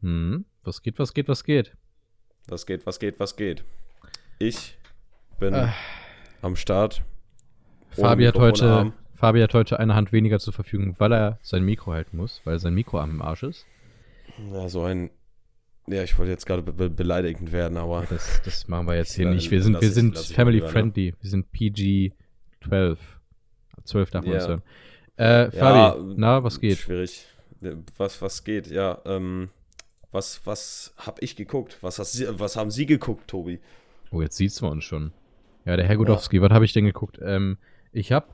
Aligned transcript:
Hm, 0.00 0.44
was 0.62 0.82
geht, 0.82 0.98
was 0.98 1.12
geht, 1.12 1.28
was 1.28 1.42
geht? 1.42 1.76
Was 2.46 2.66
geht, 2.66 2.86
was 2.86 2.98
geht, 2.98 3.18
was 3.18 3.36
geht? 3.36 3.64
Ich 4.38 4.78
bin 5.40 5.54
äh. 5.54 5.68
am 6.40 6.54
Start. 6.56 7.02
Fabi 7.90 8.24
hat, 8.24 8.36
heute, 8.36 8.92
Fabi 9.14 9.40
hat 9.40 9.54
heute 9.54 9.80
eine 9.80 9.94
Hand 9.94 10.12
weniger 10.12 10.38
zur 10.38 10.52
Verfügung, 10.52 10.94
weil 10.98 11.12
er 11.12 11.38
sein 11.42 11.64
Mikro 11.64 11.92
halten 11.92 12.16
muss, 12.16 12.40
weil 12.44 12.60
sein 12.60 12.74
Mikro 12.74 13.00
am 13.00 13.20
Arsch 13.20 13.42
ist. 13.42 13.66
Ja, 14.52 14.68
so 14.68 14.82
ein. 14.82 15.10
Ja, 15.88 16.02
ich 16.02 16.16
wollte 16.18 16.30
jetzt 16.30 16.46
gerade 16.46 16.62
be 16.62 16.90
beleidigend 16.90 17.50
werden, 17.50 17.76
aber. 17.76 18.06
Das, 18.08 18.40
das 18.44 18.68
machen 18.68 18.86
wir 18.86 18.94
jetzt 18.94 19.14
hier 19.14 19.28
nicht. 19.28 19.50
Wir 19.50 19.62
sind, 19.62 19.80
wir 19.80 19.90
sind 19.90 20.16
family 20.16 20.60
friendly. 20.60 21.14
Wir 21.20 21.30
sind 21.30 21.50
PG 21.50 22.12
12. 22.68 22.98
12 23.84 24.10
darf 24.10 24.24
man 24.24 24.34
ja. 24.34 24.46
hören. 24.46 24.62
Äh, 25.16 25.50
Fabi, 25.50 25.78
ja, 25.78 26.14
na, 26.16 26.44
was 26.44 26.60
geht? 26.60 26.78
Schwierig. 26.78 27.26
Was, 27.96 28.22
was 28.22 28.44
geht? 28.44 28.68
Ja, 28.68 29.00
ähm, 29.04 29.48
was, 30.12 30.40
was 30.44 30.94
hab 30.96 31.22
ich 31.22 31.36
geguckt? 31.36 31.78
Was, 31.80 31.98
hast, 31.98 32.38
was 32.38 32.56
haben 32.56 32.70
Sie 32.70 32.86
geguckt, 32.86 33.28
Tobi? 33.28 33.60
Oh, 34.10 34.22
jetzt 34.22 34.36
sieht's 34.36 34.60
man 34.62 34.72
uns 34.72 34.84
schon. 34.84 35.12
Ja, 35.64 35.76
der 35.76 35.86
Herr 35.86 35.96
Gudowski, 35.96 36.36
ja. 36.36 36.42
was 36.42 36.50
habe 36.50 36.64
ich 36.64 36.72
denn 36.72 36.86
geguckt? 36.86 37.18
Ähm, 37.22 37.58
ich 37.92 38.12
habe 38.12 38.26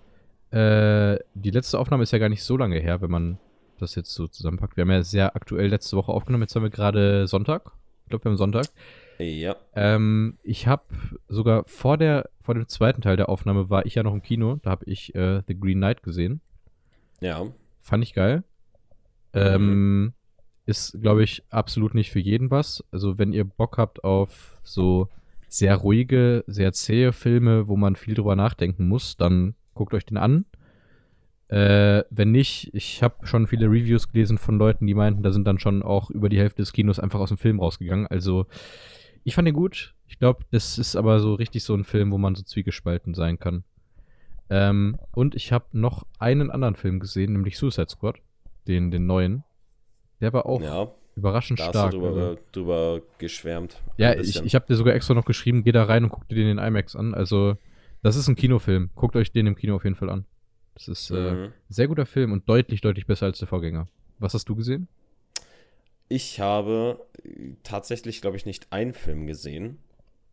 äh, 0.51 1.18
die 1.34 1.51
letzte 1.51 1.79
Aufnahme 1.79 2.05
ist 2.05 2.12
ja 2.12 2.18
gar 2.18 2.29
nicht 2.29 2.45
so 2.45 2.56
lange 2.56 2.79
her, 2.79 3.01
wenn 3.01 3.10
man 3.10 3.38
das 3.79 3.96
jetzt 3.96 4.15
so 4.15 4.29
zusammenpackt. 4.29 4.77
Wir 4.77 4.82
haben 4.82 4.91
ja 4.91 5.02
sehr 5.02 5.34
aktuell 5.34 5.66
letzte 5.66 5.96
Woche 5.96 6.12
aufgenommen. 6.12 6.42
Jetzt 6.42 6.55
haben 6.55 6.62
wir 6.62 6.70
gerade 6.70 7.27
Sonntag. 7.27 7.73
Ich 8.04 8.10
glaube, 8.10 8.24
wir 8.24 8.30
haben 8.30 8.37
Sonntag. 8.37 8.66
Ja. 9.18 9.56
Ähm, 9.74 10.38
ich 10.43 10.66
habe 10.66 10.84
sogar 11.29 11.65
vor 11.65 11.96
der 11.98 12.30
vor 12.41 12.54
dem 12.54 12.68
zweiten 12.68 13.01
Teil 13.01 13.16
der 13.16 13.29
Aufnahme 13.29 13.70
war 13.70 13.87
ich 13.87 13.95
ja 13.95 14.02
noch 14.02 14.12
im 14.12 14.23
Kino. 14.23 14.60
Da 14.62 14.70
habe 14.70 14.84
ich 14.84 15.15
äh, 15.15 15.43
The 15.46 15.59
Green 15.59 15.79
Knight 15.79 16.02
gesehen. 16.02 16.41
Ja. 17.20 17.46
Fand 17.80 18.04
ich 18.04 18.15
geil. 18.15 18.45
Mhm. 19.32 19.41
Ähm, 19.41 20.12
ist, 20.66 21.00
glaube 21.00 21.23
ich, 21.23 21.42
absolut 21.50 21.95
nicht 21.95 22.10
für 22.10 22.20
jeden 22.20 22.50
was. 22.50 22.84
Also, 22.91 23.18
wenn 23.18 23.32
ihr 23.32 23.45
Bock 23.45 23.78
habt 23.78 24.04
auf 24.04 24.60
so 24.62 25.09
sehr 25.48 25.76
ruhige, 25.76 26.45
sehr 26.46 26.73
zähe 26.73 27.12
Filme, 27.12 27.68
wo 27.68 27.76
man 27.76 27.96
viel 27.96 28.15
drüber 28.15 28.34
nachdenken 28.34 28.88
muss, 28.88 29.16
dann 29.16 29.54
guckt 29.74 29.95
euch 29.95 30.07
den 30.07 30.16
an. 30.16 30.46
Äh, 31.48 32.04
wenn 32.10 32.32
nicht, 32.32 32.74
ich 32.74 33.02
habe 33.02 33.26
schon 33.26 33.46
viele 33.46 33.66
Reviews 33.66 34.10
gelesen 34.10 34.38
von 34.38 34.59
Leuten, 34.59 34.87
die 34.87 34.95
meinten, 34.95 35.23
da 35.23 35.30
sind 35.30 35.46
dann 35.46 35.59
schon 35.59 35.82
auch 35.82 36.10
über 36.10 36.29
die 36.29 36.38
Hälfte 36.38 36.62
des 36.62 36.73
Kinos 36.73 36.98
einfach 36.98 37.20
aus 37.20 37.29
dem 37.29 37.38
Film 37.38 37.60
rausgegangen. 37.60 38.07
Also, 38.07 38.46
ich 39.23 39.35
fand 39.35 39.46
den 39.46 39.54
gut. 39.54 39.95
Ich 40.07 40.18
glaube, 40.18 40.45
das 40.51 40.79
ist 40.79 40.96
aber 40.96 41.20
so 41.20 41.35
richtig 41.35 41.65
so 41.65 41.74
ein 41.74 41.85
Film, 41.85 42.10
wo 42.10 42.18
man 42.18 42.35
so 42.35 42.42
zwiegespalten 42.42 43.15
sein 43.15 43.38
kann. 43.38 43.65
Ähm, 44.51 44.98
und 45.12 45.35
ich 45.35 45.52
habe 45.52 45.66
noch 45.73 46.07
einen 46.18 46.51
anderen 46.51 46.76
Film 46.76 47.01
gesehen, 47.01 47.32
nämlich 47.32 47.59
Suicide 47.59 47.88
Squad, 47.88 48.16
den, 48.66 48.90
den 48.90 49.07
neuen. 49.07 49.45
Der 50.20 50.32
war 50.32 50.46
auch 50.46 50.62
ja, 50.62 50.90
überraschend 51.16 51.60
da 51.60 51.70
stark. 51.70 51.87
Hast 51.87 51.95
du 51.95 52.01
drüber, 52.01 52.20
also. 52.20 52.38
drüber 52.52 53.02
geschwärmt. 53.18 53.80
Ja, 53.96 54.15
ich, 54.15 54.43
ich 54.43 54.54
habe 54.54 54.66
dir 54.66 54.76
sogar 54.76 54.95
extra 54.95 55.15
noch 55.15 55.24
geschrieben, 55.24 55.65
geh 55.65 55.73
da 55.73 55.84
rein 55.84 56.04
und 56.04 56.10
guck 56.10 56.29
dir 56.29 56.37
den 56.37 56.48
in 56.48 56.59
IMAX 56.59 56.96
an. 56.96 57.15
Also, 57.15 57.57
das 58.02 58.16
ist 58.16 58.29
ein 58.29 58.37
Kinofilm. 58.37 58.90
Guckt 58.95 59.16
euch 59.16 59.32
den 59.32 59.46
im 59.46 59.57
Kino 59.57 59.76
auf 59.76 59.85
jeden 59.85 59.96
Fall 59.96 60.10
an. 60.10 60.24
Das 60.74 60.88
ist 60.88 61.10
äh, 61.10 61.15
mhm. 61.15 61.45
äh, 61.45 61.51
sehr 61.68 61.88
guter 61.88 62.07
Film 62.07 62.32
und 62.32 62.48
deutlich, 62.48 62.80
deutlich 62.80 63.07
besser 63.07 63.26
als 63.26 63.38
der 63.38 63.48
Vorgänger. 63.48 63.88
Was 64.19 64.34
hast 64.34 64.48
du 64.48 64.56
gesehen? 64.56 64.88
Ich 66.09 66.41
habe 66.41 67.06
tatsächlich, 67.62 68.20
glaube 68.20 68.37
ich, 68.37 68.47
nicht 68.47 68.72
einen 68.72 68.92
Film 68.92 69.26
gesehen. 69.26 69.78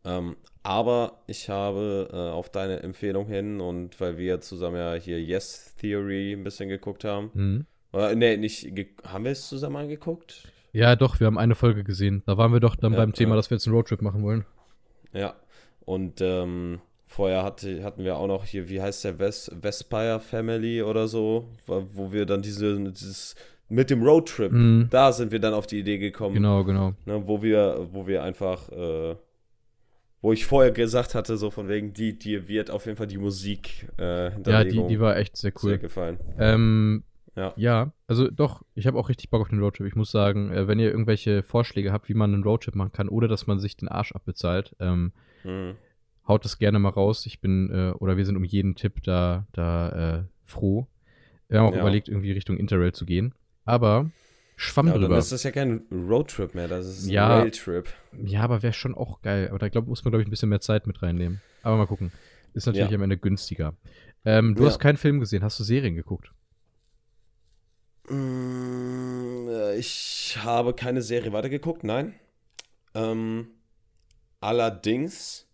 Ähm, 0.04 0.36
aber 0.64 1.22
ich 1.28 1.50
habe 1.50 2.09
äh, 2.12 2.16
auf 2.16 2.50
deine 2.50 2.82
Empfehlung 2.82 3.28
hin 3.28 3.62
und 3.62 4.00
weil 4.00 4.18
wir 4.18 4.42
zusammen 4.42 4.78
ja 4.78 4.94
hier 4.96 5.22
Yes 5.22 5.76
Theory 5.80 6.34
ein 6.34 6.44
bisschen 6.44 6.70
geguckt 6.70 7.04
haben. 7.04 7.30
Mhm. 7.34 7.66
Oder, 7.94 8.16
nee, 8.16 8.38
nicht, 8.38 8.72
haben 9.06 9.25
wir 9.25 9.31
es 9.31 9.47
zusammen 9.47 9.78
angeguckt? 9.78 10.47
Ja, 10.73 10.95
doch, 10.95 11.20
wir 11.20 11.28
haben 11.28 11.38
eine 11.38 11.56
Folge 11.56 11.84
gesehen. 11.84 12.23
Da 12.25 12.38
waren 12.38 12.53
wir 12.53 12.59
doch 12.59 12.75
dann 12.75 12.94
ja, 12.94 13.00
beim 13.00 13.14
Thema, 13.14 13.36
dass 13.36 13.50
wir 13.50 13.56
jetzt 13.56 13.67
einen 13.67 13.75
Roadtrip 13.75 14.02
machen 14.02 14.23
wollen. 14.23 14.45
Ja, 15.14 15.36
und 15.86 16.22
ähm, 16.22 16.80
vorher 17.06 17.44
hatte, 17.44 17.84
hatten 17.84 18.03
wir 18.06 18.16
auch 18.16 18.28
noch 18.28 18.46
hier, 18.46 18.69
wie 18.69 18.81
heißt 18.81 19.03
der, 19.03 19.19
Ves 19.19 19.51
Vespire 19.62 20.22
Family 20.22 20.81
oder 20.81 21.07
so, 21.07 21.50
wo 21.66 22.13
wir 22.13 22.25
dann 22.25 22.41
diese, 22.41 22.80
dieses 22.91 23.35
mit 23.68 23.90
dem 23.90 24.03
Roadtrip, 24.03 24.51
mhm. 24.51 24.88
da 24.90 25.12
sind 25.12 25.31
wir 25.31 25.40
dann 25.40 25.53
auf 25.53 25.66
die 25.66 25.80
Idee 25.80 25.97
gekommen. 25.97 26.35
Genau, 26.35 26.63
genau. 26.63 26.94
Ne, 27.06 27.24
wo 27.25 27.41
wir, 27.41 27.88
wo 27.91 28.06
wir 28.06 28.22
einfach, 28.24 28.69
äh, 28.69 29.16
wo 30.22 30.34
ich 30.34 30.46
vorher 30.46 30.72
gesagt 30.72 31.16
hatte, 31.16 31.38
so 31.38 31.50
von 31.51 31.68
wegen, 31.69 31.94
die, 31.94 32.18
dir 32.18 32.47
wird 32.47 32.69
auf 32.69 32.85
jeden 32.85 32.97
Fall 32.97 33.07
die 33.07 33.18
Musik 33.18 33.90
äh, 33.97 34.31
Ja, 34.44 34.63
die, 34.63 34.85
die 34.88 35.00
war 35.00 35.18
echt 35.18 35.38
sehr 35.38 35.51
cool. 35.63 35.72
Sehr 35.72 35.78
gefallen. 35.78 36.19
Ähm, 36.38 37.03
ja. 37.36 37.53
ja, 37.56 37.92
also 38.08 38.30
doch, 38.30 38.64
ich 38.75 38.88
habe 38.88 38.97
auch 38.97 39.09
richtig 39.09 39.30
Bock 39.30 39.42
auf 39.42 39.50
den 39.50 39.59
Roadtrip. 39.59 39.88
Ich 39.88 39.96
muss 39.96 40.12
sagen, 40.12 40.52
äh, 40.52 40.68
wenn 40.68 40.80
ihr 40.80 40.90
irgendwelche 40.90 41.44
Vorschläge 41.44 41.92
habt, 41.92 42.09
wie 42.09 42.14
man 42.14 42.34
einen 42.34 42.44
Roadtrip 42.44 42.75
machen 42.75 42.92
kann, 42.92 43.09
ohne 43.09 43.28
dass 43.28 43.47
man 43.47 43.59
sich 43.59 43.78
den 43.78 43.88
Arsch 43.88 44.12
abbezahlt, 44.12 44.75
ähm, 44.80 45.14
mhm. 45.44 45.75
haut 46.28 46.44
das 46.44 46.58
gerne 46.58 46.80
mal 46.80 46.90
raus. 46.90 47.25
Ich 47.25 47.40
bin, 47.40 47.69
äh, 47.72 47.92
oder 48.00 48.18
wir 48.18 48.25
sind 48.25 48.36
um 48.36 48.44
jeden 48.44 48.75
Tipp 48.75 49.03
da, 49.03 49.47
da 49.53 50.19
äh, 50.19 50.24
froh. 50.46 50.88
Wir 51.47 51.59
haben 51.59 51.68
auch 51.68 51.75
ja. 51.75 51.81
überlegt, 51.81 52.09
irgendwie 52.09 52.31
Richtung 52.31 52.58
Interrail 52.58 52.94
zu 52.94 53.06
gehen. 53.06 53.34
Aber 53.66 54.12
Schwamm 54.62 54.88
ja, 54.88 54.94
drüber. 54.94 55.16
Das 55.16 55.31
ist 55.31 55.44
ja 55.44 55.50
kein 55.50 55.81
Roadtrip 55.92 56.53
mehr, 56.53 56.68
das 56.68 56.86
ist 56.86 57.09
ja, 57.09 57.25
ein 57.25 57.42
Railtrip. 57.42 57.90
Ja, 58.24 58.42
aber 58.44 58.62
wäre 58.62 58.74
schon 58.74 58.94
auch 58.94 59.22
geil. 59.22 59.48
Aber 59.50 59.58
da 59.58 59.69
glaub, 59.69 59.88
muss 59.88 60.03
man, 60.03 60.12
glaube 60.12 60.22
ich, 60.22 60.28
ein 60.28 60.30
bisschen 60.30 60.50
mehr 60.50 60.62
Zeit 60.62 60.86
mit 60.86 61.02
reinnehmen. 61.02 61.42
Aber 61.63 61.78
mal 61.78 61.88
gucken. 61.88 62.12
Ist 62.53 62.68
natürlich 62.68 62.92
ja. 62.92 62.96
am 62.96 63.02
Ende 63.02 63.18
günstiger. 63.18 63.74
Ähm, 64.24 64.53
du 64.53 64.62
ja. 64.62 64.69
hast 64.69 64.78
keinen 64.78 64.98
Film 64.98 65.19
gesehen, 65.19 65.44
hast 65.44 65.59
du 65.59 65.63
Serien 65.63 65.96
geguckt? 65.96 66.31
Mm, 68.12 69.50
ich 69.78 70.38
habe 70.42 70.74
keine 70.74 71.02
Serie 71.02 71.32
weitergeguckt, 71.32 71.84
nein. 71.84 72.14
Ähm, 72.94 73.48
allerdings 74.42 75.48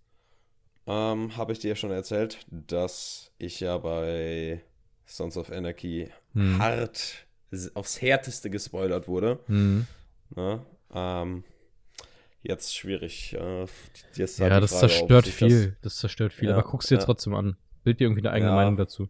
ähm, 0.88 1.38
habe 1.38 1.54
ich 1.54 1.60
dir 1.60 1.70
ja 1.70 1.76
schon 1.76 1.92
erzählt, 1.92 2.40
dass 2.50 3.32
ich 3.38 3.60
ja 3.60 3.78
bei 3.78 4.62
Sons 5.06 5.38
of 5.38 5.52
Anarchy 5.52 6.10
hm. 6.34 6.60
hart 6.60 7.28
aufs 7.76 8.02
Härteste 8.02 8.50
gespoilert 8.50 9.08
wurde. 9.08 9.40
Mhm. 9.48 9.88
Na, 10.36 10.66
ähm, 10.94 11.44
jetzt 12.42 12.76
schwierig. 12.76 13.34
Äh, 13.34 13.68
jetzt 14.16 14.40
ja, 14.40 14.60
das 14.60 14.72
Frage, 14.72 14.88
zerstört 14.88 15.28
viel. 15.28 15.68
Das, 15.68 15.82
das, 15.82 15.96
zerstört 15.98 16.34
viel. 16.34 16.50
Ja, 16.50 16.56
aber 16.56 16.68
guckst 16.68 16.90
dir 16.90 16.96
ja. 16.96 17.04
trotzdem 17.04 17.36
an. 17.36 17.56
Bild 17.84 18.00
dir 18.00 18.06
irgendwie 18.06 18.22
eine 18.22 18.32
eigene 18.32 18.52
ja. 18.52 18.56
Meinung 18.56 18.78
dazu. 18.78 19.10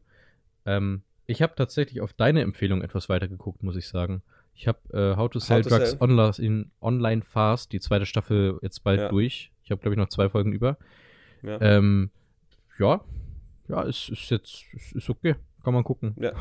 Ähm, 0.65 1.01
ich 1.27 1.41
habe 1.41 1.53
tatsächlich 1.55 2.01
auf 2.01 2.13
deine 2.13 2.41
Empfehlung 2.41 2.81
etwas 2.81 3.09
weiter 3.09 3.27
geguckt, 3.27 3.61
muss 3.61 3.75
ich 3.75 3.87
sagen. 3.87 4.23
Ich 4.55 4.67
habe 4.67 4.79
äh, 4.91 5.15
How 5.17 5.29
to 5.29 5.39
Sell 5.39 5.63
How 5.63 5.67
Drugs 5.67 5.97
to 5.97 6.03
Online, 6.03 6.33
in 6.39 6.71
Online 6.81 7.21
Fast, 7.21 7.71
die 7.73 7.79
zweite 7.79 8.05
Staffel 8.05 8.57
jetzt 8.63 8.83
bald 8.83 9.11
durch. 9.11 9.51
Ich 9.63 9.69
habe, 9.69 9.81
glaube 9.81 9.93
ich, 9.93 9.99
noch 9.99 10.09
zwei 10.09 10.29
Folgen 10.29 10.53
über. 10.53 10.77
Ja, 11.43 11.61
ähm, 11.61 12.09
ja, 12.79 13.01
ja, 13.67 13.81
ist, 13.83 14.09
ist 14.09 14.31
jetzt 14.31 14.63
ist, 14.73 14.95
ist 14.95 15.09
okay. 15.09 15.35
Kann 15.63 15.73
man 15.73 15.83
gucken. 15.83 16.15
Ja. 16.19 16.31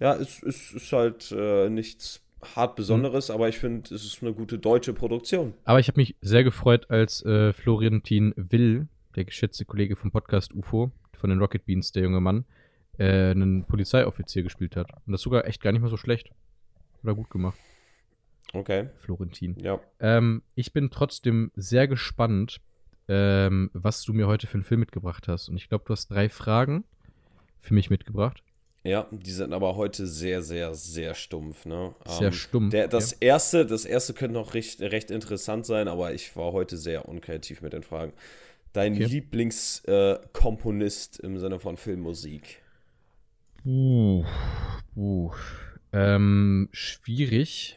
Ja, 0.00 0.14
es, 0.14 0.42
es 0.44 0.72
ist 0.72 0.92
halt 0.92 1.32
äh, 1.32 1.68
nichts 1.68 2.22
hart 2.54 2.76
Besonderes, 2.76 3.28
mhm. 3.28 3.34
aber 3.34 3.48
ich 3.48 3.58
finde, 3.58 3.92
es 3.92 4.04
ist 4.04 4.22
eine 4.22 4.32
gute 4.32 4.58
deutsche 4.58 4.94
Produktion. 4.94 5.54
Aber 5.64 5.80
ich 5.80 5.88
habe 5.88 6.00
mich 6.00 6.14
sehr 6.20 6.44
gefreut, 6.44 6.88
als 6.88 7.24
äh, 7.24 7.52
Florentin 7.52 8.32
Will, 8.36 8.86
der 9.16 9.24
geschätzte 9.24 9.64
Kollege 9.64 9.96
vom 9.96 10.12
Podcast 10.12 10.54
UFO, 10.54 10.92
von 11.16 11.30
den 11.30 11.40
Rocket 11.40 11.66
Beans, 11.66 11.90
der 11.90 12.04
junge 12.04 12.20
Mann, 12.20 12.44
äh, 12.98 13.30
einen 13.30 13.64
Polizeioffizier 13.64 14.42
gespielt 14.42 14.76
hat. 14.76 14.90
Und 15.06 15.12
das 15.12 15.22
sogar 15.22 15.46
echt 15.46 15.62
gar 15.62 15.72
nicht 15.72 15.82
mal 15.82 15.90
so 15.90 15.96
schlecht. 15.96 16.30
Oder 17.02 17.14
gut 17.14 17.30
gemacht. 17.30 17.58
Okay. 18.52 18.88
Florentin. 18.96 19.56
Ja. 19.60 19.80
Ähm, 20.00 20.42
ich 20.54 20.72
bin 20.72 20.90
trotzdem 20.90 21.50
sehr 21.54 21.86
gespannt, 21.86 22.60
ähm, 23.08 23.70
was 23.72 24.02
du 24.02 24.12
mir 24.12 24.26
heute 24.26 24.46
für 24.46 24.54
einen 24.54 24.64
Film 24.64 24.80
mitgebracht 24.80 25.28
hast. 25.28 25.48
Und 25.48 25.56
ich 25.56 25.68
glaube, 25.68 25.84
du 25.86 25.92
hast 25.92 26.08
drei 26.08 26.28
Fragen 26.28 26.84
für 27.60 27.74
mich 27.74 27.90
mitgebracht. 27.90 28.42
Ja, 28.84 29.08
die 29.10 29.32
sind 29.32 29.52
aber 29.52 29.74
heute 29.76 30.06
sehr, 30.06 30.40
sehr, 30.42 30.72
sehr 30.74 31.14
stumpf. 31.14 31.66
Ne? 31.66 31.94
Sehr 32.06 32.28
ähm, 32.28 32.32
stumpf. 32.32 32.70
Der, 32.70 32.88
das, 32.88 33.10
ja. 33.12 33.18
erste, 33.20 33.66
das 33.66 33.84
erste 33.84 34.14
könnte 34.14 34.32
noch 34.34 34.54
recht, 34.54 34.80
recht 34.80 35.10
interessant 35.10 35.66
sein, 35.66 35.88
aber 35.88 36.14
ich 36.14 36.34
war 36.36 36.52
heute 36.52 36.78
sehr 36.78 37.06
unkreativ 37.08 37.60
mit 37.60 37.74
den 37.74 37.82
Fragen. 37.82 38.12
Dein 38.72 38.94
okay. 38.94 39.04
Lieblingskomponist 39.04 41.22
äh, 41.22 41.26
im 41.26 41.38
Sinne 41.38 41.58
von 41.58 41.76
Filmmusik? 41.76 42.62
Uh, 43.68 44.24
uh. 44.96 45.30
Ähm, 45.92 46.70
schwierig. 46.72 47.76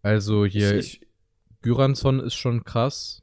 Also 0.00 0.46
hier, 0.46 0.78
ich, 0.78 1.02
ich, 1.02 1.08
Göransson 1.60 2.20
ist 2.20 2.34
schon 2.34 2.64
krass. 2.64 3.22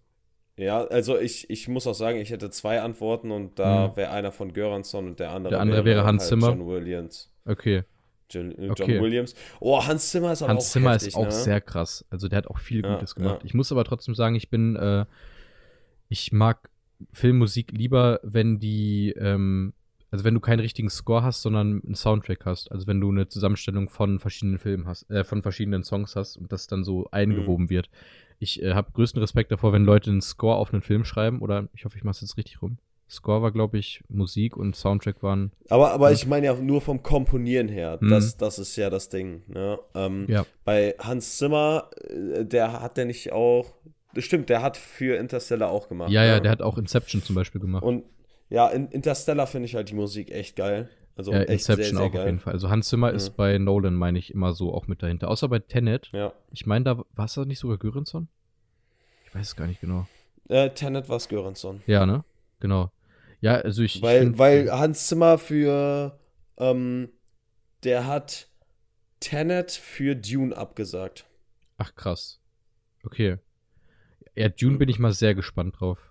Ja, 0.57 0.83
also 0.83 1.17
ich, 1.17 1.49
ich 1.49 1.67
muss 1.67 1.87
auch 1.87 1.95
sagen, 1.95 2.19
ich 2.19 2.29
hätte 2.29 2.51
zwei 2.51 2.81
Antworten 2.81 3.31
und 3.31 3.57
da 3.57 3.87
mhm. 3.87 3.95
wäre 3.95 4.11
einer 4.11 4.31
von 4.31 4.53
Göransson 4.53 5.07
und 5.07 5.19
der 5.19 5.31
andere, 5.31 5.53
der 5.53 5.61
andere 5.61 5.85
wäre, 5.85 5.97
wäre 5.97 6.05
Hans 6.05 6.21
halt 6.21 6.29
Zimmer. 6.29 6.49
John 6.49 6.67
Williams. 6.67 7.31
Okay. 7.45 7.83
John, 8.29 8.51
äh, 8.51 8.65
John 8.65 8.71
okay. 8.71 9.01
Williams. 9.01 9.33
Oh, 9.59 9.83
Hans 9.83 10.11
Zimmer 10.11 10.33
ist 10.33 10.43
aber 10.43 10.51
Hans 10.51 10.67
auch 10.67 10.71
Zimmer 10.71 10.91
heftig, 10.93 11.07
ist 11.07 11.15
auch 11.15 11.25
ne? 11.25 11.31
sehr 11.31 11.61
krass. 11.61 12.05
Also 12.11 12.27
der 12.27 12.37
hat 12.37 12.47
auch 12.47 12.59
viel 12.59 12.83
ja, 12.83 12.93
Gutes 12.93 13.15
gemacht. 13.15 13.39
Ja. 13.39 13.45
Ich 13.45 13.55
muss 13.55 13.71
aber 13.71 13.85
trotzdem 13.85 14.13
sagen, 14.13 14.35
ich 14.35 14.51
bin, 14.51 14.75
äh, 14.75 15.05
ich 16.09 16.31
mag 16.31 16.69
Filmmusik 17.11 17.71
lieber, 17.71 18.19
wenn 18.21 18.59
die 18.59 19.15
ähm, 19.17 19.73
Also 20.11 20.25
wenn 20.25 20.33
du 20.33 20.41
keinen 20.41 20.59
richtigen 20.59 20.89
Score 20.89 21.23
hast, 21.23 21.41
sondern 21.41 21.81
einen 21.85 21.95
Soundtrack 21.95 22.45
hast. 22.45 22.71
Also 22.71 22.85
wenn 22.85 22.99
du 22.99 23.09
eine 23.09 23.29
Zusammenstellung 23.29 23.87
von 23.89 24.19
verschiedenen 24.19 24.59
Filmen 24.59 24.85
hast, 24.87 25.09
äh, 25.09 25.23
von 25.23 25.41
verschiedenen 25.41 25.83
Songs 25.83 26.15
hast 26.17 26.35
und 26.37 26.51
das 26.51 26.67
dann 26.67 26.83
so 26.83 27.07
eingewoben 27.11 27.69
wird. 27.69 27.89
Ich 28.39 28.61
äh, 28.61 28.73
habe 28.73 28.91
größten 28.91 29.21
Respekt 29.21 29.51
davor, 29.51 29.71
wenn 29.71 29.85
Leute 29.85 30.09
einen 30.11 30.21
Score 30.21 30.57
auf 30.57 30.73
einen 30.73 30.81
Film 30.81 31.05
schreiben, 31.05 31.39
oder 31.41 31.69
ich 31.73 31.85
hoffe, 31.85 31.97
ich 31.97 32.03
mache 32.03 32.15
es 32.15 32.21
jetzt 32.21 32.37
richtig 32.37 32.61
rum. 32.61 32.77
Score 33.09 33.41
war, 33.41 33.51
glaube 33.51 33.77
ich, 33.77 34.01
Musik 34.09 34.55
und 34.57 34.75
Soundtrack 34.75 35.21
waren. 35.21 35.51
Aber, 35.69 35.91
aber 35.91 36.09
Ja. 36.09 36.13
ich 36.15 36.27
meine 36.27 36.45
ja 36.47 36.55
nur 36.55 36.81
vom 36.81 37.03
Komponieren 37.03 37.67
her. 37.67 37.97
Mhm. 38.01 38.09
Das, 38.09 38.37
das 38.37 38.57
ist 38.59 38.75
ja 38.77 38.89
das 38.89 39.09
Ding. 39.09 39.43
Ne? 39.47 39.79
Ähm, 39.95 40.25
Ja. 40.27 40.45
Bei 40.65 40.95
Hans 40.99 41.37
Zimmer, 41.37 41.89
äh, 42.09 42.45
der 42.45 42.81
hat 42.81 42.97
der 42.97 43.05
nicht 43.05 43.31
auch. 43.31 43.73
Stimmt, 44.17 44.49
der 44.49 44.61
hat 44.61 44.75
für 44.75 45.15
Interstellar 45.17 45.69
auch 45.71 45.87
gemacht. 45.87 46.09
Ja, 46.09 46.25
ja, 46.25 46.35
ne? 46.35 46.41
der 46.41 46.51
hat 46.51 46.61
auch 46.61 46.77
Inception 46.77 47.21
zum 47.21 47.35
Beispiel 47.35 47.61
gemacht. 47.61 47.83
Und 47.83 48.03
ja, 48.51 48.67
in 48.67 48.87
Interstellar 48.89 49.47
finde 49.47 49.65
ich 49.65 49.73
halt 49.75 49.89
die 49.89 49.95
Musik 49.95 50.29
echt 50.29 50.55
geil. 50.55 50.87
Also 51.15 51.31
äh, 51.31 51.41
echt 51.45 51.49
Inception 51.67 51.83
sehr, 51.85 51.95
sehr 51.97 52.01
auch 52.05 52.11
geil. 52.11 52.21
auf 52.21 52.25
jeden 52.27 52.39
Fall. 52.39 52.53
Also 52.53 52.69
Hans 52.69 52.87
Zimmer 52.89 53.11
ist 53.11 53.31
Mhm. 53.31 53.35
bei 53.35 53.57
Nolan, 53.57 53.95
meine 53.95 54.19
ich, 54.19 54.31
immer 54.33 54.53
so 54.53 54.73
auch 54.73 54.87
mit 54.87 55.01
dahinter. 55.01 55.29
Außer 55.29 55.49
bei 55.49 55.59
Tenet. 55.59 56.09
Ja. 56.13 56.33
Ich 56.51 56.65
meine, 56.67 56.85
da 56.85 57.03
war 57.13 57.25
es 57.25 57.33
da 57.33 57.43
nicht 57.45 57.59
sogar 57.59 57.77
Göransson? 57.77 58.27
Ich 59.25 59.33
weiß 59.35 59.47
es 59.47 59.55
gar 59.55 59.65
nicht 59.67 59.81
genau. 59.81 60.07
Äh, 60.49 60.69
Tenet 60.71 61.09
war 61.09 61.19
Göransson. 61.19 61.81
Ja, 61.87 62.05
ne? 62.05 62.23
Genau. 62.59 62.91
Ja, 63.41 63.55
also 63.55 63.81
ich. 63.81 63.95
ich 63.97 64.01
Weil, 64.01 64.21
find- 64.21 64.37
weil 64.37 64.71
Hans 64.71 65.07
Zimmer 65.07 65.37
für, 65.37 66.19
ähm, 66.57 67.09
der 67.83 68.05
hat 68.07 68.47
Tenet 69.19 69.71
für 69.71 70.15
Dune 70.15 70.55
abgesagt. 70.55 71.25
Ach, 71.77 71.93
krass. 71.95 72.39
Okay. 73.03 73.37
Ja, 74.35 74.49
Dune 74.49 74.77
bin 74.77 74.89
ich 74.89 74.99
mal 74.99 75.11
sehr 75.13 75.35
gespannt 75.35 75.79
drauf. 75.79 76.10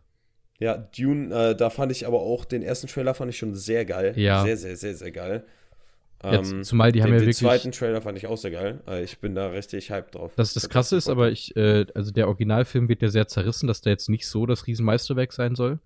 Ja, 0.61 0.77
Dune, 0.77 1.35
äh, 1.35 1.57
da 1.57 1.71
fand 1.71 1.91
ich 1.91 2.07
aber 2.07 2.21
auch, 2.21 2.45
den 2.45 2.63
ersten 2.63 2.87
Trailer 2.87 3.15
fand 3.15 3.31
ich 3.31 3.39
schon 3.39 3.55
sehr 3.55 3.85
geil. 3.85 4.13
Ja. 4.17 4.43
Sehr, 4.45 4.57
sehr, 4.57 4.77
sehr, 4.77 4.95
sehr 4.95 5.11
geil. 5.11 5.45
Jetzt, 6.23 6.53
Ähm, 6.53 6.65
zumal 6.65 6.93
die 6.93 7.01
haben 7.03 7.09
den, 7.09 7.15
ja 7.15 7.19
den 7.21 7.27
wirklich. 7.29 7.39
zweiten 7.39 7.73
Trailer 7.73 8.03
fand 8.03 8.19
ich 8.19 8.27
auch 8.27 8.37
sehr 8.37 8.51
geil. 8.51 8.81
Äh, 8.87 9.03
ich 9.03 9.19
bin 9.21 9.35
da 9.35 9.49
richtig 9.49 9.91
hyped 9.91 10.15
drauf. 10.15 10.33
Das, 10.37 10.53
das 10.53 10.69
Krasse 10.69 10.97
ist 10.97 11.09
aber, 11.09 11.31
ich, 11.31 11.57
äh, 11.57 11.87
also 11.95 12.11
der 12.13 12.29
Originalfilm 12.29 12.89
wird 12.91 13.01
ja 13.01 13.09
sehr 13.09 13.27
zerrissen, 13.27 13.67
dass 13.67 13.81
der 13.81 13.93
jetzt 13.93 14.11
nicht 14.11 14.27
so 14.27 14.45
das 14.45 14.67
Riesenmeisterwerk 14.67 15.33
sein 15.33 15.55
soll. 15.55 15.79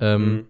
Ähm, 0.00 0.34
Mhm. 0.34 0.46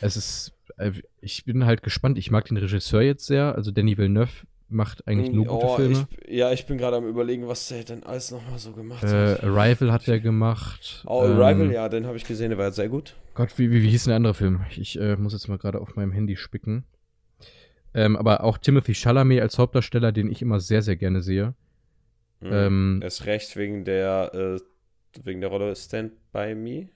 Es 0.00 0.16
ist, 0.16 0.52
äh, 0.78 0.92
ich 1.20 1.44
bin 1.44 1.64
halt 1.66 1.82
gespannt. 1.82 2.18
Ich 2.18 2.30
mag 2.30 2.46
den 2.46 2.56
Regisseur 2.56 3.02
jetzt 3.02 3.26
sehr. 3.26 3.54
Also 3.54 3.70
Danny 3.70 3.96
Villeneuve 3.98 4.46
macht 4.68 5.06
eigentlich 5.06 5.32
nur 5.32 5.44
gute 5.46 5.66
Oh, 5.66 5.76
Filme. 5.76 6.08
Ich, 6.22 6.34
ja, 6.34 6.52
ich 6.52 6.66
bin 6.66 6.76
gerade 6.78 6.96
am 6.96 7.06
überlegen, 7.06 7.46
was 7.46 7.68
der 7.68 7.84
denn 7.84 8.02
alles 8.02 8.30
nochmal 8.32 8.58
so 8.58 8.72
gemacht 8.72 9.04
Äh, 9.04 9.34
hat. 9.34 9.44
Arrival 9.44 9.92
hat 9.92 10.08
er 10.08 10.18
gemacht. 10.20 11.04
Oh, 11.06 11.24
ähm, 11.24 11.40
Arrival, 11.40 11.72
ja, 11.72 11.88
den 11.88 12.06
habe 12.06 12.16
ich 12.16 12.24
gesehen, 12.24 12.50
der 12.50 12.58
war 12.58 12.72
sehr 12.72 12.88
gut. 12.88 13.14
Gott, 13.34 13.56
wie, 13.58 13.70
wie, 13.70 13.82
wie 13.82 13.90
hieß 13.90 14.04
denn 14.04 14.10
der 14.10 14.16
andere 14.16 14.34
Film? 14.34 14.60
Ich 14.76 14.98
äh, 14.98 15.16
muss 15.16 15.32
jetzt 15.32 15.48
mal 15.48 15.58
gerade 15.58 15.80
auf 15.80 15.94
meinem 15.96 16.12
Handy 16.12 16.36
spicken. 16.36 16.84
Ähm, 17.94 18.16
aber 18.16 18.42
auch 18.44 18.58
Timothy 18.58 18.94
Chalamet 18.94 19.40
als 19.40 19.58
Hauptdarsteller, 19.58 20.12
den 20.12 20.30
ich 20.30 20.42
immer 20.42 20.60
sehr, 20.60 20.82
sehr 20.82 20.96
gerne 20.96 21.22
sehe. 21.22 21.54
Mhm. 22.40 22.48
Ähm, 22.52 23.00
Erst 23.02 23.24
recht 23.26 23.56
wegen 23.56 23.84
der, 23.84 24.34
äh, 24.34 24.60
wegen 25.24 25.40
der 25.40 25.48
Rolle 25.50 25.74
Stand 25.76 26.12
By 26.32 26.54
Me. 26.54 26.88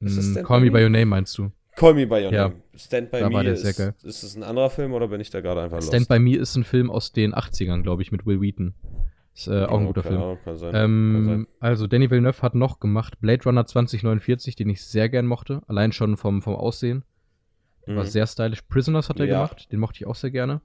Ist 0.00 0.16
mh, 0.16 0.22
Stand 0.32 0.46
Call 0.46 0.60
by 0.60 0.66
Me? 0.66 0.72
By 0.72 0.82
Your 0.84 0.90
Name 0.90 1.06
meinst 1.06 1.36
du? 1.38 1.50
Call 1.76 1.94
Me 1.94 2.06
By 2.06 2.24
Your 2.24 2.32
Ja. 2.32 2.48
Name. 2.48 2.62
Stand 2.74 3.10
By 3.10 3.22
Me 3.24 3.32
war 3.32 3.44
ist, 3.44 3.64
ist 3.64 4.22
es 4.22 4.34
ein 4.36 4.42
anderer 4.42 4.70
Film 4.70 4.92
oder 4.92 5.08
bin 5.08 5.20
ich 5.20 5.30
da 5.30 5.40
gerade 5.40 5.62
einfach 5.62 5.80
Stand 5.82 6.00
lost? 6.00 6.08
By 6.08 6.18
Me 6.18 6.36
ist 6.36 6.56
ein 6.56 6.64
Film 6.64 6.90
aus 6.90 7.12
den 7.12 7.34
80ern, 7.34 7.82
glaube 7.82 8.02
ich, 8.02 8.10
mit 8.12 8.26
Will 8.26 8.40
Wheaton. 8.40 8.74
Ist 9.34 9.48
äh, 9.48 9.64
auch 9.64 9.78
ein 9.78 9.86
guter 9.86 10.02
Film. 10.02 10.16
Ahnung, 10.22 10.38
kann 10.42 10.56
sein. 10.56 10.72
kann 10.72 11.24
sein. 11.26 11.34
Ähm, 11.34 11.48
also 11.60 11.86
Danny 11.86 12.10
Villeneuve 12.10 12.40
hat 12.40 12.54
noch 12.54 12.80
gemacht 12.80 13.20
Blade 13.20 13.44
Runner 13.44 13.66
2049, 13.66 14.56
den 14.56 14.70
ich 14.70 14.82
sehr 14.82 15.10
gern 15.10 15.26
mochte. 15.26 15.60
Allein 15.68 15.92
schon 15.92 16.16
vom, 16.16 16.40
vom 16.40 16.56
Aussehen. 16.56 17.04
War 17.86 18.04
Mhm. 18.04 18.08
sehr 18.08 18.26
stylisch. 18.26 18.62
Prisoners 18.62 19.08
hat 19.10 19.20
er 19.20 19.26
Ja. 19.26 19.34
gemacht, 19.44 19.70
den 19.70 19.78
mochte 19.78 19.98
ich 19.98 20.06
auch 20.06 20.14
sehr 20.16 20.30
gerne. 20.30 20.62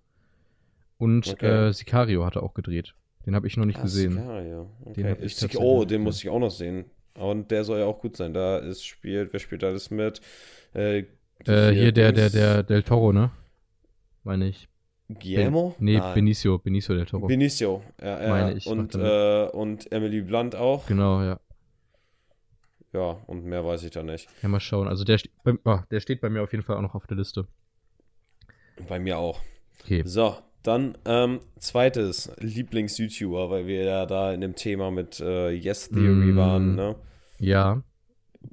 Und 0.97 1.27
Okay. 1.27 1.67
äh, 1.67 1.73
Sicario 1.73 2.25
hat 2.25 2.37
er 2.37 2.43
auch 2.43 2.53
gedreht. 2.53 2.93
Den 3.25 3.35
habe 3.35 3.45
ich 3.47 3.57
noch 3.57 3.65
nicht 3.65 3.79
Ah, 3.79 3.83
gesehen. 3.83 4.13
Sicario. 4.13 4.69
Den 4.85 4.91
Okay. 4.91 5.09
hab 5.11 5.21
ich 5.21 5.41
Ich, 5.43 5.57
oh, 5.59 5.83
den 5.85 6.01
muss 6.01 6.23
ich 6.23 6.29
auch 6.29 6.39
noch 6.39 6.49
sehen. 6.51 6.85
Und 7.19 7.51
der 7.51 7.65
soll 7.65 7.79
ja 7.79 7.85
auch 7.85 7.99
gut 7.99 8.15
sein. 8.15 8.33
Da 8.33 8.57
ist 8.59 8.85
spielt, 8.85 9.33
wer 9.33 9.39
spielt 9.41 9.63
da 9.63 9.67
alles 9.67 9.91
mit? 9.91 10.21
Äh, 10.73 10.99
Äh, 11.47 11.71
hier 11.73 11.91
der, 11.91 12.11
der, 12.11 12.29
der 12.29 12.63
Del 12.63 12.83
Toro, 12.83 13.11
ne? 13.11 13.31
Meine 14.23 14.47
ich. 14.47 14.67
Guillermo? 15.09 15.75
Ben, 15.77 15.85
nee, 15.85 15.97
Nein. 15.97 16.13
Benicio, 16.13 16.57
Benicio 16.59 16.95
Del 16.95 17.05
Toro. 17.05 17.27
Benicio. 17.27 17.81
Ja, 18.01 18.21
ja. 18.23 18.29
Meine 18.29 18.53
ich, 18.53 18.67
Und, 18.67 18.95
äh, 18.95 19.47
und 19.51 19.91
Emily 19.91 20.21
Blunt 20.21 20.55
auch. 20.55 20.85
genau, 20.85 21.21
ja. 21.23 21.39
Ja, 22.93 23.17
und 23.27 23.45
mehr 23.45 23.65
weiß 23.65 23.83
ich 23.83 23.91
da 23.91 24.03
nicht. 24.03 24.27
Ja, 24.41 24.49
mal 24.49 24.59
schauen. 24.59 24.87
Also 24.87 25.03
der, 25.03 25.19
oh, 25.65 25.79
der 25.89 25.99
steht 26.01 26.19
bei 26.21 26.29
mir 26.29 26.43
auf 26.43 26.51
jeden 26.51 26.63
Fall 26.63 26.75
auch 26.77 26.81
noch 26.81 26.93
auf 26.95 27.07
der 27.07 27.17
Liste. 27.17 27.47
Bei 28.87 28.99
mir 28.99 29.17
auch. 29.17 29.39
Okay. 29.81 30.03
So, 30.05 30.35
dann 30.63 30.97
ähm, 31.05 31.39
zweites 31.57 32.31
Lieblings-YouTuber, 32.39 33.49
weil 33.49 33.65
wir 33.65 33.83
ja 33.83 34.05
da 34.05 34.33
in 34.33 34.41
dem 34.41 34.55
Thema 34.55 34.91
mit 34.91 35.19
äh, 35.21 35.51
Yes 35.51 35.89
Theory 35.89 36.33
Mm. 36.33 36.37
waren, 36.37 36.75
ne? 36.75 36.95
Ja. 37.39 37.81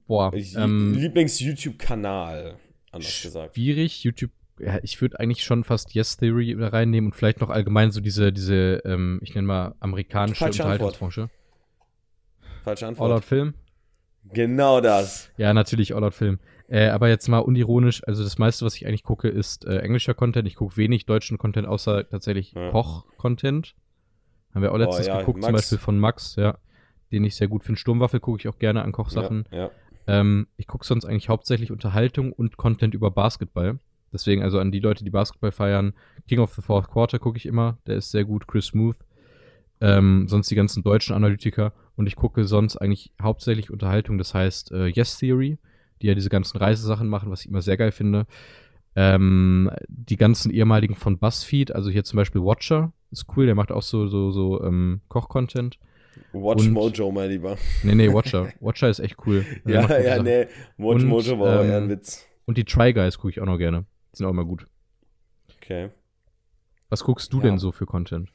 Boah. 0.07 0.31
Lie- 0.35 0.57
Ähm, 0.57 0.95
Lieblings-YouTube-Kanal, 0.95 2.57
anders 2.93 3.23
gesagt. 3.23 3.55
schwierig. 3.55 4.05
YouTube, 4.05 4.31
ja, 4.59 4.79
ich 4.83 5.01
würde 5.01 5.19
eigentlich 5.21 5.45
schon 5.45 5.65
fast 5.65 5.95
Yes 5.95 6.17
Theory 6.17 6.55
reinnehmen 6.59 7.11
und 7.11 7.17
vielleicht 7.17 7.41
noch 7.41 7.51
allgemein 7.51 7.91
so 7.91 8.01
diese, 8.01 8.33
diese, 8.33 8.83
ähm, 8.85 9.21
ich 9.23 9.35
nenne 9.35 9.47
mal 9.47 9.75
amerikanische 9.81 10.39
Falsche 10.45 10.65
Antwort. 10.65 10.95
Unterhaltungsbranche. 11.01 11.31
Falsche 12.65 12.85
All 12.87 12.89
Antwort. 12.91 13.13
Out 13.13 13.25
Film? 13.25 13.55
Genau 14.33 14.81
das. 14.81 15.31
Ja, 15.37 15.55
natürlich 15.55 15.95
All 15.95 16.05
Out 16.05 16.15
Film. 16.15 16.39
Äh, 16.69 16.89
aber 16.89 17.09
jetzt 17.09 17.29
mal 17.29 17.39
unironisch, 17.39 18.03
also 18.07 18.23
das 18.23 18.37
meiste, 18.37 18.67
was 18.67 18.75
ich 18.75 18.87
eigentlich 18.87 19.03
gucke, 19.05 19.29
ist 19.29 19.65
äh, 19.65 19.79
englischer 19.79 20.13
Content. 20.13 20.47
Ich 20.47 20.55
gucke 20.57 20.77
wenig 20.77 21.07
deutschen 21.07 21.39
Content, 21.39 21.67
außer 21.67 22.07
tatsächlich 22.11 22.53
Ja. 22.53 22.71
Koch-Content. 22.71 23.75
Haben 24.55 24.63
wir 24.63 24.71
auch 24.71 24.75
Oh, 24.75 24.79
letztens 24.79 25.07
ja, 25.07 25.19
geguckt, 25.21 25.43
zum 25.43 25.53
Max. 25.53 25.63
Beispiel 25.63 25.79
von 25.79 25.99
Max, 25.99 26.37
ja. 26.37 26.59
Den 27.13 27.25
ich 27.25 27.37
sehr 27.37 27.49
gut 27.49 27.65
finde. 27.65 27.81
Sturmwaffel 27.81 28.21
gucke 28.21 28.41
ich 28.41 28.49
auch 28.49 28.59
gerne 28.59 28.83
an 28.83 28.93
Kochsachen. 28.93 29.45
Ja, 29.51 29.59
ja. 29.59 29.71
Ähm, 30.07 30.47
ich 30.57 30.67
gucke 30.67 30.87
sonst 30.87 31.05
eigentlich 31.05 31.29
hauptsächlich 31.29 31.71
Unterhaltung 31.71 32.33
und 32.33 32.57
Content 32.57 32.95
über 32.95 33.11
Basketball. 33.11 33.79
Deswegen 34.13 34.43
also 34.43 34.59
an 34.59 34.73
die 34.73 34.81
Leute, 34.81 35.05
die 35.05 35.11
Basketball 35.11 35.53
feiern. 35.53 35.93
King 36.27 36.41
of 36.41 36.55
the 36.55 36.63
Fourth 36.63 36.89
Quarter 36.89 37.19
gucke 37.19 37.37
ich 37.37 37.47
immer. 37.47 37.79
Der 37.87 37.97
ist 37.97 38.11
sehr 38.11 38.25
gut. 38.25 38.49
Chris 38.49 38.67
Smooth. 38.67 38.97
Ähm, 39.81 40.27
sonst 40.29 40.51
die 40.51 40.55
ganzen 40.55 40.83
deutschen 40.83 41.15
Analytiker. 41.15 41.73
Und 41.95 42.07
ich 42.07 42.17
gucke 42.17 42.45
sonst 42.45 42.77
eigentlich 42.77 43.13
hauptsächlich 43.21 43.71
Unterhaltung. 43.71 44.19
Das 44.19 44.35
heißt 44.35 44.73
äh, 44.73 44.87
Yes 44.87 45.19
Theory, 45.19 45.59
die 46.01 46.07
ja 46.07 46.15
diese 46.15 46.31
ganzen 46.31 46.59
Reisesachen 46.59 47.09
machen, 47.09 47.31
was 47.31 47.43
ich 47.43 47.49
immer 47.49 47.63
sehr 47.63 47.77
geil 47.77 47.93
finde. 47.93 48.27
Ähm, 48.97 49.71
die 49.89 50.17
ganzen 50.17 50.51
ehemaligen 50.51 50.95
von 50.95 51.19
BuzzFeed, 51.19 51.73
also 51.73 51.91
hier 51.91 52.05
zum 52.05 52.17
Beispiel 52.17 52.43
Watcher, 52.43 52.93
ist 53.11 53.27
cool. 53.37 53.47
Der 53.47 53.55
macht 53.55 53.73
auch 53.73 53.83
so, 53.83 54.07
so, 54.07 54.31
so 54.31 54.63
ähm, 54.65 55.03
Koch-Content. 55.09 55.79
Watch 56.33 56.65
Und- 56.67 56.73
Mojo, 56.73 57.11
mein 57.11 57.31
Lieber. 57.31 57.57
Nee, 57.83 57.95
nee, 57.95 58.13
Watcher. 58.13 58.53
Watcher 58.61 58.89
ist 58.91 59.01
echt 59.01 59.17
cool. 59.27 59.45
Ja, 59.67 59.83
ja, 59.83 60.03
Sachen. 60.15 60.25
nee. 60.25 60.47
Watch 60.77 61.03
Und, 61.03 61.07
Mojo 61.07 61.39
war 61.41 61.63
ähm, 61.65 61.71
eher 61.71 61.77
ein 61.79 61.89
Witz. 61.89 62.27
Und 62.47 62.57
die 62.59 62.65
Try 62.65 62.93
Guys 62.93 63.19
gucke 63.19 63.31
ich 63.31 63.41
auch 63.41 63.47
noch 63.47 63.59
gerne. 63.59 63.85
Die 64.13 64.19
sind 64.19 64.27
auch 64.27 64.31
immer 64.31 64.45
gut. 64.45 64.67
Okay. 65.61 65.91
Was 66.89 67.05
guckst 67.05 67.33
du 67.33 67.39
Ja. 67.39 67.45
denn 67.45 67.59
so 67.59 67.73
für 67.73 67.85
Content? 67.87 68.31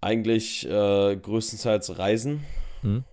Eigentlich 0.00 0.68
äh, 0.68 1.16
größtenteils 1.16 1.98
Reisen. 1.98 2.44
Hm? 2.82 3.04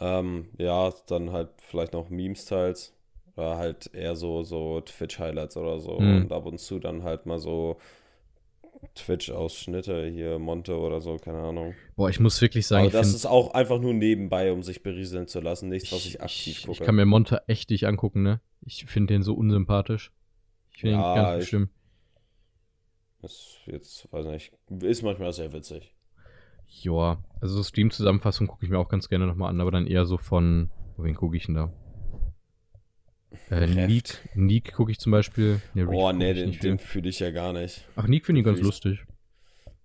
Ähm, 0.00 0.48
ja, 0.58 0.92
dann 1.08 1.32
halt 1.32 1.48
vielleicht 1.58 1.92
noch 1.92 2.08
Memes-Teils. 2.08 2.94
Oder 3.36 3.56
halt 3.56 3.90
eher 3.94 4.14
so, 4.16 4.42
so 4.42 4.80
Twitch-Highlights 4.80 5.56
oder 5.56 5.80
so. 5.80 5.98
Mhm. 6.00 6.22
Und 6.22 6.32
ab 6.32 6.46
und 6.46 6.58
zu 6.58 6.78
dann 6.78 7.02
halt 7.02 7.26
mal 7.26 7.38
so 7.38 7.78
Twitch-Ausschnitte, 8.94 10.06
hier 10.06 10.38
Monte 10.38 10.78
oder 10.78 11.00
so, 11.00 11.16
keine 11.16 11.38
Ahnung. 11.38 11.74
Boah, 11.96 12.08
ich 12.10 12.20
muss 12.20 12.40
wirklich 12.40 12.66
sagen, 12.66 12.84
Aber 12.84 12.92
das 12.92 13.12
ist 13.14 13.26
auch 13.26 13.54
einfach 13.54 13.80
nur 13.80 13.92
nebenbei, 13.94 14.52
um 14.52 14.62
sich 14.62 14.82
berieseln 14.82 15.26
zu 15.26 15.40
lassen. 15.40 15.68
Nichts, 15.68 15.92
was 15.92 16.06
ich 16.06 16.20
aktiv 16.20 16.58
ich, 16.58 16.66
gucke. 16.66 16.78
ich 16.78 16.80
kann 16.86 16.94
mir 16.94 17.04
Monte 17.06 17.42
echt 17.48 17.70
nicht 17.70 17.86
angucken, 17.86 18.22
ne? 18.22 18.40
Ich 18.62 18.84
finde 18.86 19.14
den 19.14 19.22
so 19.22 19.34
unsympathisch. 19.34 20.12
Ich 20.72 20.80
finde 20.80 20.96
Ja, 20.96 21.12
ihn 21.12 21.16
ganz 21.16 21.42
ich- 21.42 21.48
schlimm. 21.48 21.70
Das 23.20 23.32
ist 23.32 23.58
jetzt, 23.66 24.12
weiß 24.12 24.26
nicht, 24.26 24.52
ist 24.80 25.02
manchmal 25.02 25.32
sehr 25.32 25.52
witzig. 25.52 25.92
Joa, 26.82 27.24
also 27.40 27.56
so 27.56 27.62
Stream-Zusammenfassung 27.64 28.46
gucke 28.46 28.64
ich 28.64 28.70
mir 28.70 28.78
auch 28.78 28.88
ganz 28.88 29.08
gerne 29.08 29.26
nochmal 29.26 29.50
an, 29.50 29.60
aber 29.60 29.70
dann 29.72 29.86
eher 29.86 30.06
so 30.06 30.18
von, 30.18 30.70
wen 30.98 31.14
gucke 31.14 31.36
ich 31.36 31.46
denn 31.46 31.54
da? 31.56 31.72
Äh. 33.50 33.66
Neek, 33.66 34.18
Neek 34.34 34.72
gucke 34.74 34.90
ich 34.90 34.98
zum 34.98 35.12
Beispiel. 35.12 35.60
Nee, 35.74 35.84
Oh, 35.84 36.12
nee, 36.12 36.32
den, 36.34 36.48
nicht 36.50 36.62
den 36.62 36.78
fühle 36.78 37.08
ich 37.10 37.20
ja 37.20 37.30
gar 37.30 37.52
nicht. 37.52 37.86
Ach, 37.96 38.06
Neek 38.06 38.24
finde 38.26 38.40
ich 38.40 38.44
ganz 38.46 38.58
ich- 38.58 38.64
lustig. 38.64 39.04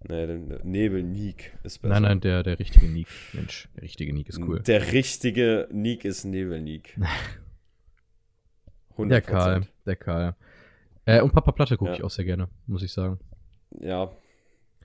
Nee, 0.08 0.28
den 0.28 0.48
Nebel 0.64 1.02
Neek 1.02 1.58
ist 1.64 1.82
besser. 1.82 1.94
Nein, 1.94 2.04
nein, 2.04 2.20
der, 2.20 2.44
der 2.44 2.60
richtige 2.60 2.88
Neek. 2.88 3.08
Mensch, 3.32 3.70
der 3.76 3.84
richtige 3.84 4.14
Neek 4.14 4.28
ist 4.28 4.40
cool. 4.40 4.60
Der 4.62 4.92
richtige 4.92 5.70
Neek 5.72 6.04
ist 6.04 6.26
Nebel 6.26 6.62
Neek. 6.62 6.98
100%. 8.98 9.08
Der 9.10 9.22
Karl, 9.22 9.68
der 9.86 9.96
Karl. 9.96 10.36
Äh, 11.06 11.22
und 11.22 11.32
Papa 11.34 11.52
Platte 11.52 11.78
gucke 11.78 11.92
Ja. 11.92 11.98
ich 11.98 12.04
auch 12.04 12.10
sehr 12.12 12.26
gerne, 12.26 12.48
muss 12.68 12.84
ich 12.84 12.92
sagen. 12.92 13.20
Ja. 13.80 14.12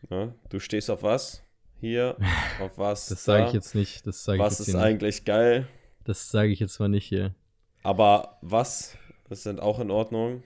ja. 0.09 0.33
Du 0.49 0.59
stehst 0.61 0.89
auf 0.91 1.03
was? 1.03 1.43
Hier. 1.81 2.17
Auf 2.61 2.77
was? 2.79 3.07
Das 3.09 3.23
sage 3.25 3.47
ich 3.47 3.53
jetzt 3.53 3.75
nicht. 3.77 4.05
Das 4.07 4.25
sage 4.25 4.39
ich 4.39 4.43
Was 4.45 4.55
jetzt 4.59 4.61
ist 4.61 4.67
hier 4.75 4.77
nicht. 4.77 4.85
eigentlich 4.85 5.25
geil? 5.25 5.69
Das 6.05 6.29
sage 6.31 6.51
ich 6.51 6.59
jetzt 6.59 6.79
mal 6.81 6.89
nicht 6.89 7.07
hier. 7.07 7.35
Aber 7.83 8.39
was 8.43 8.97
Das 9.29 9.43
sind 9.43 9.61
auch 9.61 9.79
in 9.79 9.91
Ordnung. 9.91 10.43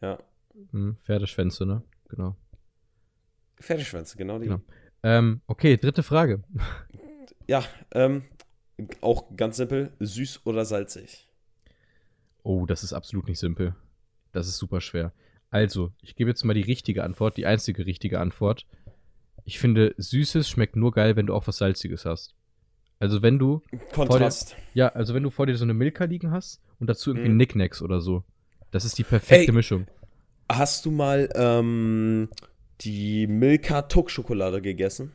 Ja. 0.00 0.18
Hm, 0.70 0.96
Pferdeschwänze, 1.04 1.66
ne? 1.66 1.82
Genau. 2.08 2.36
Pferdeschwänze, 3.60 4.16
genau 4.16 4.38
die. 4.38 4.46
Genau. 4.46 4.60
Ähm, 5.02 5.42
okay, 5.46 5.76
dritte 5.76 6.02
Frage. 6.02 6.42
Ja, 7.48 7.64
ähm, 7.90 8.22
auch 9.00 9.36
ganz 9.36 9.56
simpel, 9.56 9.92
süß 9.98 10.42
oder 10.44 10.64
salzig? 10.64 11.28
Oh, 12.44 12.66
das 12.66 12.84
ist 12.84 12.92
absolut 12.92 13.26
nicht 13.26 13.40
simpel. 13.40 13.74
Das 14.30 14.46
ist 14.46 14.58
super 14.58 14.80
schwer. 14.80 15.12
Also, 15.50 15.92
ich 16.00 16.14
gebe 16.14 16.30
jetzt 16.30 16.44
mal 16.44 16.54
die 16.54 16.62
richtige 16.62 17.02
Antwort, 17.02 17.36
die 17.36 17.44
einzige 17.44 17.84
richtige 17.84 18.20
Antwort. 18.20 18.64
Ich 19.44 19.58
finde, 19.58 19.92
Süßes 19.98 20.48
schmeckt 20.48 20.76
nur 20.76 20.92
geil, 20.92 21.16
wenn 21.16 21.26
du 21.26 21.34
auch 21.34 21.46
was 21.46 21.58
Salziges 21.58 22.04
hast. 22.04 22.34
Also, 23.02 23.20
wenn 23.22 23.38
du, 23.38 23.62
Kontrast. 23.92 24.56
ja, 24.74 24.88
also 24.88 25.12
wenn 25.14 25.22
du 25.22 25.30
vor 25.30 25.46
dir 25.46 25.56
so 25.56 25.64
eine 25.64 25.74
Milka 25.74 26.04
liegen 26.04 26.30
hast 26.30 26.60
und 26.80 26.88
dazu 26.88 27.10
irgendwie 27.10 27.28
Mhm. 27.30 27.34
Knickknacks 27.34 27.82
oder 27.82 28.00
so. 28.00 28.22
Das 28.70 28.84
ist 28.84 28.96
die 28.98 29.04
perfekte 29.04 29.50
Ey. 29.50 29.54
Mischung. 29.54 29.86
Hast 30.50 30.86
du 30.86 30.90
mal 30.90 31.28
ähm, 31.34 32.28
die 32.80 33.26
Milka 33.26 33.82
Tuck-Schokolade 33.82 34.62
gegessen? 34.62 35.12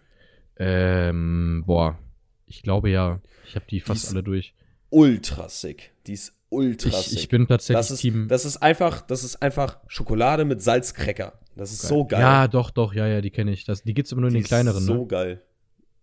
Ähm, 0.57 1.63
boah. 1.65 1.97
Ich 2.45 2.61
glaube 2.63 2.89
ja. 2.89 3.19
Ich 3.47 3.55
habe 3.55 3.65
die 3.69 3.79
fast 3.79 4.05
ist- 4.05 4.11
alle 4.11 4.23
durch. 4.23 4.53
Ultra 4.89 5.49
sick. 5.49 5.91
Die 6.07 6.13
ist 6.13 6.33
ultra 6.49 6.89
Ich, 6.89 6.95
sick. 7.07 7.19
ich 7.19 7.27
bin 7.29 7.45
tatsächlich 7.47 7.77
das 7.77 7.91
ist, 7.91 7.99
Team. 8.01 8.27
das 8.29 8.45
ist 8.45 8.57
einfach, 8.57 9.01
das 9.01 9.23
ist 9.25 9.41
einfach 9.41 9.79
Schokolade 9.87 10.45
mit 10.45 10.61
Salzcracker. 10.61 11.39
Das 11.57 11.71
ist 11.73 11.81
so 11.81 12.05
geil. 12.05 12.21
Ja, 12.21 12.47
doch, 12.47 12.69
doch, 12.71 12.93
ja, 12.93 13.05
ja, 13.07 13.19
die 13.21 13.31
kenne 13.31 13.51
ich. 13.51 13.65
Das, 13.65 13.83
die 13.83 13.93
gibt's 13.93 14.11
aber 14.13 14.21
nur 14.21 14.29
in 14.29 14.35
Die 14.35 14.39
den 14.39 14.43
ist 14.43 14.47
kleineren, 14.49 14.81
So 14.83 15.01
ne? 15.01 15.07
geil. 15.07 15.41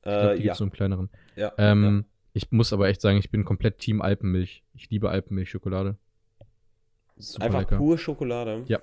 Ich 0.05 0.11
glaub, 0.11 0.33
Äh, 0.33 0.37
die 0.39 0.45
ja. 0.45 0.55
nur 0.55 0.63
im 0.63 0.73
kleineren. 0.73 1.09
ja. 1.37 1.53
Ähm, 1.59 2.05
ich 2.33 2.51
muss 2.51 2.73
aber 2.73 2.89
echt 2.89 3.01
sagen, 3.01 3.17
ich 3.19 3.31
bin 3.31 3.45
komplett 3.45 3.79
Team 3.79 4.03
Alpenmilch. 4.03 4.63
Ich 4.75 4.91
liebe 4.91 5.09
Alpenmilchschokolade. 5.11 5.97
ja. 7.17 7.41
Einfach 7.41 7.61
lecker. 7.61 7.77
pure 7.77 7.97
Schokolade. 7.99 8.65
Ja. 8.67 8.81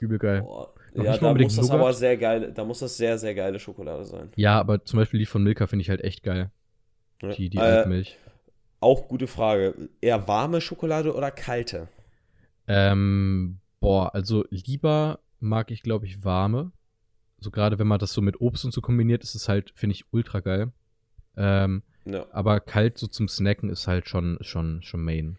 Übel 0.00 0.18
geil. 0.18 0.40
Boah. 0.42 0.72
Noch 0.94 1.04
Ja, 1.04 1.18
da 1.18 1.34
muss 1.34 1.56
das 1.56 1.66
Nougat. 1.66 1.80
aber 1.80 1.92
sehr 1.92 2.16
geil, 2.16 2.52
da 2.54 2.64
muss 2.64 2.78
das 2.78 2.96
sehr, 2.96 3.18
sehr 3.18 3.34
geile 3.34 3.58
Schokolade 3.60 4.04
sein. 4.06 4.30
Ja, 4.36 4.58
aber 4.58 4.82
zum 4.84 4.98
Beispiel 4.98 5.20
die 5.20 5.26
von 5.26 5.42
Milka 5.42 5.66
finde 5.66 5.82
ich 5.82 5.90
halt 5.90 6.00
echt 6.02 6.22
geil. 6.22 6.50
Ja. 7.20 7.28
Die, 7.32 7.50
die 7.50 7.58
äh, 7.58 7.60
Alpenmilch. 7.60 8.16
Auch 8.80 9.08
gute 9.08 9.26
Frage. 9.26 9.90
Eher 10.00 10.26
warme 10.26 10.60
Schokolade 10.62 11.14
oder 11.14 11.30
kalte? 11.30 11.88
Ähm, 12.66 13.58
boah, 13.80 14.14
also 14.14 14.44
lieber 14.50 15.18
mag 15.38 15.70
ich, 15.70 15.82
glaube 15.82 16.06
ich, 16.06 16.24
warme. 16.24 16.72
So 17.40 17.50
gerade 17.50 17.78
wenn 17.78 17.86
man 17.86 17.98
das 17.98 18.12
so 18.12 18.20
mit 18.20 18.40
Obst 18.40 18.64
und 18.64 18.72
so 18.72 18.80
kombiniert, 18.80 19.22
ist 19.24 19.34
es 19.34 19.48
halt, 19.48 19.72
finde 19.74 19.94
ich, 19.94 20.04
ultra 20.12 20.40
geil. 20.40 20.72
Ähm, 21.36 21.82
Ja. 22.04 22.26
aber 22.32 22.60
kalt 22.60 22.98
so 22.98 23.06
zum 23.06 23.28
Snacken 23.28 23.70
ist 23.70 23.86
halt 23.86 24.08
schon, 24.08 24.38
schon, 24.40 24.82
schon 24.82 25.02
Main, 25.02 25.38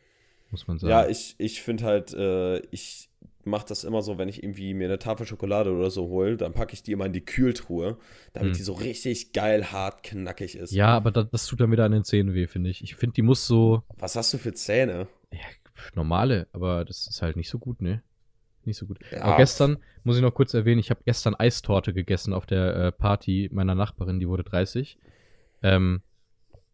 muss 0.51 0.67
man 0.67 0.79
sagen. 0.79 0.91
Ja, 0.91 1.07
ich, 1.07 1.35
ich 1.37 1.61
finde 1.61 1.83
halt, 1.85 2.13
äh, 2.13 2.59
ich 2.71 3.09
mache 3.43 3.65
das 3.67 3.83
immer 3.83 4.01
so, 4.01 4.17
wenn 4.17 4.29
ich 4.29 4.43
irgendwie 4.43 4.73
mir 4.73 4.85
eine 4.85 4.99
Tafel 4.99 5.25
Schokolade 5.25 5.71
oder 5.71 5.89
so 5.89 6.07
hole, 6.09 6.37
dann 6.37 6.53
packe 6.53 6.73
ich 6.73 6.83
die 6.83 6.91
immer 6.91 7.07
in 7.07 7.13
die 7.13 7.25
Kühltruhe, 7.25 7.97
damit 8.33 8.51
Hm. 8.51 8.57
die 8.57 8.63
so 8.63 8.73
richtig 8.73 9.33
geil 9.33 9.71
hart 9.71 10.03
knackig 10.03 10.55
ist. 10.55 10.71
Ja, 10.71 10.89
aber 10.89 11.11
das, 11.11 11.29
das 11.31 11.47
tut 11.47 11.59
dann 11.59 11.71
wieder 11.71 11.85
an 11.85 11.91
den 11.91 12.03
Zähnen 12.03 12.33
weh, 12.33 12.47
finde 12.47 12.69
ich. 12.69 12.83
Ich 12.83 12.95
finde, 12.95 13.15
die 13.15 13.21
muss 13.23 13.47
so, 13.47 13.83
Was 13.99 14.15
hast 14.15 14.33
du 14.33 14.37
für 14.37 14.53
Zähne? 14.53 15.07
ja, 15.33 15.39
normale, 15.95 16.47
aber 16.53 16.85
das 16.85 17.07
ist 17.07 17.21
halt 17.21 17.35
nicht 17.35 17.49
so 17.49 17.57
gut, 17.59 17.81
ne? 17.81 18.03
Nicht 18.65 18.77
so 18.77 18.85
gut. 18.85 18.99
Ja. 19.11 19.23
Aber 19.23 19.37
gestern, 19.37 19.77
muss 20.03 20.15
ich 20.17 20.21
noch 20.21 20.33
kurz 20.33 20.53
erwähnen, 20.53 20.79
ich 20.79 20.89
habe 20.89 21.01
gestern 21.05 21.35
Eistorte 21.35 21.93
gegessen 21.93 22.33
auf 22.33 22.45
der 22.45 22.75
äh, 22.75 22.91
Party 22.91 23.49
meiner 23.51 23.75
Nachbarin, 23.75 24.19
die 24.19 24.27
wurde 24.27 24.43
30. 24.43 24.97
Ähm, 25.63 26.01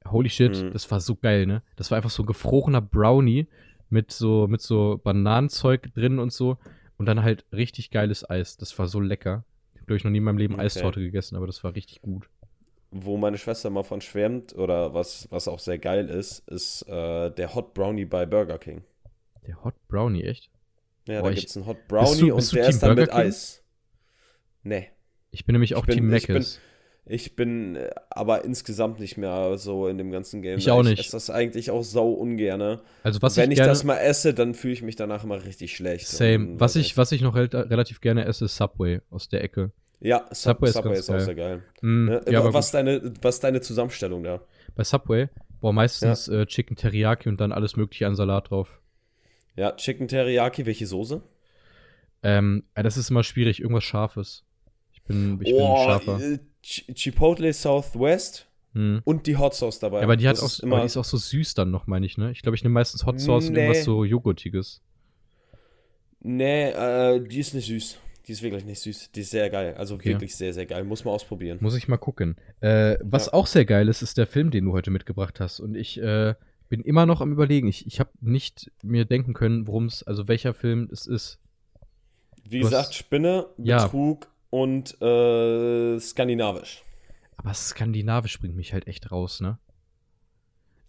holy 0.10 0.30
shit, 0.30 0.62
Mhm. 0.64 0.72
das 0.74 0.90
war 0.92 1.00
so 1.00 1.16
geil, 1.16 1.46
ne? 1.46 1.62
Das 1.76 1.92
war 1.92 1.96
einfach 1.98 2.10
so 2.10 2.24
gefrorener 2.24 2.82
Brownie 2.82 3.48
mit 3.90 4.12
so, 4.12 4.48
mit 4.48 4.62
so 4.62 5.00
Bananenzeug 5.04 5.94
drin 5.94 6.20
und 6.20 6.32
so. 6.34 6.58
Und 6.98 7.06
dann 7.06 7.22
halt 7.24 7.46
richtig 7.54 7.92
geiles 7.92 8.28
Eis. 8.30 8.58
Das 8.58 8.78
war 8.80 8.88
so 8.88 9.00
lecker. 9.00 9.44
Ich 9.74 9.80
habe, 9.82 9.86
glaube 9.86 9.98
ich, 9.98 10.04
noch 10.04 10.12
nie 10.12 10.18
in 10.18 10.24
meinem 10.24 10.38
Leben 10.40 10.56
Okay. 10.56 10.64
Eistorte 10.64 11.00
gegessen, 11.00 11.36
aber 11.36 11.46
das 11.48 11.64
war 11.64 11.76
richtig 11.76 12.02
gut. 12.02 12.28
Wo 12.92 13.18
meine 13.18 13.38
Schwester 13.38 13.70
mal 13.70 13.84
von 13.84 14.02
schwärmt, 14.02 14.56
oder 14.56 14.94
was, 14.94 15.28
was 15.30 15.48
auch 15.48 15.60
sehr 15.60 15.78
geil 15.78 16.10
ist, 16.10 16.40
ist 16.50 16.84
äh, 16.88 17.30
der 17.32 17.54
Hot 17.54 17.74
Brownie 17.74 18.06
bei 18.06 18.26
Burger 18.26 18.58
King. 18.58 18.82
Der 19.46 19.64
Hot 19.64 19.76
Brownie, 19.88 20.24
echt? 20.24 20.50
Ja, 21.08 21.22
Boah, 21.22 21.28
da 21.30 21.34
ich- 21.34 21.40
gibt 21.40 21.50
es 21.50 21.58
einen 21.58 21.66
Hot 21.66 21.88
Brownie 21.88 22.20
du- 22.30 22.36
und 22.36 22.54
der 22.54 22.62
Team 22.64 22.70
ist 22.70 22.84
dann 22.84 22.90
mit 22.96 22.98
Burger 23.10 23.12
King? 23.22 23.28
Eis. 23.30 23.64
Nee. 24.64 24.88
Ich 25.32 25.46
bin 25.46 25.54
nämlich 25.54 25.76
auch 25.76 25.86
bin- 25.86 25.96
Team 25.96 26.14
ich 26.14 26.28
bin- 26.28 26.36
Mc's. 26.38 26.60
Ich 27.10 27.38
bin 27.38 27.78
äh, 27.78 27.90
aber 28.10 28.44
insgesamt 28.44 29.00
nicht 29.00 29.16
mehr 29.16 29.58
so 29.58 29.88
in 29.88 29.98
dem 29.98 30.12
ganzen 30.12 30.42
Game. 30.42 30.58
Ich 30.60 30.70
auch 30.70 30.82
Ich 30.84 30.90
nicht. 30.90 31.00
esse 31.00 31.12
das 31.14 31.30
eigentlich 31.30 31.72
auch 31.72 31.84
sau 31.84 32.10
ungerne. 32.12 32.82
Also 33.02 33.22
was 33.22 33.38
Wenn 33.38 33.46
ich 33.50 33.54
ich, 33.54 33.60
gerne, 33.60 33.70
das 33.72 33.86
mal 33.86 33.96
esse, 33.98 34.34
dann 34.34 34.54
fühle 34.54 34.74
ich 34.74 34.82
mich 34.82 34.98
danach 34.98 35.24
immer 35.24 35.42
richtig 35.46 35.74
schlecht. 35.74 36.06
Same. 36.08 36.60
Was 36.60 36.76
weiß 36.76 36.82
ich, 36.84 36.98
was 36.98 37.14
ich 37.14 37.22
noch 37.22 37.34
rel 37.36 37.46
relativ 37.46 38.02
gerne 38.02 38.26
esse, 38.26 38.44
ist 38.46 38.58
Subway 38.58 39.00
aus 39.10 39.30
der 39.30 39.42
Ecke. 39.42 39.72
Ja, 40.02 40.26
Sub 40.32 40.58
Subway 40.58 40.72
Subway 40.72 40.94
ist 41.00 41.10
auch 41.10 41.20
sehr 41.20 41.34
geil. 41.36 41.64
Mm, 41.82 42.06
Ne? 42.06 42.22
ja, 42.30 42.40
aber 42.42 42.54
was, 42.54 42.68
gut. 42.68 42.74
deine, 42.76 43.02
was 43.22 43.36
ist 43.36 43.44
deine 43.46 43.62
Zusammenstellung 43.62 44.24
da? 44.24 44.42
bei 44.76 44.84
Subway, 44.84 45.30
boah, 45.62 45.72
meistens 45.74 46.28
äh, 46.28 46.46
Chicken 46.46 46.76
Teriyaki 46.76 47.30
und 47.30 47.40
dann 47.42 47.52
alles 47.54 47.78
mögliche 47.78 48.06
an 48.06 48.16
Salat 48.16 48.50
drauf. 48.52 48.80
Ja, 49.58 49.72
Chicken 49.74 50.08
Teriyaki, 50.08 50.66
welche 50.66 50.86
Soße? 50.88 51.22
Ähm, 52.24 52.64
ja, 52.76 52.84
das 52.84 52.96
ist 52.98 53.10
immer 53.10 53.24
schwierig, 53.24 53.60
irgendwas 53.62 53.84
Scharfes. 53.84 54.44
Ich 54.94 55.02
bin, 55.04 55.40
ich 55.44 55.54
oh, 55.54 55.58
bin 55.58 55.84
scharfer. 55.86 56.20
äh, 56.20 56.40
Ch- 56.64 56.94
Chipotle 56.94 57.52
Southwest 57.54 58.48
Hm. 58.74 59.02
und 59.06 59.26
die 59.28 59.38
Hot 59.38 59.56
Sauce 59.56 59.80
dabei. 59.80 60.00
Ja, 60.00 60.04
aber 60.04 60.18
die 60.18 60.28
hat 60.28 60.38
Das 60.38 60.44
auch, 60.44 60.48
ist 60.50 60.64
aber 60.64 60.80
die 60.82 60.86
ist 60.86 60.98
auch 60.98 61.06
so 61.06 61.18
süß 61.18 61.54
dann 61.56 61.72
noch, 61.72 61.88
meine 61.88 62.06
ich, 62.06 62.18
ne? 62.18 62.32
Ich 62.32 62.42
glaube, 62.42 62.56
ich 62.56 62.64
nehme 62.64 62.74
meistens 62.74 63.06
Hot 63.06 63.20
Sauce 63.20 63.48
und 63.48 63.54
Nee. 63.54 63.62
irgendwas 63.66 63.84
so 63.86 64.04
Joghurtiges. 64.04 64.82
Nee, 66.20 66.70
äh, 66.72 67.20
die 67.26 67.40
ist 67.40 67.54
nicht 67.54 67.68
süß. 67.68 67.98
Die 68.28 68.32
ist 68.34 68.42
wirklich 68.42 68.66
nicht 68.66 68.82
süß. 68.82 69.12
Die 69.14 69.22
ist 69.22 69.30
sehr 69.32 69.50
geil. 69.50 69.76
Also 69.78 69.96
Okay. 69.96 70.10
wirklich 70.10 70.36
sehr, 70.36 70.54
sehr 70.54 70.66
geil. 70.66 70.84
Muss 70.84 71.06
man 71.06 71.14
ausprobieren. 71.14 71.60
Muss 71.62 71.76
ich 71.78 71.88
mal 71.88 71.98
gucken. 71.98 72.36
Äh, 72.60 72.98
was 73.02 73.28
Ja. 73.28 73.34
auch 73.34 73.48
sehr 73.48 73.64
geil 73.66 73.88
ist, 73.88 74.02
ist 74.02 74.18
der 74.18 74.28
Film, 74.28 74.52
den 74.52 74.66
du 74.66 74.74
heute 74.74 74.92
mitgebracht 74.92 75.40
hast. 75.40 75.60
Und 75.62 75.76
ich 75.76 75.98
äh, 76.02 76.36
bin 76.70 76.82
immer 76.82 77.06
noch 77.06 77.22
am 77.22 77.32
überlegen. 77.32 77.68
Ich, 77.68 77.86
ich 77.88 78.00
habe 78.00 78.10
nicht 78.22 78.72
mir 78.84 79.06
denken 79.06 79.34
können, 79.34 79.68
worum 79.68 79.86
es, 79.86 80.04
also 80.04 80.28
welcher 80.28 80.54
Film 80.54 80.90
es 80.92 81.06
ist. 81.06 81.40
Wie 82.44 82.60
Du 82.60 82.66
hast- 82.66 82.72
gesagt, 82.72 82.94
Spinne, 82.96 83.48
Ja. 83.58 83.84
Betrug 83.84 84.28
und 84.50 85.00
äh, 85.02 86.00
skandinavisch. 86.00 86.84
Aber 87.38 87.54
skandinavisch 87.54 88.40
bringt 88.40 88.56
mich 88.56 88.74
halt 88.74 88.88
echt 88.88 89.12
raus, 89.12 89.42
ne? 89.42 89.60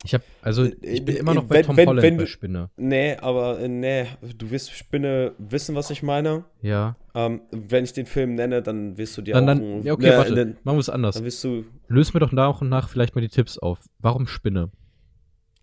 Ich 0.04 0.14
habe, 0.14 0.23
also 0.42 0.62
Äh, 0.64 0.76
ich 0.80 1.04
bin 1.04 1.16
äh, 1.16 1.18
immer 1.18 1.35
noch 1.35 1.44
bei 1.44 1.56
wenn- 1.56 1.66
Tom 1.66 1.76
wenn- 1.76 1.88
Holland 1.88 2.02
wenn 2.04 2.16
bei 2.18 2.23
du- 2.23 2.28
Spinne. 2.28 2.70
Nee, 2.76 3.16
aber 3.16 3.58
äh, 3.58 3.66
nee, 3.68 4.06
du 4.37 4.49
wirst 4.52 4.70
Spinne 4.73 5.32
wissen, 5.38 5.75
was 5.75 5.90
ich 5.90 6.04
meine. 6.04 6.44
Ja. 6.62 6.94
Ähm, 7.14 7.40
wenn 7.50 7.82
ich 7.82 7.92
den 7.92 8.06
Film 8.06 8.37
nenne, 8.37 8.62
dann 8.62 8.97
wirst 8.97 9.18
du 9.18 9.23
dir 9.23 9.35
Dann, 9.35 9.44
auch. 9.44 9.54
dann, 9.54 9.82
ja, 9.82 9.92
okay, 9.92 10.11
ne, 10.11 10.16
warte, 10.16 10.35
Dann, 10.37 10.56
machen 10.62 10.76
wir 10.76 10.80
es 10.80 10.88
anders. 10.88 11.16
dann 11.16 11.25
wirst 11.25 11.42
du 11.42 11.64
Löse 11.88 12.12
mir 12.14 12.20
doch 12.20 12.30
nach 12.30 12.61
und 12.61 12.68
nach 12.68 12.88
vielleicht 12.88 13.16
mal 13.16 13.20
die 13.23 13.28
Tipps 13.28 13.58
auf. 13.58 13.80
Warum 13.99 14.28
Spinne? 14.28 14.70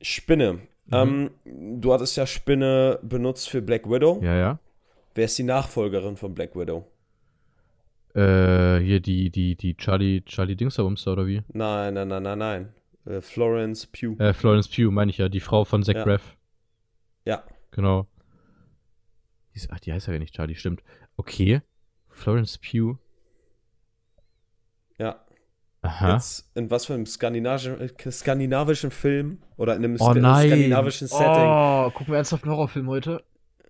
Spinne. 0.02 0.54
Mhm. 0.88 0.92
Ähm, 1.46 1.80
du 1.82 1.94
hattest 1.94 2.16
ja 2.18 2.26
Spinne 2.28 3.00
benutzt 3.02 3.50
für 3.50 3.62
Black 3.62 3.90
Widow. 3.90 4.22
Ja, 4.24 4.36
ja. 4.36 4.60
Wer 5.16 5.26
ist 5.26 5.38
die 5.38 5.44
Nachfolgerin 5.44 6.18
von 6.18 6.34
Black 6.34 6.56
Widow? 6.56 6.86
Äh, 8.14 8.80
hier 8.80 9.00
die, 9.00 9.30
die, 9.30 9.56
die 9.56 9.76
Charlie, 9.76 10.22
Charlie 10.26 10.56
Dingsabumster 10.56 11.14
oder 11.14 11.28
wie? 11.28 11.42
Nein, 11.54 11.94
nein, 11.94 12.08
nein, 12.08 12.24
nein, 12.24 12.38
nein. 12.38 12.74
Äh, 13.06 13.22
Florence 13.22 13.88
Pugh. 13.88 14.22
Äh, 14.24 14.34
Florence 14.34 14.68
Pugh, 14.68 14.92
meine 14.92 15.12
ich 15.12 15.18
ja, 15.18 15.30
die 15.30 15.40
Frau 15.40 15.66
von 15.66 15.84
Zach 15.84 15.96
Ja. 15.96 16.04
Braff. 16.04 16.38
Ja. 17.26 17.44
Genau. 17.72 18.08
Ach, 19.70 19.80
die 19.80 19.94
heißt 19.94 20.08
ja 20.08 20.14
gar 20.14 20.20
nicht 20.20 20.36
Charlie, 20.36 20.56
stimmt. 20.56 20.84
Okay. 21.18 21.62
Florence 22.10 22.58
Pugh. 22.58 22.98
Aha. 25.86 26.14
Jetzt 26.14 26.50
in 26.56 26.72
was 26.72 26.86
für 26.86 26.94
einem 26.94 27.06
skandinavischen, 27.06 27.80
äh, 27.80 28.12
skandinavischen 28.12 28.92
Film 28.92 29.40
oder 29.58 29.76
in 29.76 29.84
einem 29.84 29.98
oh 30.00 30.12
sk 30.12 30.22
nein. 30.22 30.48
skandinavischen 30.48 31.08
Setting. 31.08 31.26
Oh, 31.28 31.92
gucken 31.92 32.14
wir 32.14 32.18
ernsthaft 32.18 32.44
einen 32.44 32.54
Horrorfilm 32.54 32.88
heute? 32.88 33.24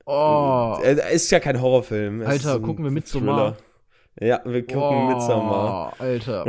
Oh. 0.05 0.77
Äh, 0.83 1.13
ist 1.13 1.29
ja 1.31 1.39
kein 1.39 1.61
Horrorfilm. 1.61 2.21
es 2.21 2.27
Alter, 2.27 2.59
gucken 2.59 2.85
wir 2.85 2.91
Midsommar. 2.91 3.55
Thriller. 3.55 3.57
Ja, 4.21 4.41
wir 4.45 4.65
gucken 4.65 4.79
oh, 4.79 5.07
Midsommar. 5.09 5.93
Alter. 5.99 6.45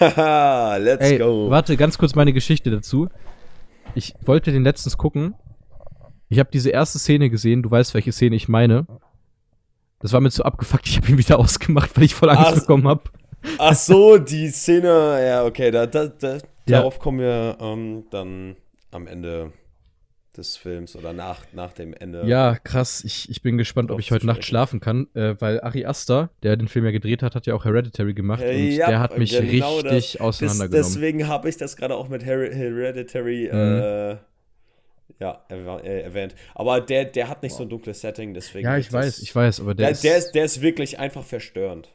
Haha, 0.00 0.76
let's 0.78 1.04
Ey, 1.04 1.18
go. 1.18 1.48
warte, 1.48 1.76
ganz 1.76 1.96
kurz 1.96 2.14
meine 2.14 2.32
Geschichte 2.32 2.70
dazu. 2.70 3.08
Ich 3.94 4.14
wollte 4.24 4.50
den 4.50 4.64
letztens 4.64 4.96
gucken. 4.96 5.34
Ich 6.28 6.40
habe 6.40 6.50
diese 6.52 6.70
erste 6.70 6.98
Szene 6.98 7.30
gesehen. 7.30 7.62
Du 7.62 7.70
weißt, 7.70 7.94
welche 7.94 8.10
Szene 8.10 8.34
ich 8.34 8.48
meine. 8.48 8.86
Das 10.00 10.12
war 10.12 10.20
mir 10.20 10.30
zu 10.30 10.44
abgefuckt. 10.44 10.88
Ich 10.88 10.96
habe 10.96 11.08
ihn 11.08 11.18
wieder 11.18 11.38
ausgemacht, 11.38 11.96
weil 11.96 12.04
ich 12.04 12.14
voll 12.14 12.30
Angst 12.30 12.44
Ach 12.46 12.60
bekommen 12.60 12.88
habe. 12.88 13.02
Ach 13.58 13.74
so, 13.74 14.18
die 14.18 14.48
Szene, 14.50 14.88
ja, 15.26 15.44
okay, 15.44 15.70
da, 15.70 15.86
da, 15.86 16.06
da, 16.06 16.38
darauf 16.66 16.98
kommen 16.98 17.18
wir 17.20 17.56
ähm, 17.60 18.04
dann 18.10 18.56
am 18.90 19.06
Ende 19.06 19.52
des 20.36 20.56
Films 20.56 20.96
oder 20.96 21.12
nach, 21.12 21.44
nach 21.52 21.72
dem 21.72 21.94
Ende. 21.94 22.24
Ja, 22.26 22.56
krass. 22.56 23.04
Ich, 23.04 23.30
ich 23.30 23.40
bin 23.42 23.56
gespannt, 23.56 23.92
ob 23.92 24.00
ich 24.00 24.10
heute 24.10 24.26
Nacht 24.26 24.44
schlafen 24.44 24.80
kann, 24.80 25.06
äh, 25.14 25.36
weil 25.40 25.60
Ari 25.60 25.84
Aster, 25.86 26.30
der 26.42 26.56
den 26.56 26.66
Film 26.66 26.84
ja 26.84 26.90
gedreht 26.90 27.22
hat, 27.22 27.36
hat 27.36 27.46
ja 27.46 27.54
auch 27.54 27.64
Hereditary 27.64 28.14
gemacht 28.14 28.42
Äh, 28.42 28.54
und 28.56 28.70
ja, 28.72 28.88
der 28.88 28.98
hat 29.00 29.16
mich 29.16 29.30
genau 29.38 29.76
richtig 29.78 30.12
das- 30.14 30.20
auseinandergenommen. 30.20 30.92
deswegen 30.92 31.28
habe 31.28 31.48
ich 31.48 31.56
das 31.56 31.76
gerade 31.76 31.94
auch 31.94 32.08
mit 32.08 32.24
Her 32.24 32.52
Hereditary 32.52 33.48
Mhm. 33.52 33.58
äh, 33.58 34.16
ja, 35.20 35.44
erwähnt. 35.48 36.34
Aber 36.56 36.80
der, 36.80 37.04
der 37.04 37.28
hat 37.28 37.42
nicht 37.44 37.52
wow. 37.52 37.58
so 37.58 37.62
ein 37.64 37.68
dunkles 37.68 38.00
Setting, 38.00 38.34
deswegen. 38.34 38.64
Ja, 38.64 38.76
ich 38.76 38.92
weiß, 38.92 39.20
ich 39.20 39.34
weiß, 39.34 39.60
aber 39.60 39.74
der, 39.76 39.86
der, 39.86 39.92
ist, 39.92 40.02
der, 40.02 40.16
ist, 40.16 40.32
der 40.32 40.44
ist 40.44 40.60
wirklich 40.62 40.98
einfach 40.98 41.22
verstörend. 41.22 41.90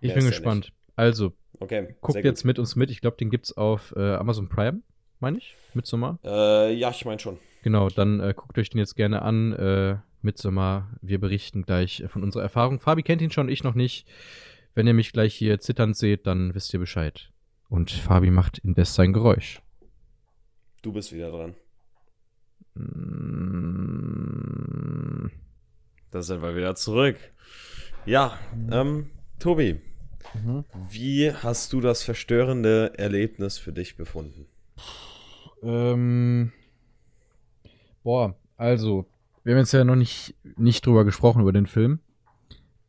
Ich 0.00 0.14
bin 0.14 0.26
gespannt. 0.26 0.72
Also, 0.96 1.32
okay, 1.60 1.94
guckt 2.00 2.24
jetzt 2.24 2.44
mit 2.44 2.58
uns 2.58 2.76
mit. 2.76 2.90
Ich 2.90 3.00
glaube, 3.00 3.16
den 3.16 3.30
gibt's 3.30 3.56
auf 3.56 3.94
äh, 3.96 4.14
Amazon 4.14 4.48
Prime, 4.48 4.82
meine 5.20 5.38
ich, 5.38 5.56
Midsommar. 5.74 6.18
Äh, 6.24 6.74
ja, 6.74 6.90
ich 6.90 7.04
meine 7.04 7.18
schon. 7.18 7.38
Genau, 7.62 7.88
dann 7.88 8.20
äh, 8.20 8.34
guckt 8.36 8.58
euch 8.58 8.70
den 8.70 8.78
jetzt 8.78 8.96
gerne 8.96 9.22
an. 9.22 9.52
Äh, 9.52 9.96
Midsommar, 10.22 10.90
wir 11.00 11.20
berichten 11.20 11.62
gleich 11.62 12.04
von 12.08 12.22
unserer 12.24 12.42
Erfahrung. 12.42 12.80
Fabi 12.80 13.02
kennt 13.02 13.22
ihn 13.22 13.30
schon, 13.30 13.48
ich 13.48 13.62
noch 13.62 13.74
nicht. 13.74 14.08
Wenn 14.74 14.86
ihr 14.86 14.94
mich 14.94 15.12
gleich 15.12 15.34
hier 15.34 15.60
zitternd 15.60 15.96
seht, 15.96 16.26
dann 16.26 16.54
wisst 16.54 16.72
ihr 16.74 16.80
Bescheid. 16.80 17.30
Und 17.68 17.90
Fabi 17.90 18.30
macht 18.30 18.58
indes 18.58 18.94
sein 18.94 19.12
Geräusch. 19.12 19.60
Du 20.82 20.92
bist 20.92 21.12
wieder 21.12 21.30
dran. 21.30 21.54
Mm. 22.74 23.28
Da 26.10 26.22
sind 26.22 26.42
wir 26.42 26.56
wieder 26.56 26.74
zurück. 26.74 27.16
Ja, 28.06 28.38
ähm, 28.70 29.10
Tobi, 29.38 29.80
mhm. 30.34 30.64
wie 30.90 31.32
hast 31.32 31.72
du 31.72 31.80
das 31.80 32.02
verstörende 32.02 32.92
Erlebnis 32.96 33.58
für 33.58 33.72
dich 33.72 33.96
befunden? 33.96 34.46
Ähm, 35.62 36.52
boah, 38.02 38.36
also, 38.56 39.06
wir 39.44 39.54
haben 39.54 39.60
jetzt 39.60 39.72
ja 39.72 39.84
noch 39.84 39.96
nicht, 39.96 40.34
nicht 40.56 40.84
drüber 40.84 41.04
gesprochen, 41.04 41.42
über 41.42 41.52
den 41.52 41.66
Film. 41.66 42.00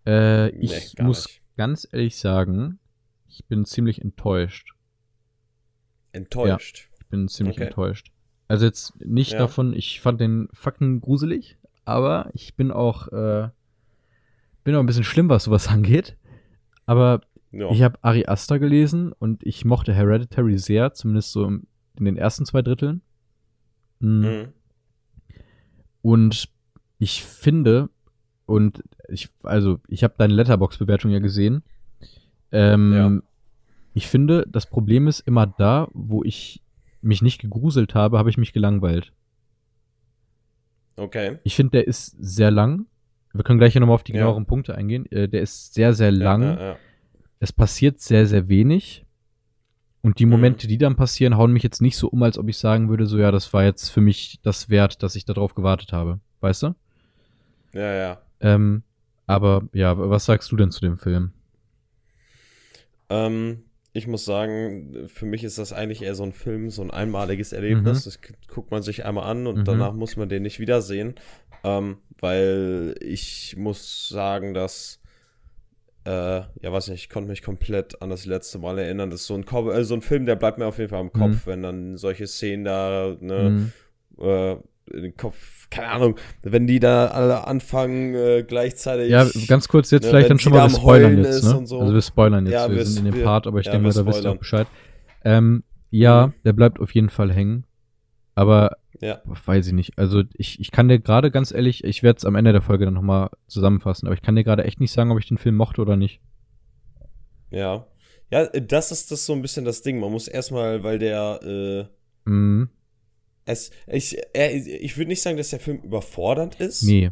Äh, 0.06 0.50
ich 0.50 0.96
nee, 0.98 1.04
muss 1.04 1.28
nicht. 1.28 1.42
ganz 1.58 1.88
ehrlich 1.92 2.18
sagen, 2.18 2.80
ich 3.28 3.46
bin 3.46 3.66
ziemlich 3.66 4.02
enttäuscht. 4.02 4.74
Enttäuscht? 6.12 6.90
Ja, 6.92 6.98
ich 7.00 7.08
bin 7.08 7.28
ziemlich 7.28 7.58
okay. 7.58 7.68
enttäuscht. 7.68 8.12
Also 8.48 8.66
jetzt 8.66 9.00
nicht 9.06 9.34
ja. 9.34 9.40
davon, 9.40 9.74
ich 9.74 10.02
fand 10.02 10.20
den 10.20 10.50
fucking 10.54 11.02
gruselig, 11.02 11.58
aber 11.86 12.32
ich 12.34 12.56
bin 12.56 12.72
auch, 12.72 13.08
äh, 13.10 13.50
bin 14.64 14.76
auch 14.76 14.80
ein 14.80 14.88
bisschen 14.88 15.04
schlimm, 15.04 15.30
was 15.30 15.44
sowas 15.44 15.68
angeht. 15.70 16.18
Aber 16.86 17.22
ja. 17.52 17.70
ich 17.72 17.82
habe 17.82 17.98
Ari 18.02 18.26
Aster 18.26 18.60
gelesen 18.60 19.14
und 19.18 19.44
ich 19.44 19.66
mochte 19.66 19.94
Hereditary 19.94 20.58
sehr, 20.58 20.94
zumindest 20.94 21.32
so 21.32 21.46
in 21.46 21.66
den 22.00 22.18
ersten 22.18 22.46
zwei 22.46 22.62
Dritteln. 22.62 23.02
Mhm. 24.00 24.22
Mhm. 24.22 24.48
Und 26.02 26.50
ich 27.00 27.24
finde, 27.24 27.90
und 28.46 28.84
ich, 29.08 29.30
also 29.44 29.80
ich 29.88 30.04
habe 30.04 30.16
deine 30.18 30.34
Letterbox-Bewertung 30.34 31.12
ja 31.12 31.20
gesehen. 31.20 31.64
Ähm, 32.52 32.94
ja. 32.94 33.30
Ich 33.94 34.08
finde, 34.08 34.46
das 34.48 34.66
Problem 34.66 35.08
ist 35.08 35.20
immer 35.22 35.48
da, 35.48 35.88
wo 35.94 36.24
ich 36.24 36.62
mich 37.02 37.22
nicht 37.22 37.42
gegruselt 37.42 37.96
habe, 37.96 38.18
habe 38.18 38.30
ich 38.30 38.38
mich 38.38 38.54
gelangweilt. 38.54 39.14
Okay. 40.96 41.40
Ich 41.44 41.56
finde, 41.56 41.72
der 41.72 41.88
ist 41.88 42.16
sehr 42.20 42.52
lang. 42.52 42.86
Wir 43.34 43.44
können 43.44 43.60
gleich 43.60 43.76
nochmal 43.76 43.96
auf 43.96 44.04
die 44.04 44.12
genaueren 44.12 44.44
ja. 44.44 44.48
Punkte 44.48 44.76
eingehen. 44.76 45.06
Äh, 45.12 45.30
der 45.30 45.42
ist 45.42 45.74
sehr, 45.74 45.94
sehr 45.94 46.12
lang. 46.12 46.42
Ja, 46.42 46.60
ja, 46.60 46.78
es 47.40 47.54
passiert 47.54 48.00
sehr, 48.00 48.26
sehr 48.26 48.48
wenig. 48.50 49.06
Und 50.02 50.20
die 50.20 50.26
mhm. 50.26 50.32
Momente, 50.32 50.68
die 50.68 50.78
dann 50.78 50.96
passieren, 50.96 51.38
hauen 51.38 51.52
mich 51.52 51.64
jetzt 51.64 51.82
nicht 51.82 51.98
so 51.98 52.08
um, 52.08 52.24
als 52.24 52.38
ob 52.38 52.48
ich 52.48 52.58
sagen 52.58 52.90
würde, 52.90 53.06
so 53.06 53.18
ja, 53.18 53.32
das 53.32 53.52
war 53.54 53.64
jetzt 53.64 53.90
für 53.90 54.02
mich 54.02 54.40
das 54.44 54.70
wert, 54.70 55.04
dass 55.04 55.16
ich 55.16 55.26
darauf 55.26 55.56
gewartet 55.56 55.92
habe. 55.92 56.20
Weißt 56.40 56.64
du? 56.64 56.76
Ja, 57.74 57.94
ja. 57.94 58.22
Ähm, 58.40 58.84
aber 59.28 59.68
ja, 59.74 59.98
was 59.98 60.26
sagst 60.26 60.52
du 60.52 60.56
denn 60.56 60.72
zu 60.72 60.82
dem 60.82 60.98
Film? 60.98 61.34
Ähm, 63.10 63.64
ich 63.92 64.08
muss 64.08 64.24
sagen, 64.24 65.08
für 65.08 65.26
mich 65.26 65.44
ist 65.44 65.58
das 65.58 65.74
eigentlich 65.74 66.02
eher 66.02 66.16
so 66.16 66.24
ein 66.24 66.32
Film, 66.32 66.70
so 66.70 66.82
ein 66.82 66.92
einmaliges 66.92 67.52
Erlebnis. 67.54 68.06
Mhm. 68.06 68.10
Das 68.10 68.20
guckt 68.48 68.72
man 68.72 68.82
sich 68.82 69.06
einmal 69.06 69.30
an 69.30 69.48
und 69.48 69.60
mhm. 69.60 69.64
danach 69.66 69.94
muss 69.94 70.16
man 70.16 70.30
den 70.30 70.44
nicht 70.44 70.60
wiedersehen. 70.60 71.16
Ähm, 71.64 71.98
weil 72.20 72.96
ich 73.02 73.56
muss 73.58 74.08
sagen, 74.08 74.54
dass, 74.54 74.99
äh, 76.06 76.12
ja, 76.12 76.72
weiß 76.72 76.90
nicht, 76.90 77.04
ich 77.04 77.10
konnte 77.10 77.30
mich 77.30 77.42
komplett 77.42 78.02
an 78.02 78.10
das 78.10 78.26
letzte 78.26 78.60
Mal 78.60 78.78
erinnern. 78.80 79.10
Das 79.10 79.22
ist 79.22 79.28
so 79.28 79.36
ein, 79.36 79.44
äh, 79.44 79.84
so 79.84 79.94
ein 79.96 80.02
Film, 80.02 80.26
der 80.26 80.36
bleibt 80.36 80.58
mir 80.58 80.66
auf 80.66 80.78
jeden 80.78 80.90
Fall 80.90 81.02
im 81.02 81.12
Kopf, 81.12 81.46
mhm. 81.46 81.52
wenn 81.52 81.64
dann 81.64 81.98
solche 81.98 82.28
Szenen 82.28 82.66
da, 82.66 83.16
ne, 83.20 83.50
mhm. 83.50 83.72
äh, 84.24 84.54
in 84.92 85.04
den 85.04 85.18
Kopf, 85.18 85.68
keine 85.70 85.90
Ahnung, 85.90 86.16
wenn 86.42 86.66
die 86.66 86.80
da 86.80 87.08
alle 87.08 87.46
anfangen 87.46 88.16
äh, 88.16 88.44
gleichzeitig. 88.48 89.10
Ja, 89.10 89.28
ganz 89.48 89.68
kurz 89.68 89.92
jetzt 89.92 90.04
ne, 90.04 90.10
vielleicht 90.10 90.30
dann 90.30 90.40
schon 90.40 90.54
mal, 90.54 90.68
wir 90.68 90.76
spoilern 90.76 91.18
jetzt, 91.24 91.44
ne? 91.44 91.68
So. 91.68 91.80
Also 91.80 91.94
wir 91.94 92.02
spoilern 92.02 92.46
jetzt, 92.46 92.54
ja, 92.54 92.70
wir, 92.70 92.78
wir 92.78 92.86
sind 92.86 93.06
in 93.06 93.12
dem 93.12 93.20
wir, 93.20 93.24
Part, 93.24 93.46
aber 93.46 93.60
ich 93.60 93.68
ja, 93.68 93.74
denke 93.74 93.88
mal, 93.88 93.94
da 93.94 94.06
wisst 94.06 94.24
ihr 94.24 94.32
auch 94.32 94.38
Bescheid. 94.38 94.68
Ähm, 95.24 95.64
ja, 95.92 96.28
mhm. 96.28 96.34
der 96.46 96.54
bleibt 96.54 96.80
auf 96.80 96.94
jeden 96.96 97.10
Fall 97.10 97.32
hängen. 97.32 97.66
Aber 98.36 98.78
ja. 99.02 99.22
weiß 99.26 99.68
ich 99.68 99.74
nicht. 99.74 99.98
Also 99.98 100.24
ich, 100.34 100.60
ich 100.60 100.72
kann 100.72 100.88
dir 100.88 101.00
gerade 101.00 101.32
ganz 101.32 101.52
ehrlich, 101.52 101.84
ich 101.84 102.04
werde 102.04 102.18
es 102.18 102.26
am 102.26 102.36
Ende 102.36 102.52
der 102.52 102.62
Folge 102.62 102.86
dann 102.86 102.94
nochmal 102.94 103.30
zusammenfassen, 103.48 104.08
aber 104.08 104.16
ich 104.16 104.22
kann 104.22 104.36
dir 104.36 104.44
gerade 104.44 104.64
echt 104.64 104.80
nicht 104.80 104.92
sagen, 104.92 105.12
ob 105.12 105.20
ich 105.20 105.28
den 105.28 105.38
Film 105.38 105.56
mochte 105.56 105.82
oder 105.82 105.96
nicht. 105.96 106.22
Ja. 107.52 107.88
Ja, 108.32 108.46
das 108.46 108.92
ist 108.92 109.12
das 109.12 109.26
so 109.26 109.34
ein 109.34 109.42
bisschen 109.42 109.66
das 109.66 109.82
Ding. 109.82 110.00
Man 110.00 110.12
muss 110.12 110.28
erstmal, 110.28 110.84
weil 110.84 111.00
der 111.00 111.88
äh, 112.26 112.30
mhm 112.30 112.70
es, 113.50 113.72
ich, 113.88 114.18
er, 114.34 114.54
ich 114.54 114.98
würde 114.98 115.10
nicht 115.10 115.22
sagen, 115.22 115.38
dass 115.38 115.50
der 115.50 115.60
Film 115.60 115.80
überfordernd 115.80 116.60
ist. 116.60 116.84
Nee. 116.84 117.12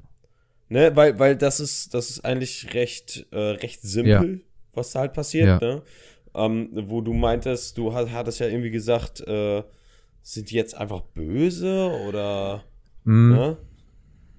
Ne, 0.70 0.96
weil, 0.96 1.18
weil 1.18 1.36
das 1.36 1.60
ist, 1.60 1.94
das 1.94 2.10
ist 2.10 2.26
eigentlich 2.26 2.74
recht, 2.74 3.26
äh, 3.32 3.38
recht 3.38 3.82
simpel, 3.82 4.34
ja. 4.34 4.46
was 4.74 4.92
da 4.92 5.00
halt 5.00 5.14
passiert, 5.14 5.48
ja. 5.48 5.60
ne? 5.60 5.82
Ähm, 6.36 6.70
wo 6.74 7.02
du 7.02 7.14
meintest, 7.14 7.78
du 7.78 7.94
hattest 7.94 8.40
ja 8.40 8.48
irgendwie 8.48 8.70
gesagt, 8.70 9.22
äh, 9.22 9.64
sind 10.28 10.52
die 10.52 10.56
jetzt 10.56 10.76
einfach 10.76 11.02
böse 11.02 11.90
oder 12.06 12.64
mm. 13.06 13.32
ne? 13.32 13.58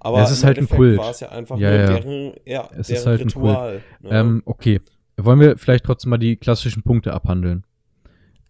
Aber 0.01 0.23
es 0.23 0.31
ist 0.31 0.45
halt 0.45 0.59
ein 0.59 0.69
Kult. 0.69 0.99
war 0.99 1.11
es 1.11 1.21
ja 1.21 1.31
einfach 1.31 1.59
ja, 1.59 1.71
nur 1.71 1.87
deren, 1.87 2.33
ja, 2.45 2.69
es 2.77 2.87
deren 2.89 3.01
ist 3.01 3.07
halt 3.07 3.21
Ritual. 3.21 3.83
Ne? 4.01 4.11
Ähm, 4.11 4.43
okay. 4.45 4.81
Wollen 5.17 5.41
wir 5.41 5.57
vielleicht 5.57 5.85
trotzdem 5.85 6.11
mal 6.11 6.19
die 6.19 6.37
klassischen 6.37 6.83
Punkte 6.83 7.13
abhandeln? 7.13 7.65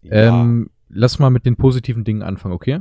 Ja. 0.02 0.42
Ähm, 0.42 0.68
lass 0.88 1.18
mal 1.20 1.30
mit 1.30 1.46
den 1.46 1.56
positiven 1.56 2.04
Dingen 2.04 2.22
anfangen, 2.22 2.54
okay? 2.54 2.80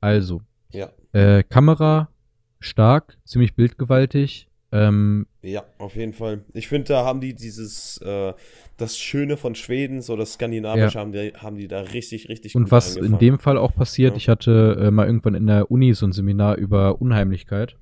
Also, 0.00 0.42
ja. 0.70 0.90
Äh, 1.12 1.42
Kamera 1.42 2.10
stark, 2.60 3.16
ziemlich 3.24 3.56
bildgewaltig. 3.56 4.48
Ähm, 4.72 5.26
ja, 5.46 5.64
auf 5.78 5.96
jeden 5.96 6.12
Fall. 6.12 6.40
Ich 6.52 6.68
finde, 6.68 6.88
da 6.88 7.04
haben 7.04 7.20
die 7.20 7.34
dieses, 7.34 7.98
äh, 7.98 8.32
das 8.76 8.98
Schöne 8.98 9.36
von 9.36 9.54
Schweden, 9.54 10.02
so 10.02 10.16
das 10.16 10.34
Skandinavische, 10.34 10.94
ja. 10.94 11.00
haben, 11.00 11.12
die, 11.12 11.32
haben 11.36 11.56
die 11.56 11.68
da 11.68 11.80
richtig, 11.80 12.28
richtig 12.28 12.54
Und 12.56 12.70
was 12.70 12.96
in 12.96 13.18
dem 13.18 13.38
Fall 13.38 13.56
auch 13.56 13.74
passiert, 13.74 14.12
ja. 14.12 14.16
ich 14.16 14.28
hatte 14.28 14.76
äh, 14.80 14.90
mal 14.90 15.06
irgendwann 15.06 15.34
in 15.34 15.46
der 15.46 15.70
Uni 15.70 15.94
so 15.94 16.06
ein 16.06 16.12
Seminar 16.12 16.56
über 16.56 17.00
Unheimlichkeit. 17.00 17.76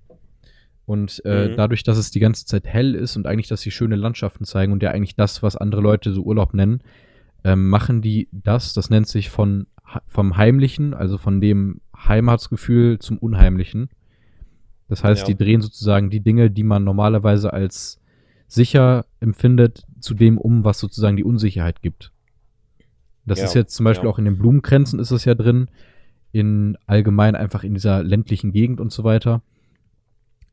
Und 0.87 1.22
äh, 1.24 1.48
mhm. 1.48 1.57
dadurch, 1.57 1.83
dass 1.83 1.96
es 1.96 2.11
die 2.11 2.20
ganze 2.20 2.44
Zeit 2.44 2.66
hell 2.66 2.94
ist 2.94 3.16
und 3.16 3.27
eigentlich, 3.27 3.48
dass 3.48 3.62
sie 3.62 3.70
schöne 3.70 3.96
Landschaften 3.96 4.44
zeigen 4.44 4.72
und 4.72 4.83
ja 4.83 4.90
eigentlich 4.90 5.16
das, 5.16 5.42
was 5.42 5.57
andere 5.57 5.81
Leute 5.81 6.12
so 6.12 6.22
Urlaub 6.22 6.53
nennen, 6.53 6.83
ähm, 7.42 7.68
machen 7.70 8.03
die 8.03 8.29
das, 8.33 8.74
das 8.74 8.90
nennt 8.90 9.09
sich 9.09 9.31
von 9.31 9.66
vom 10.07 10.37
Heimlichen, 10.37 10.94
also 10.94 11.18
von 11.18 11.40
dem 11.40 11.81
Heimatsgefühl 11.96 12.98
zum 12.98 13.18
Unheimlichen. 13.18 13.88
Das 14.88 15.02
heißt, 15.02 15.22
ja. 15.22 15.26
die 15.26 15.36
drehen 15.36 15.60
sozusagen 15.60 16.10
die 16.10 16.20
Dinge, 16.20 16.50
die 16.50 16.62
man 16.62 16.84
normalerweise 16.84 17.52
als 17.52 18.00
sicher 18.46 19.06
empfindet, 19.20 19.84
zu 20.00 20.14
dem 20.14 20.38
um, 20.38 20.64
was 20.64 20.78
sozusagen 20.78 21.16
die 21.16 21.24
Unsicherheit 21.24 21.82
gibt. 21.82 22.12
Das 23.24 23.38
ja, 23.38 23.46
ist 23.46 23.54
jetzt 23.54 23.74
zum 23.74 23.84
Beispiel 23.84 24.06
ja. 24.06 24.12
auch 24.12 24.18
in 24.18 24.26
den 24.26 24.36
Blumenkränzen 24.36 24.98
ist 24.98 25.10
es 25.10 25.24
ja 25.24 25.34
drin, 25.34 25.68
in 26.32 26.76
allgemein 26.86 27.36
einfach 27.36 27.64
in 27.64 27.74
dieser 27.74 28.02
ländlichen 28.02 28.52
Gegend 28.52 28.80
und 28.80 28.92
so 28.92 29.04
weiter. 29.04 29.40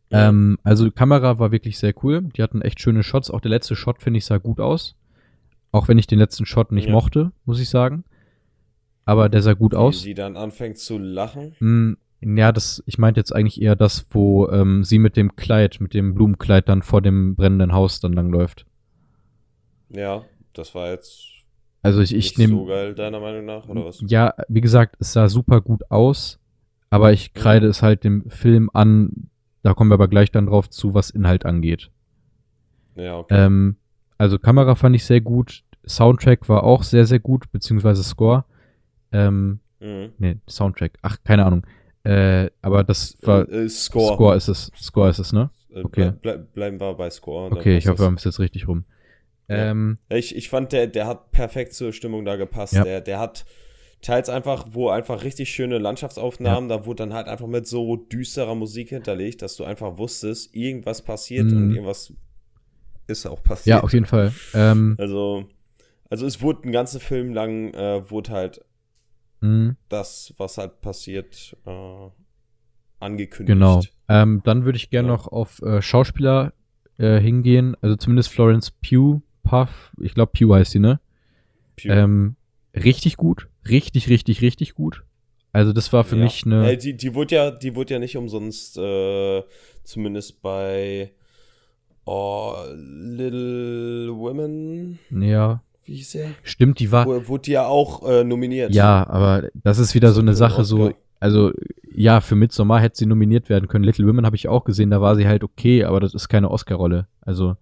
Ähm, 0.10 0.58
also 0.64 0.86
die 0.86 0.92
Kamera 0.92 1.40
war 1.40 1.52
wirklich 1.52 1.78
sehr 1.78 1.94
cool. 2.04 2.22
Die 2.22 2.44
hatten 2.44 2.62
echt 2.62 2.80
schöne 2.80 3.04
Shots. 3.04 3.30
Auch 3.30 3.42
der 3.42 3.52
letzte 3.52 3.76
Shot, 3.76 4.02
finde 4.02 4.20
ich, 4.20 4.26
sah 4.26 4.38
gut 4.38 4.60
aus. 4.60 4.96
Auch 5.72 5.88
wenn 5.88 5.98
ich 5.98 6.08
den 6.08 6.20
letzten 6.20 6.46
Shot 6.46 6.72
nicht 6.72 6.90
mochte, 6.90 7.32
muss 7.46 7.60
ich 7.60 7.70
sagen 7.70 8.04
aber 9.06 9.30
der 9.30 9.42
sah 9.42 9.54
gut 9.54 9.76
aus. 9.76 9.96
Wie 9.96 10.10
sie 10.10 10.14
dann 10.14 10.38
anfängt 10.38 10.78
zu 10.78 10.98
lachen? 10.98 11.56
Ja, 12.24 12.52
das, 12.52 12.84
ich 12.86 12.98
meinte 12.98 13.20
jetzt 13.20 13.34
eigentlich 13.34 13.62
eher 13.62 13.76
das, 13.76 14.06
wo 14.12 14.48
ähm, 14.50 14.84
sie 14.84 15.00
mit 15.00 15.18
dem 15.18 15.36
Kleid, 15.36 15.80
mit 15.80 15.94
dem 15.94 16.14
Blumenkleid 16.14 16.70
dann 16.70 16.84
vor 16.84 17.02
dem 17.02 17.36
brennenden 17.36 17.74
Haus 17.74 18.00
dann 18.00 18.14
langläuft. 18.14 18.66
Ja, 19.90 20.24
das 20.54 20.76
war 20.76 20.92
jetzt 20.92 21.32
also 21.84 22.02
ich, 22.02 22.14
ich 22.14 22.38
nehme 22.38 22.54
so 22.54 22.66
geil 22.66 22.94
deiner 22.94 23.20
Meinung 23.20 23.46
nach 23.46 23.68
oder 23.68 23.86
was? 23.86 24.04
Ja, 24.08 24.36
wie 24.48 24.62
gesagt, 24.62 24.98
es 25.00 25.14
sah 25.14 25.30
super 25.30 25.62
gut 25.62 25.90
aus, 25.90 26.40
aber 26.90 27.12
ich 27.12 27.34
kreide 27.34 27.66
mhm. 27.66 27.72
es 27.72 27.82
halt 27.82 28.04
dem 28.04 28.30
Film 28.30 28.70
an. 28.74 29.30
Da 29.64 29.74
kommen 29.74 29.90
wir 29.90 29.96
aber 29.96 30.08
gleich 30.08 30.32
dann 30.32 30.48
drauf 30.48 30.70
zu, 30.70 30.94
was 30.94 31.10
Inhalt 31.10 31.46
angeht. 31.46 31.92
Ja, 32.96 33.18
okay. 33.18 33.46
Ähm, 33.46 33.78
also 34.18 34.38
Kamera 34.38 34.76
fand 34.76 34.96
ich 34.96 35.06
sehr 35.06 35.22
gut, 35.22 35.64
Soundtrack 35.88 36.50
war 36.50 36.64
auch 36.64 36.84
sehr 36.84 37.06
sehr 37.06 37.20
gut, 37.20 37.52
beziehungsweise 37.52 38.04
Score. 38.04 38.46
Ähm, 39.12 39.60
mhm. 39.80 40.12
Nee, 40.20 40.38
Soundtrack. 40.48 41.00
Ach, 41.02 41.18
keine 41.24 41.46
Ahnung. 41.46 41.66
Äh, 42.04 42.50
aber 42.62 42.84
das 42.84 43.18
war. 43.22 43.48
Äh, 43.50 43.70
Score. 43.70 44.16
Score 44.16 44.36
ist 44.36 44.48
es. 44.48 44.72
Score 44.76 45.10
ist 45.10 45.20
es, 45.20 45.34
ne? 45.34 45.50
Äh, 45.74 45.82
okay. 45.84 46.14
Bleib, 46.22 46.54
bleiben 46.54 46.80
wir 46.80 46.94
bei 46.96 47.10
Score. 47.10 47.52
Okay, 47.52 47.78
ich 47.78 47.88
hoffe, 47.88 48.00
wir 48.00 48.06
haben 48.06 48.16
es 48.16 48.24
jetzt 48.24 48.40
richtig 48.40 48.68
rum. 48.68 48.86
Ja. 49.48 49.72
Ähm, 49.72 49.98
ich, 50.10 50.36
ich 50.36 50.50
fand, 50.50 50.72
der, 50.72 50.88
der 50.88 51.08
hat 51.08 51.32
perfekt 51.32 51.74
zur 51.74 51.94
Stimmung 51.94 52.26
da 52.26 52.38
gepasst. 52.38 52.74
Ja. 52.74 52.84
Der, 52.84 53.02
der 53.02 53.20
hat 53.20 53.46
teils 54.02 54.30
einfach, 54.30 54.66
wo 54.72 54.90
einfach 54.90 55.24
richtig 55.24 55.52
schöne 55.52 55.78
Landschaftsaufnahmen, 55.78 56.70
da 56.70 56.86
wurde 56.88 57.04
dann 57.04 57.14
halt 57.14 57.28
einfach 57.28 57.46
mit 57.46 57.68
so 57.68 57.98
düsterer 57.98 58.56
Musik 58.56 58.90
hinterlegt, 58.90 59.44
dass 59.44 59.56
du 59.58 59.64
einfach 59.64 60.00
wusstest, 60.00 60.56
irgendwas 60.56 61.04
passiert 61.04 61.46
Mhm. 61.52 61.58
und 61.58 61.72
irgendwas 61.76 62.12
ist 63.06 63.28
auch 63.28 63.44
passiert. 63.44 63.78
Ja, 63.78 63.84
auf 63.84 63.94
jeden 63.94 64.06
Fall. 64.08 64.34
Ähm, 64.56 64.96
Also, 64.98 65.44
also 66.10 66.26
es 66.26 66.42
wurde 66.42 66.64
einen 66.64 66.72
ganzen 66.72 67.00
Film 67.00 67.34
lang, 67.34 67.74
äh, 67.76 68.10
wurde 68.10 68.32
halt 68.32 68.62
mh, 69.42 69.76
das, 69.90 70.34
was 70.38 70.58
halt 70.58 70.82
passiert, 70.82 71.56
äh, 71.66 72.10
angekündigt. 73.00 73.54
genau. 73.54 73.82
Ähm, 74.08 74.42
dann 74.44 74.66
würde 74.66 74.78
ich 74.78 74.90
gerne 74.90 75.08
Ja. 75.10 75.14
noch 75.16 75.28
auf 75.28 75.62
äh, 75.62 75.82
Schauspieler 75.82 76.54
äh, 76.98 77.20
hingehen. 77.20 77.76
Also 77.82 77.96
zumindest 77.96 78.30
Florence 78.30 78.72
Pugh, 78.72 79.22
Puff, 79.44 79.92
ich 80.02 80.14
glaube 80.14 80.32
Pugh 80.38 80.56
heißt 80.56 80.72
sie, 80.72 80.80
ne? 80.80 81.00
Pew. 81.76 81.92
Ähm, 81.92 82.36
richtig 82.76 83.18
gut. 83.18 83.48
Richtig, 83.70 84.10
richtig, 84.10 84.42
richtig 84.42 84.74
gut. 84.76 85.04
Also 85.54 85.74
das 85.74 85.92
war 85.94 86.04
für 86.04 86.16
Ja. 86.16 86.24
mich 86.24 86.46
eine. 86.46 86.72
Äh, 86.72 86.78
die, 86.78 86.96
die 86.96 87.14
wurde 87.16 87.36
ja, 87.36 87.52
die 87.52 87.76
wurde 87.76 87.94
ja 87.96 88.00
nicht 88.00 88.16
umsonst, 88.18 88.78
äh, 88.78 89.44
zumindest 89.84 90.42
bei 90.42 91.12
oh, 92.06 92.56
Little 92.74 94.10
Women, 94.16 95.00
ja, 95.12 95.62
wie 95.92 95.98
hieß 95.98 96.12
der? 96.14 96.28
stimmt, 96.44 96.80
die 96.80 96.92
war. 96.92 97.06
Wo- 97.06 97.28
Wurde 97.28 97.52
ja 97.52 97.66
auch 97.66 98.08
äh, 98.08 98.24
nominiert. 98.24 98.74
Ja, 98.74 99.06
aber 99.08 99.50
das 99.54 99.78
ist 99.80 99.94
wieder 99.94 100.12
so 100.14 100.22
eine 100.22 100.34
Sache, 100.34 100.64
so, 100.64 100.94
also 101.20 101.52
ja, 101.94 102.22
für 102.22 102.36
Midsommar 102.36 102.80
hätte 102.80 102.98
sie 102.98 103.06
nominiert 103.06 103.50
werden 103.50 103.68
können. 103.68 103.84
Little 103.84 104.08
Women 104.08 104.26
habe 104.26 104.36
ich 104.36 104.48
auch 104.48 104.64
gesehen, 104.64 104.90
da 104.90 105.02
war 105.02 105.16
sie 105.16 105.28
halt 105.28 105.44
okay, 105.44 105.84
aber 105.84 106.00
das 106.00 106.14
ist 106.14 106.30
keine 106.30 106.50
Oscar-Rolle. 106.50 107.08
Also, 107.22 107.56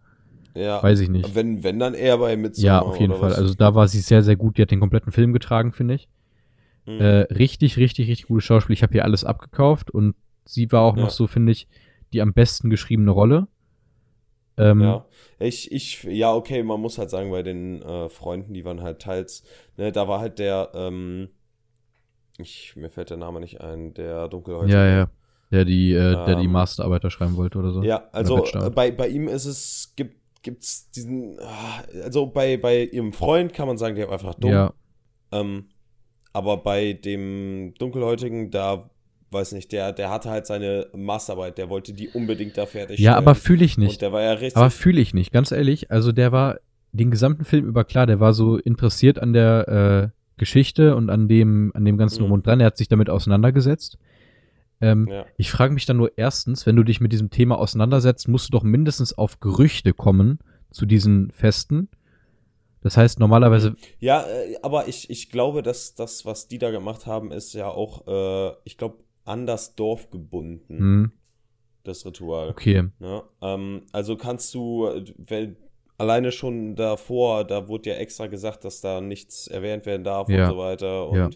ja. 0.54 0.82
weiß 0.84 1.00
ich 1.00 1.10
nicht. 1.10 1.34
Wenn, 1.36 1.64
wenn 1.64 1.80
dann 1.80 1.94
eher 1.96 2.18
bei 2.20 2.38
Midsommar. 2.38 2.66
Ja, 2.66 2.80
auf 2.80 3.00
jeden 3.00 3.14
Fall. 3.14 3.32
was? 3.32 3.38
Also 3.38 3.54
da 3.56 3.74
war 3.76 3.88
sie 3.88 4.00
sehr, 4.00 4.22
sehr 4.24 4.36
gut. 4.36 4.58
Die 4.58 4.62
hat 4.62 4.72
den 4.72 4.80
kompletten 4.80 5.12
Film 5.12 5.34
getragen, 5.34 5.74
finde 5.74 5.96
ich. 5.96 6.08
Mhm. 6.86 7.00
Äh, 7.02 7.06
richtig, 7.34 7.78
richtig, 7.78 8.08
richtig 8.10 8.28
gutes 8.28 8.46
Schauspiel. 8.46 8.74
Ich 8.74 8.84
habe 8.84 8.94
hier 8.94 9.04
alles 9.04 9.24
abgekauft 9.24 9.90
und 9.92 10.16
sie 10.46 10.72
war 10.72 10.82
auch 10.82 10.96
Ja. 10.96 11.04
noch 11.04 11.10
so, 11.10 11.28
finde 11.28 11.52
ich, 11.52 11.68
die 12.14 12.22
am 12.22 12.34
besten 12.34 12.70
geschriebene 12.70 13.12
Rolle. 13.12 13.48
Ähm, 14.60 14.82
Ja, 14.82 15.06
ich, 15.40 15.72
ich, 15.72 16.04
ja, 16.04 16.34
okay, 16.34 16.64
man 16.64 16.80
muss 16.82 16.98
halt 16.98 17.10
sagen, 17.10 17.32
bei 17.32 17.44
den 17.44 17.82
äh, 17.82 18.10
Freunden, 18.10 18.54
die 18.54 18.66
waren 18.66 18.82
halt 18.82 19.02
teils, 19.02 19.44
ne, 19.78 19.92
da 19.92 20.08
war 20.08 20.20
halt 20.20 20.40
der, 20.40 20.72
ähm, 20.74 21.30
ich, 22.38 22.76
mir 22.76 22.90
fällt 22.90 23.10
der 23.10 23.18
Name 23.18 23.40
nicht 23.40 23.62
ein, 23.62 23.94
der 23.94 24.28
Dunkelhäutige. 24.28 24.74
ja, 24.74 24.86
ja. 24.88 25.10
Der 25.52 25.66
die, 25.66 25.94
äh, 25.94 26.16
der 26.26 26.36
die 26.36 26.46
Ähm, 26.46 26.52
Masterarbeiter 26.52 27.10
schreiben 27.10 27.36
wollte 27.36 27.58
oder 27.58 27.72
so. 27.72 27.82
Ja, 27.82 28.08
also 28.12 28.46
äh, 28.54 28.70
bei, 28.70 28.92
bei 28.92 29.08
ihm 29.08 29.28
ist 29.28 29.46
es, 29.46 29.94
gibt, 29.96 30.16
gibt's 30.44 30.92
diesen, 30.92 31.40
ah, 31.42 31.84
also 32.04 32.28
bei, 32.28 32.58
bei 32.58 32.84
ihrem 32.84 33.14
Freund 33.14 33.52
kann 33.54 33.68
man 33.68 33.78
sagen, 33.78 33.96
der 33.96 34.08
war 34.08 34.14
einfach 34.14 34.36
dumm. 34.36 34.52
Ja, 34.52 34.74
Ähm, 35.32 35.70
aber 36.34 36.58
bei 36.58 36.94
dem 36.94 37.74
Dunkelhäutigen, 37.80 38.52
da, 38.52 38.92
weiß 39.32 39.52
nicht, 39.54 39.72
der, 39.72 39.92
der 39.94 40.10
hatte 40.10 40.30
halt 40.30 40.48
seine 40.48 40.88
Masterarbeit, 40.96 41.58
der 41.58 41.70
wollte 41.70 41.94
die 41.94 42.10
unbedingt 42.10 42.58
da 42.58 42.66
fertig 42.66 43.00
ja 43.00 43.16
aber 43.16 43.36
fühle 43.36 43.64
ich 43.66 43.78
Und 43.78 43.84
nicht. 43.84 44.02
der 44.02 44.12
war 44.12 44.22
ja 44.22 44.32
richtig. 44.34 44.58
Aber 44.58 44.70
fühle 44.70 45.02
ich 45.02 45.14
nicht, 45.14 45.32
ganz 45.32 45.52
ehrlich. 45.52 45.92
Also 45.92 46.12
der 46.12 46.32
war 46.32 46.60
den 46.92 47.12
gesamten 47.12 47.46
Film 47.46 47.66
über 47.66 47.84
klar, 47.84 48.08
der 48.08 48.20
war 48.20 48.34
so 48.34 48.58
interessiert 48.58 49.20
an 49.20 49.34
der 49.34 50.12
äh, 50.14 50.20
Geschichte 50.38 50.96
und 50.96 51.10
an 51.10 51.28
dem, 51.28 51.72
an 51.76 51.86
dem 51.86 51.98
ganzen 51.98 52.16
Mhm. 52.18 52.20
Drum 52.24 52.32
und 52.32 52.48
Dran. 52.48 52.60
Er 52.60 52.68
hat 52.68 52.78
sich 52.78 52.88
damit 52.88 53.10
auseinandergesetzt. 53.10 53.98
Ähm, 54.82 55.08
ja. 55.08 55.26
Ich 55.38 55.52
frage 55.52 55.74
mich 55.74 55.86
dann 55.86 55.98
nur 55.98 56.18
erstens, 56.18 56.66
wenn 56.66 56.76
du 56.78 56.84
dich 56.84 57.02
mit 57.02 57.12
diesem 57.12 57.30
Thema 57.30 57.60
auseinandersetzt, 57.60 58.28
musst 58.30 58.48
du 58.48 58.52
doch 58.58 58.64
mindestens 58.64 59.16
auf 59.18 59.40
Gerüchte 59.42 59.94
kommen 59.94 60.40
zu 60.72 60.86
diesen 60.86 61.32
Festen. 61.32 61.90
Das 62.82 62.96
heißt, 62.96 63.20
normalerweise, 63.20 63.76
Ja, 64.00 64.22
äh, 64.26 64.56
aber 64.62 64.88
ich, 64.88 65.10
ich 65.10 65.30
glaube, 65.30 65.62
dass 65.64 65.96
das, 65.96 66.26
was 66.26 66.48
die 66.48 66.58
da 66.60 66.72
gemacht 66.72 67.06
haben, 67.06 67.34
ist 67.34 67.54
ja 67.54 67.68
auch, 67.68 68.08
äh, 68.08 68.56
ich 68.64 68.78
glaube, 68.78 69.00
an 69.30 69.46
das 69.46 69.76
Dorf 69.76 70.10
gebunden, 70.10 70.78
hm, 70.78 71.12
das 71.84 72.06
Ritual. 72.06 72.50
okay, 72.50 72.90
Ne? 73.00 73.24
Ähm, 73.42 73.84
also 73.92 74.18
kannst 74.18 74.54
du, 74.54 74.90
wenn, 75.18 75.56
alleine 75.98 76.32
schon 76.32 76.76
davor, 76.76 77.46
da 77.46 77.68
wurde 77.68 77.92
ja 77.92 77.96
extra 77.98 78.28
gesagt, 78.28 78.64
dass 78.66 78.82
da 78.82 79.02
nichts 79.02 79.48
erwähnt 79.48 79.86
werden 79.86 80.04
darf 80.04 80.30
Ja. 80.30 80.48
und 80.48 80.54
so 80.56 80.58
weiter. 80.60 81.10
Und 81.10 81.18
Ja. 81.18 81.30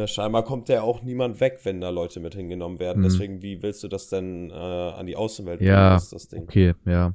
ne, 0.00 0.08
scheinbar 0.08 0.44
kommt 0.44 0.68
ja 0.68 0.82
auch 0.82 1.02
niemand 1.02 1.40
weg, 1.40 1.60
wenn 1.64 1.80
da 1.80 1.90
Leute 1.90 2.20
mit 2.20 2.34
hingenommen 2.34 2.78
werden. 2.78 3.00
Mhm. 3.00 3.04
Deswegen, 3.04 3.42
wie 3.42 3.62
willst 3.62 3.82
du 3.82 3.88
das 3.88 4.08
denn 4.08 4.50
äh, 4.50 4.54
an 4.54 5.06
die 5.06 5.16
Außenwelt 5.16 5.60
Ja, 5.60 5.94
das 5.94 6.28
Ding. 6.28 6.42
okay, 6.44 6.74
ja. 6.84 7.14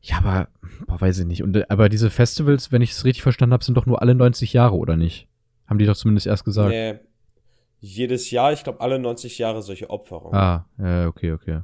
Ja, 0.00 0.18
aber, 0.18 0.48
boah, 0.86 1.00
weiß 1.00 1.18
ich 1.20 1.26
nicht. 1.26 1.42
Und, 1.42 1.70
aber 1.70 1.88
diese 1.88 2.10
Festivals, 2.10 2.70
wenn 2.70 2.82
ich 2.82 2.92
es 2.92 3.04
richtig 3.04 3.22
verstanden 3.22 3.52
habe, 3.52 3.64
sind 3.64 3.74
doch 3.76 3.86
nur 3.86 4.00
alle 4.00 4.14
90 4.14 4.52
Jahre, 4.52 4.76
oder 4.76 4.96
nicht? 4.96 5.28
Haben 5.66 5.78
die 5.78 5.86
doch 5.86 5.96
zumindest 5.96 6.26
erst 6.26 6.44
gesagt. 6.44 6.70
Nee, 6.70 6.98
jedes 7.80 8.30
Jahr, 8.30 8.52
ich 8.52 8.64
glaube, 8.64 8.80
alle 8.80 8.98
90 8.98 9.38
Jahre 9.38 9.62
solche 9.62 9.90
Opferungen. 9.90 10.34
Ah, 10.34 10.66
äh, 10.78 11.06
okay, 11.06 11.32
okay. 11.32 11.60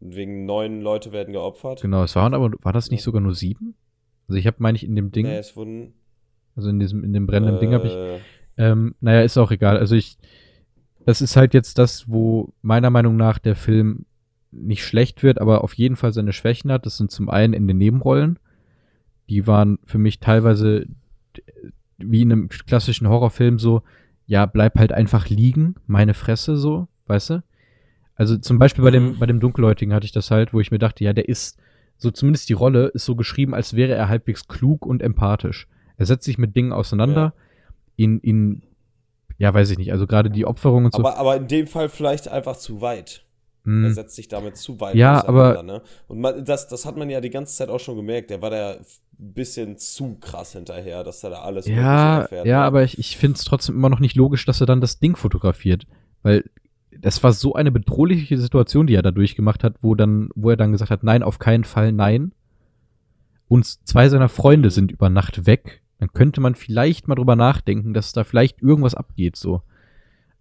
Wegen 0.00 0.46
neun 0.46 0.80
Leute 0.80 1.12
werden 1.12 1.32
geopfert. 1.32 1.80
Genau, 1.80 2.02
es 2.02 2.16
waren 2.16 2.34
aber, 2.34 2.50
war 2.62 2.72
das 2.72 2.90
nicht 2.90 3.02
sogar 3.02 3.20
nur 3.20 3.34
sieben? 3.34 3.74
Also 4.28 4.38
ich 4.38 4.46
habe, 4.46 4.56
meine 4.60 4.76
ich, 4.76 4.84
in 4.84 4.96
dem 4.96 5.12
Ding, 5.12 5.26
Nee, 5.26 5.38
es 5.38 5.56
wurden. 5.56 5.94
also 6.56 6.68
in 6.68 6.80
diesem, 6.80 7.04
in 7.04 7.12
dem 7.12 7.26
brennenden 7.26 7.60
Ding 7.60 7.72
habe 7.72 7.86
ich, 7.86 7.94
äh, 7.94 8.18
ähm, 8.58 8.94
naja, 9.00 9.22
ist 9.22 9.38
auch 9.38 9.50
egal. 9.50 9.78
Also 9.78 9.94
ich, 9.94 10.18
das 11.06 11.22
ist 11.22 11.36
halt 11.36 11.54
jetzt 11.54 11.78
das, 11.78 12.10
wo 12.10 12.52
meiner 12.62 12.90
Meinung 12.90 13.16
nach 13.16 13.38
der 13.38 13.56
Film 13.56 14.04
nicht 14.50 14.84
schlecht 14.84 15.22
wird, 15.22 15.40
aber 15.40 15.64
auf 15.64 15.72
jeden 15.74 15.96
Fall 15.96 16.12
seine 16.12 16.32
Schwächen 16.32 16.70
hat. 16.70 16.84
Das 16.84 16.96
sind 16.98 17.10
zum 17.10 17.30
einen 17.30 17.54
in 17.54 17.66
den 17.66 17.78
Nebenrollen. 17.78 18.38
Die 19.28 19.46
waren 19.46 19.78
für 19.84 19.98
mich 19.98 20.20
teilweise 20.20 20.86
wie 21.98 22.22
in 22.22 22.32
einem 22.32 22.48
klassischen 22.48 23.08
Horrorfilm 23.08 23.58
so, 23.58 23.82
ja, 24.26 24.46
bleib 24.46 24.78
halt 24.78 24.92
einfach 24.92 25.28
liegen, 25.28 25.74
meine 25.86 26.14
Fresse 26.14 26.56
so, 26.56 26.88
weißt 27.06 27.30
du? 27.30 27.42
Also 28.14 28.36
zum 28.36 28.58
Beispiel 28.58 28.84
bei 28.84 28.90
dem, 28.90 29.12
Mhm. 29.12 29.18
bei 29.18 29.26
dem 29.26 29.40
Dunkelhäutigen 29.40 29.94
hatte 29.94 30.06
ich 30.06 30.12
das 30.12 30.30
halt, 30.30 30.52
wo 30.54 30.60
ich 30.60 30.70
mir 30.70 30.78
dachte, 30.78 31.02
ja, 31.04 31.12
der 31.12 31.28
ist, 31.28 31.58
so 31.96 32.10
zumindest 32.10 32.48
die 32.48 32.52
Rolle 32.54 32.88
ist 32.88 33.04
so 33.04 33.16
geschrieben, 33.16 33.54
als 33.54 33.74
wäre 33.74 33.94
er 33.94 34.08
halbwegs 34.08 34.46
klug 34.48 34.84
und 34.86 35.02
empathisch. 35.02 35.66
Er 35.96 36.06
setzt 36.06 36.24
sich 36.24 36.38
mit 36.38 36.54
Dingen 36.56 36.72
auseinander, 36.72 37.34
ihn, 37.96 38.20
ihn, 38.22 38.62
ja, 39.38 39.52
weiß 39.52 39.70
ich 39.70 39.78
nicht, 39.78 39.92
also 39.92 40.06
gerade 40.06 40.30
die 40.30 40.46
Opferung 40.46 40.84
und 40.86 40.94
so. 40.94 41.00
aber, 41.00 41.16
aber 41.18 41.36
in 41.36 41.48
dem 41.48 41.66
Fall 41.66 41.88
vielleicht 41.88 42.28
einfach 42.28 42.56
zu 42.56 42.80
weit. 42.80 43.24
Er 43.64 43.92
setzt 43.92 44.16
sich 44.16 44.26
damit 44.26 44.56
zu 44.56 44.80
weit 44.80 44.96
Ja, 44.96 45.20
auseinander, 45.20 45.62
ne? 45.62 45.82
Und 46.08 46.20
man, 46.20 46.44
das, 46.44 46.66
das 46.66 46.84
hat 46.84 46.96
man 46.96 47.08
ja 47.10 47.20
die 47.20 47.30
ganze 47.30 47.54
Zeit 47.54 47.68
auch 47.68 47.78
schon 47.78 47.96
gemerkt. 47.96 48.30
Der 48.30 48.42
war 48.42 48.50
da 48.50 48.72
ein 48.72 48.84
bisschen 49.18 49.78
zu 49.78 50.16
krass 50.20 50.52
hinterher, 50.52 51.04
dass 51.04 51.22
er 51.22 51.30
da 51.30 51.42
alles 51.42 51.66
ja, 51.66 52.22
erfährt. 52.22 52.46
ja, 52.46 52.60
ne? 52.60 52.64
aber 52.64 52.82
ich, 52.82 52.98
ich 52.98 53.16
finde 53.16 53.36
es 53.36 53.44
trotzdem 53.44 53.76
immer 53.76 53.88
noch 53.88 54.00
nicht 54.00 54.16
logisch, 54.16 54.44
dass 54.46 54.60
er 54.60 54.66
dann 54.66 54.80
das 54.80 54.98
Ding 54.98 55.14
fotografiert. 55.14 55.86
Weil 56.22 56.44
das 56.90 57.22
war 57.22 57.32
so 57.32 57.54
eine 57.54 57.70
bedrohliche 57.70 58.36
Situation, 58.36 58.86
die 58.86 58.94
er 58.94 59.02
da 59.02 59.12
durchgemacht 59.12 59.62
hat, 59.62 59.76
wo 59.80 59.94
dann, 59.94 60.30
wo 60.34 60.50
er 60.50 60.56
dann 60.56 60.72
gesagt 60.72 60.90
hat, 60.90 61.04
nein, 61.04 61.22
auf 61.22 61.38
keinen 61.38 61.64
Fall, 61.64 61.92
nein. 61.92 62.32
Und 63.48 63.66
zwei 63.86 64.08
seiner 64.08 64.28
Freunde 64.28 64.70
sind 64.70 64.90
über 64.90 65.08
Nacht 65.08 65.46
weg. 65.46 65.82
Dann 66.00 66.12
könnte 66.12 66.40
man 66.40 66.56
vielleicht 66.56 67.06
mal 67.06 67.14
drüber 67.14 67.36
nachdenken, 67.36 67.94
dass 67.94 68.12
da 68.12 68.24
vielleicht 68.24 68.60
irgendwas 68.60 68.94
abgeht, 68.94 69.36
so. 69.36 69.62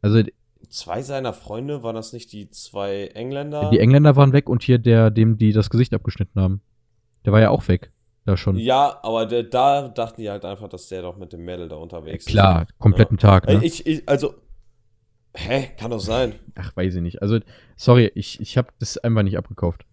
Also 0.01 0.23
Zwei 0.71 1.01
seiner 1.01 1.33
Freunde, 1.33 1.83
waren 1.83 1.95
das 1.95 2.13
nicht 2.13 2.31
die 2.31 2.49
zwei 2.49 3.07
Engländer? 3.07 3.69
die 3.71 3.79
Engländer 3.79 4.15
waren 4.15 4.31
weg 4.31 4.49
und 4.49 4.63
hier 4.63 4.77
der, 4.77 5.11
dem 5.11 5.37
die 5.37 5.51
das 5.51 5.69
Gesicht 5.69 5.93
abgeschnitten 5.93 6.41
haben. 6.41 6.61
Der 7.25 7.33
war 7.33 7.41
ja 7.41 7.49
auch 7.49 7.67
weg. 7.67 7.91
Da 8.23 8.37
schon. 8.37 8.55
Ja, 8.55 8.99
aber 9.01 9.25
der, 9.25 9.43
da 9.43 9.89
dachten 9.89 10.21
die 10.21 10.29
halt 10.29 10.45
einfach, 10.45 10.69
dass 10.69 10.87
der 10.87 11.01
doch 11.01 11.17
mit 11.17 11.33
dem 11.33 11.43
Mädel 11.43 11.67
da 11.67 11.75
unterwegs 11.75 12.25
Klar, 12.25 12.67
kompletten 12.77 13.17
Tag, 13.17 13.47
ist. 13.47 13.59
ne? 13.59 13.65
Ich, 13.65 13.85
ich, 13.85 14.07
also, 14.07 14.35
hä, 15.33 15.71
kann 15.77 15.91
doch 15.91 15.99
sein. 15.99 16.35
Ach, 16.55 16.75
weiß 16.75 16.95
ich 16.95 17.01
nicht. 17.01 17.21
Also, 17.21 17.39
sorry, 17.75 18.11
ich, 18.13 18.39
ich 18.39 18.57
habe 18.57 18.69
das 18.79 18.97
einfach 18.99 19.23
nicht 19.23 19.37
abgekauft. 19.37 19.85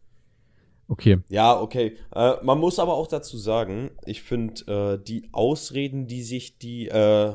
Okay. 0.89 1.21
Ja, 1.29 1.59
okay. 1.59 1.97
Äh, 2.15 2.35
man 2.43 2.59
muss 2.59 2.79
aber 2.79 2.95
auch 2.95 3.07
dazu 3.09 3.39
sagen, 3.39 3.91
ich 4.05 4.23
finde, 4.23 4.99
äh, 5.01 5.03
die 5.03 5.29
Ausreden, 5.33 6.07
die 6.07 6.23
sich 6.23 6.59
die, 6.59 6.89
äh, 6.89 7.35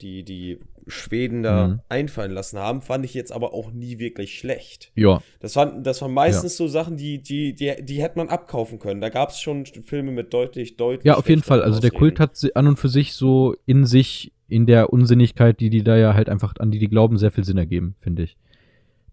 die, 0.00 0.24
die 0.24 0.60
Schweden 0.88 1.42
da 1.42 1.66
Mhm. 1.68 1.80
einfallen 1.88 2.30
lassen 2.30 2.58
haben, 2.58 2.80
fand 2.80 3.04
ich 3.04 3.12
jetzt 3.14 3.32
aber 3.32 3.52
auch 3.54 3.72
nie 3.72 3.98
wirklich 3.98 4.38
schlecht. 4.38 4.92
Ja. 4.94 5.20
Das 5.40 5.56
waren, 5.56 5.82
das 5.82 6.00
waren 6.00 6.12
meistens 6.14 6.56
so 6.56 6.68
Sachen, 6.68 6.96
die, 6.96 7.20
die, 7.20 7.54
die, 7.54 7.74
die 7.82 8.00
hätte 8.02 8.18
man 8.18 8.28
abkaufen 8.28 8.78
können. 8.78 9.00
Da 9.00 9.08
gab 9.08 9.30
es 9.30 9.40
schon 9.40 9.66
Filme 9.66 10.12
mit 10.12 10.32
deutlich, 10.32 10.76
deutlich. 10.76 11.04
Ja, 11.04 11.16
auf 11.16 11.28
jeden 11.28 11.42
Fall. 11.42 11.62
Also 11.62 11.80
der 11.80 11.90
Kult 11.90 12.20
hat 12.20 12.38
an 12.54 12.68
und 12.68 12.78
für 12.78 12.88
sich 12.88 13.14
so 13.14 13.56
in 13.66 13.84
sich, 13.84 14.32
in 14.48 14.66
der 14.66 14.92
Unsinnigkeit, 14.92 15.58
die 15.58 15.70
die 15.70 15.82
da 15.82 15.96
ja 15.96 16.14
halt 16.14 16.28
einfach, 16.28 16.54
an 16.60 16.70
die 16.70 16.78
die 16.78 16.88
glauben, 16.88 17.18
sehr 17.18 17.32
viel 17.32 17.42
Sinn 17.44 17.58
ergeben, 17.58 17.96
finde 18.00 18.22
ich. 18.22 18.36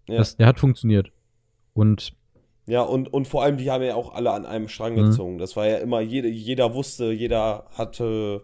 Ja. 0.08 0.18
Das, 0.18 0.36
der 0.36 0.46
hat 0.46 0.60
funktioniert. 0.60 1.10
Und 1.72 2.12
Ja, 2.66 2.82
und, 2.82 3.12
und 3.12 3.26
vor 3.26 3.42
allem, 3.42 3.56
die 3.56 3.70
haben 3.70 3.82
ja 3.82 3.94
auch 3.96 4.14
alle 4.14 4.30
an 4.30 4.46
einem 4.46 4.68
Strang 4.68 4.94
Mhm. 4.94 5.06
gezogen. 5.06 5.38
Das 5.38 5.56
war 5.56 5.66
ja 5.66 5.78
immer, 5.78 6.00
jede, 6.00 6.28
jeder 6.28 6.72
wusste, 6.72 7.10
jeder 7.10 7.66
hatte 7.76 8.42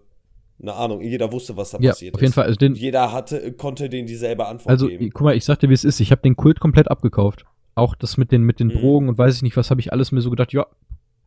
eine 0.61 0.75
Ahnung, 0.75 1.01
jeder 1.01 1.33
wusste, 1.33 1.57
was 1.57 1.71
da 1.71 1.79
ja, 1.79 1.91
passiert 1.91 2.15
auf 2.15 2.21
jeden 2.21 2.31
ist. 2.31 2.35
Fall. 2.35 2.45
Also, 2.45 2.57
den, 2.57 2.75
Jeder 2.75 3.13
hatte, 3.13 3.53
konnte 3.53 3.89
denen 3.89 4.07
dieselbe 4.07 4.47
Antwort 4.47 4.69
also 4.71 4.87
geben. 4.89 5.11
guck 5.13 5.23
mal, 5.23 5.37
ich 5.37 5.45
sagte, 5.45 5.69
wie 5.69 5.75
es 5.75 5.85
ist. 5.85 6.01
Ich 6.01 6.11
habe 6.11 6.23
den 6.23 6.37
Kult 6.37 6.61
komplett 6.61 6.91
abgekauft. 6.91 7.45
Auch 7.75 7.95
das 7.95 8.17
mit 8.17 8.31
den, 8.33 8.43
mit 8.43 8.61
den 8.61 8.69
Mhm. 8.69 8.73
Drogen 8.73 9.09
und 9.09 9.17
weiß 9.19 9.37
ich 9.37 9.43
nicht, 9.43 9.57
was 9.57 9.71
habe 9.71 9.81
ich 9.81 9.93
alles 9.93 10.13
mir 10.13 10.21
so 10.21 10.31
gedacht, 10.31 10.53
ja, 10.53 10.67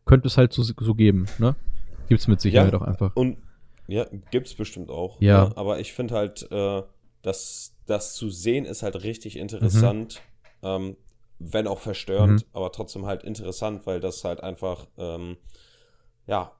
könnte 0.04 0.28
es 0.28 0.36
halt 0.36 0.52
so, 0.52 0.62
so 0.62 0.94
geben, 0.94 1.26
ne? 1.38 1.56
Gibt's 2.08 2.28
mit 2.28 2.40
Sicherheit 2.40 2.72
Ja. 2.72 2.78
auch 2.78 2.82
einfach. 2.82 3.16
Und, 3.16 3.38
Ja, 3.86 4.06
gibt's 4.30 4.54
bestimmt 4.54 4.90
auch. 4.90 5.20
Ja. 5.20 5.48
ne? 5.48 5.56
Aber 5.56 5.78
ich 5.80 5.92
finde 5.92 6.14
halt, 6.14 6.46
äh, 6.50 6.82
dass 7.22 7.74
das 7.86 8.14
zu 8.14 8.30
sehen 8.30 8.64
ist 8.66 8.82
halt 8.82 9.02
richtig 9.02 9.36
interessant. 9.38 10.22
Ähm, 10.62 10.96
wenn 11.38 11.66
auch 11.66 11.80
verstörend, 11.80 12.46
aber 12.52 12.70
trotzdem 12.72 13.04
halt 13.06 13.24
interessant, 13.24 13.86
weil 13.86 14.00
das 14.00 14.24
halt 14.24 14.42
einfach, 14.42 14.86
ähm, 14.96 15.36
ja, 16.26 16.52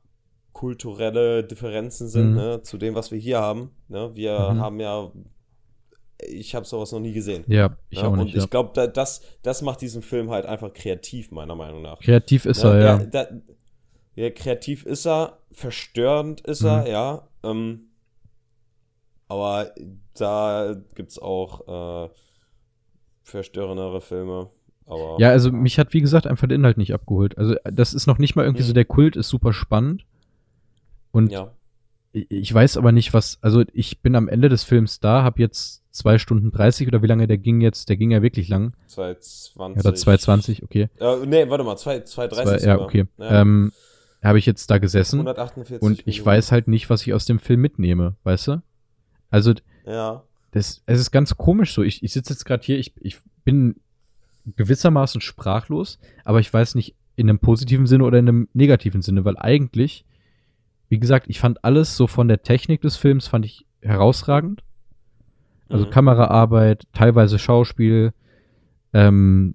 kulturelle 0.54 1.44
Differenzen 1.44 2.08
sind, 2.08 2.30
Mhm. 2.30 2.36
ne, 2.36 2.62
zu 2.62 2.78
dem, 2.78 2.94
was 2.94 3.10
wir 3.12 3.18
hier 3.18 3.40
haben. 3.40 3.72
Ne? 3.88 4.12
Wir 4.14 4.38
Mhm. 4.38 4.60
haben 4.60 4.80
ja, 4.80 5.12
ich 6.26 6.54
habe 6.54 6.64
sowas 6.64 6.92
noch 6.92 7.00
nie 7.00 7.12
gesehen. 7.12 7.44
Ja, 7.48 7.76
ich 7.90 8.00
ne? 8.00 8.08
auch 8.08 8.12
Und 8.12 8.20
nicht. 8.24 8.34
Ja. 8.36 8.42
ich 8.44 8.48
glaube, 8.48 8.70
da, 8.72 8.86
das, 8.86 9.20
das 9.42 9.60
macht 9.60 9.82
diesen 9.82 10.00
Film 10.00 10.30
halt 10.30 10.46
einfach 10.46 10.72
kreativ, 10.72 11.30
meiner 11.32 11.54
Meinung 11.56 11.82
nach. 11.82 11.98
Kreativ 12.00 12.46
ist 12.46 12.64
Ne, 12.64 12.70
er, 12.70 12.78
ja. 12.80 12.96
er- 12.98 13.06
da, 13.08 13.26
ja, 14.14 14.30
kreativ 14.30 14.86
ist 14.86 15.06
er, 15.06 15.38
verstörend 15.52 16.40
ist 16.42 16.62
Mhm. 16.62 16.68
er, 16.68 16.88
ja. 16.88 17.28
Ähm, 17.42 17.88
aber 19.28 19.72
da 20.16 20.76
gibt 20.94 21.10
es 21.10 21.18
auch 21.18 22.06
äh, 22.06 22.10
verstörendere 23.22 24.00
Filme. 24.00 24.50
Aber 24.86 25.16
Ja, 25.18 25.30
also 25.30 25.50
mich 25.50 25.78
hat, 25.78 25.94
wie 25.94 26.00
gesagt, 26.00 26.26
einfach 26.26 26.46
der 26.46 26.56
Inhalt 26.56 26.76
nicht 26.76 26.92
abgeholt. 26.92 27.38
Also 27.38 27.54
das 27.64 27.94
ist 27.94 28.06
noch 28.06 28.18
nicht 28.18 28.36
mal 28.36 28.44
irgendwie 28.44 28.62
so, 28.62 28.70
Mhm. 28.72 28.74
der 28.74 28.84
Kult 28.84 29.16
ist 29.16 29.28
super 29.28 29.52
spannend. 29.52 30.04
Und 31.14 31.30
ja. 31.30 31.52
ich 32.12 32.52
weiß 32.52 32.76
aber 32.76 32.92
nicht, 32.92 33.14
was, 33.14 33.38
also 33.40 33.62
ich 33.72 34.00
bin 34.02 34.16
am 34.16 34.28
Ende 34.28 34.48
des 34.48 34.64
Films 34.64 35.00
da, 35.00 35.22
hab 35.22 35.38
jetzt 35.38 35.82
zwei 35.92 36.18
Stunden 36.18 36.50
30 36.50 36.88
oder 36.88 37.02
wie 37.02 37.06
lange 37.06 37.26
der 37.26 37.38
ging 37.38 37.60
jetzt, 37.60 37.88
der 37.88 37.96
ging 37.96 38.10
ja 38.10 38.20
wirklich 38.20 38.48
lang. 38.48 38.74
220. 38.88 39.76
Ja, 39.76 39.88
oder 39.88 39.94
220, 39.96 40.62
okay. 40.64 40.88
Äh, 40.98 41.26
nee, 41.26 41.48
warte 41.48 41.62
mal, 41.64 41.76
2, 41.76 42.00
230 42.00 42.62
Zwei, 42.62 42.68
ja, 42.68 42.80
okay. 42.80 43.06
Ja, 43.18 43.40
Ähm, 43.42 43.72
habe 44.22 44.38
ich 44.38 44.46
jetzt 44.46 44.70
da 44.70 44.78
gesessen 44.78 45.20
148 45.20 45.82
und 45.82 46.00
ich 46.00 46.06
Minuten. 46.06 46.26
weiß 46.26 46.50
halt 46.50 46.66
nicht, 46.66 46.90
was 46.90 47.02
ich 47.06 47.12
aus 47.14 47.26
dem 47.26 47.38
Film 47.38 47.60
mitnehme, 47.60 48.16
weißt 48.24 48.48
du? 48.48 48.62
Also 49.30 49.52
Ja. 49.86 50.24
das, 50.50 50.82
es 50.86 50.98
ist 50.98 51.10
ganz 51.10 51.36
komisch 51.36 51.74
so. 51.74 51.82
Ich, 51.82 52.02
ich 52.02 52.12
sitze 52.12 52.32
jetzt 52.32 52.44
gerade 52.44 52.64
hier, 52.64 52.78
ich, 52.78 52.92
ich 53.00 53.18
bin 53.44 53.76
gewissermaßen 54.56 55.20
sprachlos, 55.20 55.98
aber 56.24 56.40
ich 56.40 56.52
weiß 56.52 56.74
nicht 56.74 56.96
in 57.16 57.28
einem 57.28 57.38
positiven 57.38 57.86
Sinne 57.86 58.04
oder 58.04 58.18
in 58.18 58.28
einem 58.28 58.48
negativen 58.52 59.02
Sinne, 59.02 59.24
weil 59.24 59.36
eigentlich, 59.38 60.04
wie 60.88 60.98
gesagt, 60.98 61.26
ich 61.28 61.40
fand 61.40 61.64
alles 61.64 61.96
so 61.96 62.06
von 62.06 62.28
der 62.28 62.42
Technik 62.42 62.80
des 62.82 62.96
Films 62.96 63.26
fand 63.26 63.44
ich 63.44 63.66
herausragend. 63.80 64.62
Also 65.68 65.86
Mhm. 65.86 65.90
Kameraarbeit, 65.90 66.86
teilweise 66.92 67.38
Schauspiel, 67.38 68.12
ähm, 68.92 69.54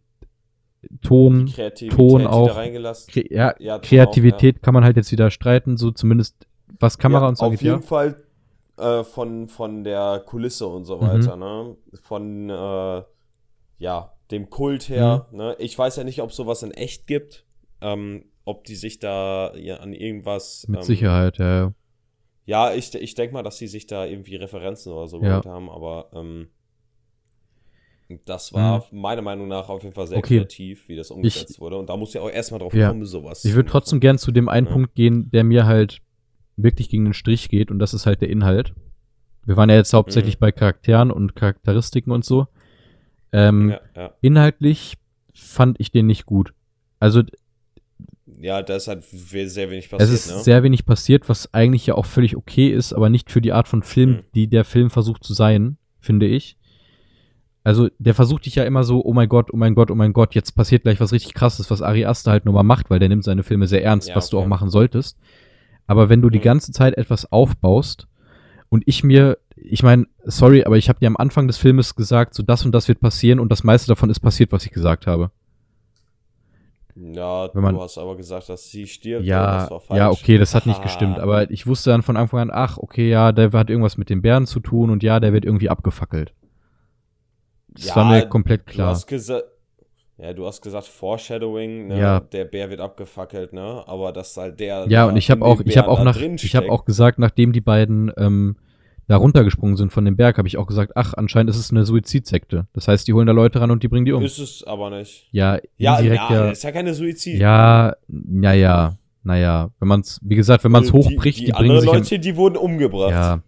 Ton, 1.02 1.52
Ton 1.90 2.26
auch. 2.26 2.56
Kre 2.56 3.26
ja, 3.30 3.54
Ja, 3.60 3.80
Kreativität 3.80 4.64
kann 4.64 4.74
man 4.74 4.84
halt 4.86 4.96
jetzt 4.96 5.12
wieder 5.12 5.30
streiten, 5.30 5.76
so 5.78 5.92
zumindest 5.92 6.48
was 6.80 6.98
Kamera 6.98 7.24
ja, 7.24 7.28
und 7.28 7.38
so 7.38 7.46
Auf 7.46 7.62
jeden 7.62 7.82
ja. 7.82 7.82
Fall 7.82 8.24
äh, 8.78 9.04
von, 9.04 9.50
von 9.50 9.84
der 9.84 10.24
Kulisse 10.26 10.68
und 10.68 10.86
so 10.86 10.98
Mhm. 10.98 11.02
weiter, 11.02 11.36
ne? 11.36 11.76
Von, 12.02 12.50
äh, 12.50 13.04
ja, 13.78 14.14
dem 14.32 14.50
Kult 14.50 14.88
her, 14.88 15.28
Mhm. 15.32 15.38
ne? 15.38 15.56
Ich 15.60 15.78
weiß 15.78 15.98
ja 15.98 16.06
nicht, 16.06 16.22
ob 16.22 16.32
sowas 16.32 16.64
in 16.64 16.72
echt 16.72 17.06
gibt. 17.08 17.46
Ähm, 17.82 18.26
ob 18.50 18.64
die 18.66 18.76
sich 18.76 19.00
da 19.00 19.54
ja, 19.56 19.78
an 19.78 19.94
irgendwas. 19.94 20.66
Mit 20.68 20.80
ähm, 20.80 20.84
Sicherheit, 20.84 21.38
ja, 21.38 21.72
ja. 22.46 22.74
Ich, 22.74 22.94
ich 22.96 23.14
denke 23.16 23.34
mal, 23.34 23.44
dass 23.44 23.58
die 23.58 23.68
sich 23.68 23.86
da 23.88 24.06
irgendwie 24.06 24.36
Referenzen 24.36 24.92
oder 24.92 25.08
so 25.08 25.22
Ja. 25.24 25.44
haben, 25.46 25.70
aber 25.70 26.10
ähm, 26.14 26.48
das 28.26 28.54
war 28.54 28.86
meiner 28.92 29.22
Meinung 29.22 29.48
nach 29.48 29.70
auf 29.70 29.84
jeden 29.84 29.94
Fall 29.94 30.08
sehr 30.08 30.18
Mhm. 30.18 30.24
Okay. 30.24 30.38
kreativ, 30.40 30.88
wie 30.90 30.96
das 30.96 31.12
umgesetzt 31.12 31.60
wurde. 31.60 31.78
Und 31.78 31.90
da 31.90 31.96
muss 31.96 32.14
ja 32.14 32.22
auch 32.22 32.30
erstmal 32.30 32.60
drauf 32.60 32.74
Ja. 32.74 32.88
kommen, 32.90 33.06
sowas. 33.06 33.46
Ich 33.46 33.54
würde 33.54 33.70
trotzdem 33.70 34.00
gern 34.00 34.18
zu 34.18 34.32
dem 34.32 34.50
einen 34.50 34.66
Ja. 34.66 34.74
Punkt 34.74 34.96
gehen, 34.96 35.30
der 35.30 35.44
mir 35.44 35.68
halt 35.68 36.02
wirklich 36.58 36.90
gegen 36.90 37.06
den 37.06 37.14
Strich 37.14 37.50
geht 37.50 37.70
und 37.70 37.78
das 37.80 37.94
ist 37.94 38.06
halt 38.08 38.22
der 38.22 38.30
Inhalt. 38.30 38.74
Wir 39.46 39.56
waren 39.58 39.70
ja 39.70 39.76
jetzt 39.76 39.94
hauptsächlich 39.94 40.36
Mhm. 40.36 40.40
bei 40.40 40.52
Charakteren 40.52 41.12
und 41.12 41.36
Charakteristiken 41.36 42.12
und 42.12 42.26
so. 42.26 42.48
Ähm, 43.32 43.70
Ja, 43.70 43.82
ja. 43.96 44.14
Inhaltlich 44.22 44.98
fand 45.34 45.80
ich 45.80 45.92
den 45.92 46.08
nicht 46.08 46.26
gut. 46.26 46.54
Also 47.00 47.22
ja, 48.40 48.62
da 48.62 48.76
ist 48.76 48.88
halt 48.88 49.04
sehr 49.04 49.70
wenig 49.70 49.86
es 49.86 49.92
passiert, 49.92 50.10
ist 50.12 50.32
ne? 50.32 50.40
sehr 50.40 50.64
wenig 50.64 50.86
passiert, 50.86 51.28
was 51.30 51.54
eigentlich 51.54 51.86
ja 51.86 51.96
auch 51.96 52.06
völlig 52.06 52.36
okay 52.38 52.70
ist, 52.70 52.94
aber 52.94 53.10
nicht 53.10 53.32
für 53.32 53.42
die 53.42 53.52
Art 53.54 53.68
von 53.68 53.84
Film, 53.84 54.10
Mhm. 54.12 54.20
die 54.36 54.48
der 54.48 54.64
Film 54.66 54.90
versucht 54.90 55.24
zu 55.24 55.34
sein, 55.34 55.78
finde 56.00 56.26
ich. 56.26 56.58
Also 57.64 57.90
der 58.00 58.16
versucht 58.16 58.46
dich 58.46 58.56
ja 58.56 58.64
immer 58.64 58.84
so, 58.84 59.04
oh 59.04 59.14
mein 59.14 59.28
Gott, 59.30 59.50
oh 59.54 59.58
mein 59.58 59.76
Gott, 59.76 59.92
oh 59.92 59.96
mein 59.96 60.14
Gott, 60.14 60.34
jetzt 60.34 60.54
passiert 60.54 60.84
gleich 60.84 61.00
was 61.00 61.12
richtig 61.12 61.34
krasses, 61.34 61.70
was 61.70 61.82
Ari 61.82 62.06
Aster 62.06 62.32
halt 62.32 62.46
nur 62.46 62.54
mal 62.54 62.64
macht, 62.64 62.90
weil 62.90 63.00
der 63.00 63.10
nimmt 63.10 63.24
seine 63.24 63.44
Filme 63.44 63.68
sehr 63.68 63.84
ernst, 63.84 64.08
Ja, 64.10 64.16
was 64.16 64.30
du 64.30 64.40
auch 64.40 64.48
machen 64.48 64.70
solltest. 64.70 65.18
Aber 65.86 66.08
wenn 66.10 66.22
du 66.22 66.30
die 66.30 66.40
Mhm. 66.40 66.44
ganze 66.44 66.72
Zeit 66.72 66.98
etwas 66.98 67.32
aufbaust 67.32 68.08
und 68.70 68.84
ich 68.86 69.04
mir, 69.04 69.38
ich 69.56 69.84
meine, 69.84 70.08
sorry, 70.24 70.64
aber 70.64 70.78
ich 70.78 70.88
habe 70.88 71.00
dir 71.00 71.08
am 71.08 71.18
Anfang 71.18 71.48
des 71.48 71.58
Filmes 71.58 71.96
gesagt, 71.96 72.34
so 72.34 72.44
das 72.44 72.66
und 72.66 72.72
das 72.72 72.88
wird 72.88 73.02
passieren 73.02 73.40
und 73.40 73.52
das 73.52 73.64
meiste 73.64 73.90
davon 73.90 74.10
ist 74.10 74.20
passiert, 74.22 74.52
was 74.54 74.66
ich 74.66 74.72
gesagt 74.72 75.06
habe. 75.06 75.32
Ja, 77.02 77.50
Wenn 77.54 77.64
man- 77.64 77.76
du 77.76 77.82
hast 77.82 77.98
aber 77.98 78.18
gesagt, 78.18 78.50
dass 78.50 78.70
sie 78.70 78.86
stirbt. 78.86 79.26
Ja, 79.26 79.62
das 79.62 79.72
war 79.72 79.80
falsch. 79.80 79.98
ja, 79.98 80.10
okay, 80.10 80.38
das 80.38 80.54
hat 80.54 80.66
nicht 80.66 80.82
gestimmt, 80.82 81.18
aber 81.18 81.50
ich 81.50 81.66
wusste 81.66 81.92
dann 81.92 82.02
von 82.02 82.18
Anfang 82.18 82.40
an, 82.42 82.50
ach, 82.52 82.78
okay, 82.78 83.10
ja, 83.10 83.32
der 83.32 83.52
hat 83.54 83.70
irgendwas 83.70 83.98
mit 83.98 84.10
den 84.10 84.22
Bären 84.22 84.46
zu 84.46 84.60
tun 84.60 84.90
und 84.90 85.02
ja, 85.02 85.20
der 85.22 85.32
wird 85.32 85.46
irgendwie 85.46 85.70
abgefackelt. 85.70 86.34
Das 87.70 87.86
Ja, 87.88 87.96
war 87.96 88.06
mir 88.12 88.26
komplett 88.28 88.68
Du 88.68 88.72
klar. 88.74 88.90
hast 88.90 89.08
gesagt, 89.08 89.46
ja, 90.18 90.34
du 90.34 90.46
hast 90.46 90.62
gesagt 90.62 90.88
Foreshadowing, 90.88 91.88
ne? 91.88 92.00
Ja. 92.00 92.20
der 92.20 92.44
Bär 92.44 92.70
wird 92.70 92.82
abgefackelt, 92.82 93.54
ne? 93.54 93.84
Aber 93.88 94.12
das 94.12 94.36
halt 94.36 94.60
der. 94.60 94.86
Ja, 94.90 95.06
und 95.06 95.16
ich 95.16 95.32
habe 95.32 95.46
auch, 95.46 95.62
ich 95.64 95.78
habe 95.78 95.88
auch 95.88 96.04
nach, 96.04 96.18
ich 96.18 96.56
habe 96.58 96.70
auch 96.70 96.84
gesagt, 96.84 97.20
nachdem 97.20 97.54
die 97.54 97.62
beiden 97.62 98.12
ähm, 98.18 98.58
da 99.10 99.18
runtergesprungen 99.18 99.76
sind 99.76 99.92
von 99.92 100.06
dem 100.06 100.16
Berg, 100.16 100.38
habe 100.38 100.48
ich 100.48 100.58
auch 100.58 100.68
gesagt, 100.68 100.92
ach, 100.96 101.16
anscheinend 101.16 101.50
ist 101.50 101.58
es 101.58 101.72
eine 101.72 101.84
Suizidsekte. 101.84 102.68
Das 102.74 102.88
heißt, 102.88 103.08
die 103.08 103.14
holen 103.14 103.26
da 103.26 103.34
Leute 103.34 103.60
ran 103.60 103.72
und 103.72 103.82
die 103.82 103.88
bringen 103.88 104.06
die 104.06 104.12
um. 104.14 104.24
Ist 104.24 104.38
es 104.38 104.64
aber 104.64 104.92
nicht. 104.92 105.28
ja, 105.32 105.58
Ja, 105.78 106.00
ja, 106.00 106.14
ja. 106.14 106.50
ist 106.52 106.64
ja 106.64 106.72
keine 106.72 106.94
Suizid. 106.94 107.40
Ja, 107.40 107.96
naja, 108.08 108.98
naja, 109.24 109.72
wenn 109.80 109.88
man's, 109.88 110.20
wie 110.24 110.36
gesagt, 110.36 110.64
wenn 110.64 110.72
man's 110.72 110.90
Äh, 110.90 110.94
hochbricht, 110.94 111.40
die, 111.40 111.46
die, 111.46 111.52
die 111.52 111.58
bringen 111.58 111.82
sich 111.82 111.92
Leute, 111.92 112.20
die 112.20 112.36
wurden 112.36 112.56
umgebracht. 112.58 113.12
ja, 113.12 113.42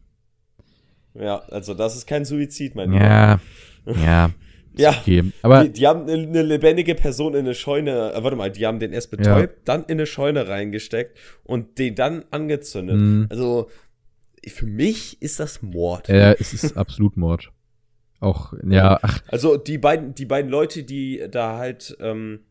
Ja, 1.13 1.37
also 1.49 1.73
das 1.75 1.95
ist 1.95 2.07
kein 2.07 2.25
Suizid, 2.25 2.73
mein 2.75 2.91
Lieber. 2.91 3.05
ja, 3.05 3.39
ja, 4.03 4.29
Ja. 4.75 4.89
okay. 4.99 5.25
Aber 5.43 5.63
die, 5.65 5.73
die 5.73 5.85
haben 5.87 6.09
eine, 6.09 6.41
lebendige 6.41 6.95
Person 6.95 7.33
in 7.33 7.41
eine 7.41 7.53
Scheune, 7.53 8.13
äh, 8.13 8.23
warte 8.23 8.35
mal, 8.35 8.49
die 8.49 8.65
haben 8.65 8.79
den 8.79 8.93
erst 8.93 9.11
betäubt, 9.11 9.59
dann 9.67 9.81
in 9.83 9.91
eine 9.91 10.07
Scheune 10.07 10.47
reingesteckt 10.47 11.17
und 11.43 11.77
den 11.77 11.93
dann 11.93 12.23
angezündet. 12.31 12.97
mh, 12.99 13.27
Also 13.29 13.69
für 14.47 14.65
mich 14.65 15.21
ist 15.21 15.39
das 15.39 15.61
Mord. 15.61 16.09
äh, 16.09 16.35
es 16.39 16.53
ist 16.53 16.77
absolut 16.77 17.17
Mord. 17.17 17.51
Auch, 18.19 18.53
ja, 18.67 18.99
ach, 19.01 19.21
Also 19.29 19.57
die 19.57 19.77
beiden, 19.79 20.13
die 20.13 20.25
beiden 20.25 20.49
Leute, 20.51 20.83
die 20.83 21.23
da 21.29 21.57
halt, 21.57 21.97
ähm, 21.99 22.41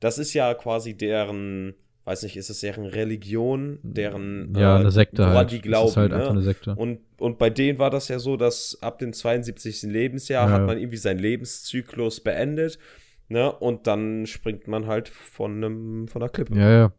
das 0.00 0.18
ist 0.18 0.34
ja 0.34 0.52
quasi 0.54 0.94
deren, 0.94 1.74
weiß 2.04 2.24
nicht, 2.24 2.36
ist 2.36 2.50
es 2.50 2.58
deren 2.60 2.86
Religion, 2.86 3.78
deren 3.84 4.52
ja, 4.56 4.76
äh, 4.76 4.80
eine 4.80 4.90
Sekte 4.90 5.22
woran 5.22 5.36
halt. 5.36 5.52
die 5.52 5.60
glauben. 5.60 5.88
ist 5.90 5.96
halt 5.96 6.10
ne? 6.10 6.16
einfach 6.16 6.30
eine 6.32 6.42
Sekte. 6.42 6.74
Und, 6.74 6.98
und 7.18 7.38
bei 7.38 7.50
denen 7.50 7.78
war 7.78 7.90
das 7.90 8.08
ja 8.08 8.18
so, 8.18 8.36
dass 8.36 8.78
ab 8.82 8.98
dem 8.98 9.12
72. 9.12 9.82
Lebensjahr 9.84 10.48
Ja. 10.48 10.54
hat 10.54 10.66
man 10.66 10.76
irgendwie 10.76 10.96
seinen 10.96 11.20
Lebenszyklus 11.20 12.18
beendet. 12.20 12.80
Ne? 13.28 13.50
Und 13.52 13.86
dann 13.86 14.26
springt 14.26 14.66
man 14.66 14.88
halt 14.88 15.08
von 15.08 15.52
einem, 15.62 16.08
von 16.08 16.20
einer 16.20 16.30
Klippe. 16.30 16.56
Ja, 16.58 16.70
ja. 16.70 16.92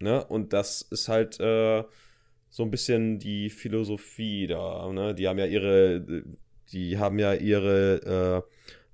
Ne? 0.00 0.22
Und 0.22 0.52
das 0.52 0.82
ist 0.82 1.08
halt 1.08 1.40
äh, 1.40 1.82
so 2.56 2.62
ein 2.62 2.70
bisschen 2.70 3.18
die 3.18 3.50
Philosophie 3.50 4.46
da. 4.46 4.90
Ne? 4.90 5.14
Die 5.14 5.28
haben 5.28 5.38
ja 5.38 5.44
ihre, 5.44 6.24
die 6.72 6.96
haben 6.96 7.18
ja 7.18 7.34
ihre 7.34 8.44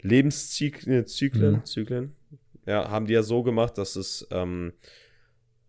äh, 0.03 0.05
Lebenszyklen, 0.05 1.07
Zyklen, 1.07 1.53
Mhm. 1.55 1.65
Zyklen, 1.65 2.17
ja, 2.67 2.91
haben 2.91 3.07
die 3.07 3.13
ja 3.13 3.23
so 3.23 3.45
gemacht, 3.45 3.79
dass 3.79 3.95
es, 3.95 4.27
ähm, 4.33 4.73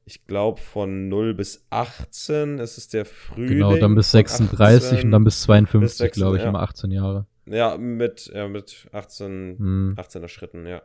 ich 0.06 0.26
glaube, 0.26 0.60
von 0.60 1.08
0 1.08 1.36
bis 1.36 1.68
18 1.70 2.58
ist 2.58 2.80
es 2.80 2.88
der 2.88 3.06
Frühling. 3.06 3.50
Genau, 3.60 3.78
dann 3.78 3.94
bis 3.94 4.10
von 4.10 4.22
36 4.22 4.90
und 4.90 4.96
18 4.98 5.12
dann 5.12 5.24
bis 5.24 5.42
52, 5.44 5.80
bis 5.82 5.98
16, 6.00 6.20
glaube 6.20 6.38
ich, 6.38 6.44
ja. 6.44 6.50
immer 6.50 6.62
18 6.64 6.90
Jahre. 6.90 7.28
Ja, 7.46 7.78
mit, 7.78 8.26
ja, 8.34 8.48
mit 8.48 8.88
18, 8.92 9.58
Hm. 9.60 9.96
18er 10.00 10.30
Schritten, 10.30 10.66
ja. 10.66 10.82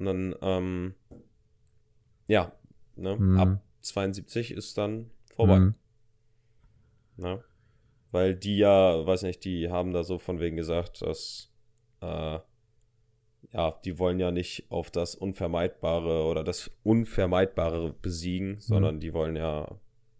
Und 0.00 0.06
dann, 0.06 0.34
ähm, 0.42 0.94
ja, 2.26 2.50
ne, 2.96 3.14
Mhm. 3.16 3.38
ab 3.38 3.62
72 3.82 4.50
ist 4.50 4.76
dann 4.76 5.08
vorbei. 5.36 5.56
Hm. 5.58 5.74
Ne? 7.16 7.42
Weil 8.10 8.34
die 8.34 8.58
ja, 8.58 9.06
weiß 9.06 9.22
nicht, 9.22 9.44
die 9.44 9.70
haben 9.70 9.92
da 9.92 10.04
so 10.04 10.18
von 10.18 10.38
wegen 10.40 10.56
gesagt, 10.56 11.02
dass, 11.02 11.50
äh, 12.00 12.38
ja, 13.52 13.70
die 13.84 13.98
wollen 13.98 14.18
ja 14.20 14.30
nicht 14.30 14.66
auf 14.70 14.90
das 14.90 15.14
Unvermeidbare 15.14 16.24
oder 16.24 16.44
das 16.44 16.70
Unvermeidbare 16.84 17.94
besiegen, 18.02 18.60
sondern 18.60 19.00
die 19.00 19.12
wollen 19.14 19.36
ja, 19.36 19.68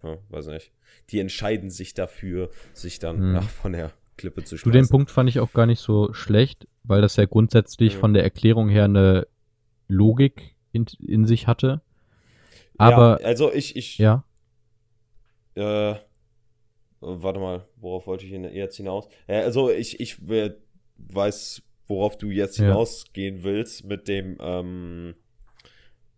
ja, 0.03 0.19
weiß 0.31 0.47
nicht, 0.49 0.73
die 1.11 1.21
entscheiden 1.21 1.71
sich 1.71 1.95
dafür, 1.95 2.51
sich 2.73 2.99
dann 2.99 3.21
Mhm. 3.31 3.35
ja, 3.37 3.41
von 3.43 3.73
der 3.73 3.93
Klippe 4.17 4.45
zu 4.45 4.57
Du, 4.57 4.65
den 4.71 4.73
schmeißen. 4.81 4.91
Punkt 4.91 5.11
fand 5.11 5.29
ich 5.29 5.41
auch 5.41 5.53
gar 5.53 5.67
nicht 5.67 5.81
so 5.81 6.13
schlecht, 6.13 6.67
weil 6.83 7.01
das 7.01 7.17
ja 7.17 7.25
grundsätzlich 7.27 7.95
Ja. 7.95 8.01
von 8.01 8.13
der 8.15 8.23
Erklärung 8.25 8.69
her 8.69 8.85
eine 8.85 9.27
Logik 9.89 10.57
in, 10.73 10.87
in 11.07 11.27
sich 11.27 11.47
hatte. 11.47 11.81
Aber, 12.79 13.21
ja, 13.21 13.27
also 13.27 13.53
ich, 13.53 13.77
ich, 13.77 13.99
ja, 13.99 14.25
äh, 15.55 15.95
warte 17.03 17.41
mal, 17.41 17.67
worauf 17.77 18.07
wollte 18.07 18.25
ich 18.25 18.31
jetzt 18.33 18.77
hinaus? 18.77 19.09
Ja, 19.29 19.41
also 19.41 19.71
ich, 19.71 20.01
ich 20.01 20.19
äh, 20.29 20.53
weiß, 20.97 21.63
worauf 21.89 22.17
du 22.17 22.31
jetzt 22.31 22.59
Ja. 22.59 22.67
hinausgehen 22.67 23.43
willst 23.43 23.85
mit 23.85 24.09
dem, 24.09 24.39
ähm, 24.41 25.15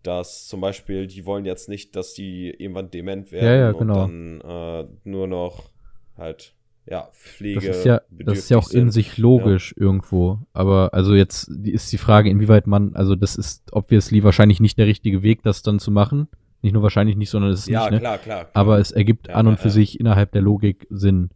dass 0.03 0.47
zum 0.47 0.61
Beispiel, 0.61 1.07
die 1.07 1.25
wollen 1.25 1.47
jetzt 1.47 1.68
nicht, 1.68 1.97
dass 1.97 2.12
die 2.14 2.51
irgendwann 2.51 2.90
dement 2.90 3.33
werden 3.33 3.47
Ja, 3.47 3.55
ja, 3.57 3.73
genau. 3.73 4.05
und 4.05 4.40
dann 4.42 4.85
äh, 4.85 4.88
nur 5.05 5.27
noch 5.27 5.70
halt, 6.16 6.55
ja, 6.87 7.09
Pflege. 7.12 7.66
Das 7.66 7.79
ist 7.79 7.85
ja, 7.87 8.03
das 8.11 8.38
ist 8.38 8.51
ja 8.51 8.59
auch 8.59 8.68
bedürftig 8.68 8.81
in 8.81 8.90
sind. 8.90 8.92
sich 8.92 9.18
logisch 9.18 9.75
irgendwo. 9.79 10.40
Aber 10.53 10.92
also 10.92 11.14
jetzt 11.14 11.49
ist 11.49 11.90
die 11.92 11.99
Frage, 11.99 12.29
inwieweit 12.29 12.66
man, 12.66 12.94
also 12.94 13.16
das 13.16 13.37
ist 13.37 13.73
obviously 13.73 14.23
wahrscheinlich 14.23 14.61
nicht 14.61 14.77
der 14.77 14.87
richtige 14.87 15.23
Weg, 15.23 15.42
das 15.42 15.62
dann 15.62 15.79
zu 15.79 15.90
machen. 15.90 16.29
Nicht 16.64 16.72
nur 16.72 16.83
wahrscheinlich 16.83 17.14
nicht, 17.16 17.29
sondern 17.31 17.50
es 17.53 17.61
ist 17.61 17.68
Ja, 17.68 17.83
nicht, 17.83 17.90
ne? 17.92 17.98
klar, 18.00 18.18
klar, 18.18 18.44
klar. 18.46 18.50
Aber 18.55 18.79
es 18.79 18.90
ergibt 18.90 19.29
Ja, 19.29 19.35
an 19.35 19.46
und 19.46 19.53
ja, 19.55 19.59
für 19.59 19.68
ja. 19.68 19.74
sich 19.74 20.00
innerhalb 20.00 20.33
der 20.33 20.40
Logik 20.42 20.87
Sinn. 20.90 21.29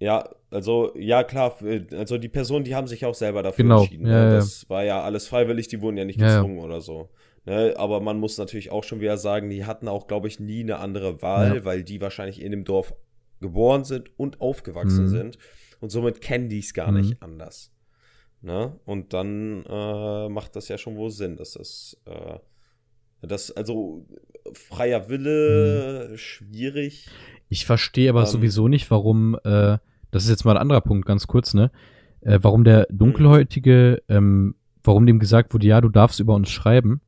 Ja, 0.00 0.28
also, 0.50 0.92
ja, 0.96 1.22
klar, 1.22 1.56
f- 1.60 1.92
also 1.92 2.18
die 2.18 2.28
Personen, 2.28 2.64
die 2.64 2.74
haben 2.74 2.86
sich 2.88 3.06
auch 3.06 3.14
selber 3.14 3.42
dafür 3.42 3.62
Genau, 3.64 3.82
entschieden. 3.82 4.06
ja, 4.06 4.12
ne? 4.12 4.30
ja. 4.32 4.34
Das 4.36 4.68
war 4.68 4.84
ja 4.84 5.00
alles 5.02 5.28
freiwillig, 5.28 5.68
die 5.68 5.80
wurden 5.80 5.96
ja 5.96 6.04
nicht 6.04 6.20
Ja, 6.20 6.26
ja. 6.28 6.36
gezwungen 6.40 6.58
oder 6.58 6.80
so. 6.80 7.10
Ne? 7.46 7.74
Aber 7.76 8.00
man 8.00 8.18
muss 8.18 8.36
natürlich 8.36 8.70
auch 8.72 8.82
schon 8.84 9.00
wieder 9.00 9.16
sagen, 9.16 9.48
die 9.48 9.64
hatten 9.64 9.86
auch, 9.88 10.06
glaube 10.06 10.28
ich, 10.28 10.40
nie 10.40 10.60
eine 10.60 10.78
andere 10.78 11.22
Wahl, 11.22 11.56
Ja. 11.56 11.64
weil 11.64 11.84
die 11.84 12.00
wahrscheinlich 12.00 12.42
in 12.42 12.50
dem 12.50 12.64
Dorf 12.64 12.94
geboren 13.40 13.84
sind 13.84 14.10
und 14.18 14.40
aufgewachsen 14.40 15.04
Mhm. 15.04 15.08
sind. 15.08 15.38
Und 15.80 15.90
somit 15.90 16.20
kennen 16.20 16.48
die 16.48 16.58
es 16.58 16.74
gar 16.74 16.90
Mhm. 16.90 16.96
nicht 17.00 17.22
anders. 17.22 17.70
Ne? 18.40 18.78
Und 18.84 19.12
dann 19.12 19.64
äh, 19.66 20.28
macht 20.28 20.56
das 20.56 20.68
ja 20.68 20.78
schon 20.78 20.96
wohl 20.96 21.10
Sinn, 21.10 21.36
dass 21.36 21.52
das, 21.52 21.96
äh, 22.06 22.38
das, 23.26 23.50
also 23.50 24.06
freier 24.52 25.08
Wille, 25.08 26.08
Mhm. 26.10 26.16
schwierig. 26.16 27.08
Ich 27.48 27.66
verstehe 27.66 28.10
aber 28.10 28.20
Ähm. 28.20 28.26
sowieso 28.26 28.68
nicht, 28.68 28.90
warum, 28.90 29.34
äh, 29.44 29.78
das 30.10 30.24
ist 30.24 30.30
jetzt 30.30 30.44
mal 30.44 30.52
ein 30.52 30.60
anderer 30.62 30.80
Punkt, 30.80 31.06
ganz 31.06 31.26
kurz, 31.26 31.54
ne? 31.54 31.70
Äh, 32.20 32.38
warum 32.42 32.64
der 32.64 32.86
Dunkelhäutige, 32.90 34.02
ähm, 34.08 34.54
warum 34.82 35.06
dem 35.06 35.18
gesagt 35.18 35.52
wurde, 35.54 35.66
ja, 35.66 35.80
du 35.80 35.88
darfst 35.88 36.20
über 36.20 36.34
uns 36.34 36.50
schreiben. 36.50 37.00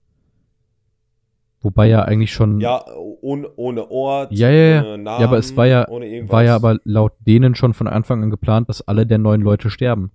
Wobei 1.60 1.88
ja 1.88 2.02
eigentlich 2.02 2.32
schon, 2.32 2.60
Ja, 2.60 2.84
ohne, 3.22 3.48
ohne 3.56 3.90
Ort, 3.90 4.30
Ja, 4.32 4.50
ja, 4.50 4.74
ja. 4.76 4.80
ohne 4.82 4.98
Namen, 4.98 5.20
Ja, 5.20 5.26
aber 5.26 5.38
es 5.38 5.56
war 5.56 5.66
ja- 5.66 5.86
war 5.88 6.44
ja 6.44 6.54
aber 6.54 6.78
laut 6.84 7.14
denen 7.20 7.54
schon 7.54 7.74
von 7.74 7.88
Anfang 7.88 8.22
an 8.22 8.30
geplant, 8.30 8.68
dass 8.68 8.86
alle 8.86 9.06
der 9.06 9.18
neun 9.18 9.40
Leute 9.40 9.70
sterben. 9.70 10.12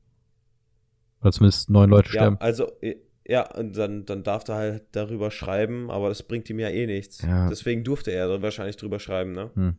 Oder 1.22 1.32
zumindest 1.32 1.70
neun 1.70 1.90
Leute 1.90 2.08
Ja, 2.10 2.14
sterben. 2.22 2.38
also, 2.40 2.68
äh, 2.82 2.96
ja, 3.32 3.50
und 3.56 3.78
dann, 3.78 4.06
dann 4.06 4.24
darf 4.24 4.46
er 4.50 4.56
halt 4.56 4.84
darüber 4.92 5.32
schreiben, 5.32 5.90
aber 5.90 6.10
das 6.10 6.22
bringt 6.24 6.50
ihm 6.50 6.60
ja 6.60 6.68
eh 6.70 6.86
nichts. 6.86 7.22
Ja. 7.22 7.48
Deswegen 7.50 7.84
durfte 7.86 8.12
er 8.12 8.28
dann 8.28 8.42
wahrscheinlich 8.42 8.76
drüber 8.78 9.00
schreiben, 9.00 9.32
ne? 9.32 9.50
Hm. 9.56 9.76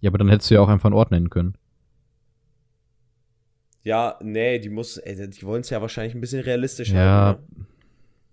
Ja, 0.00 0.10
aber 0.10 0.18
dann 0.18 0.28
hättest 0.28 0.50
du 0.50 0.54
ja 0.56 0.60
auch 0.60 0.68
einfach 0.68 0.86
einen 0.90 0.94
Ort 0.94 1.10
nennen 1.10 1.30
können. 1.30 1.56
Ja, 3.82 4.18
nee, 4.22 4.58
die 4.58 4.68
muss, 4.68 4.96
ey, 4.98 5.28
die 5.30 5.42
wollen 5.42 5.60
es 5.60 5.70
ja 5.70 5.80
wahrscheinlich 5.80 6.14
ein 6.14 6.20
bisschen 6.20 6.42
realistisch 6.42 6.90
Ja. 6.90 7.32
ne? 7.32 7.38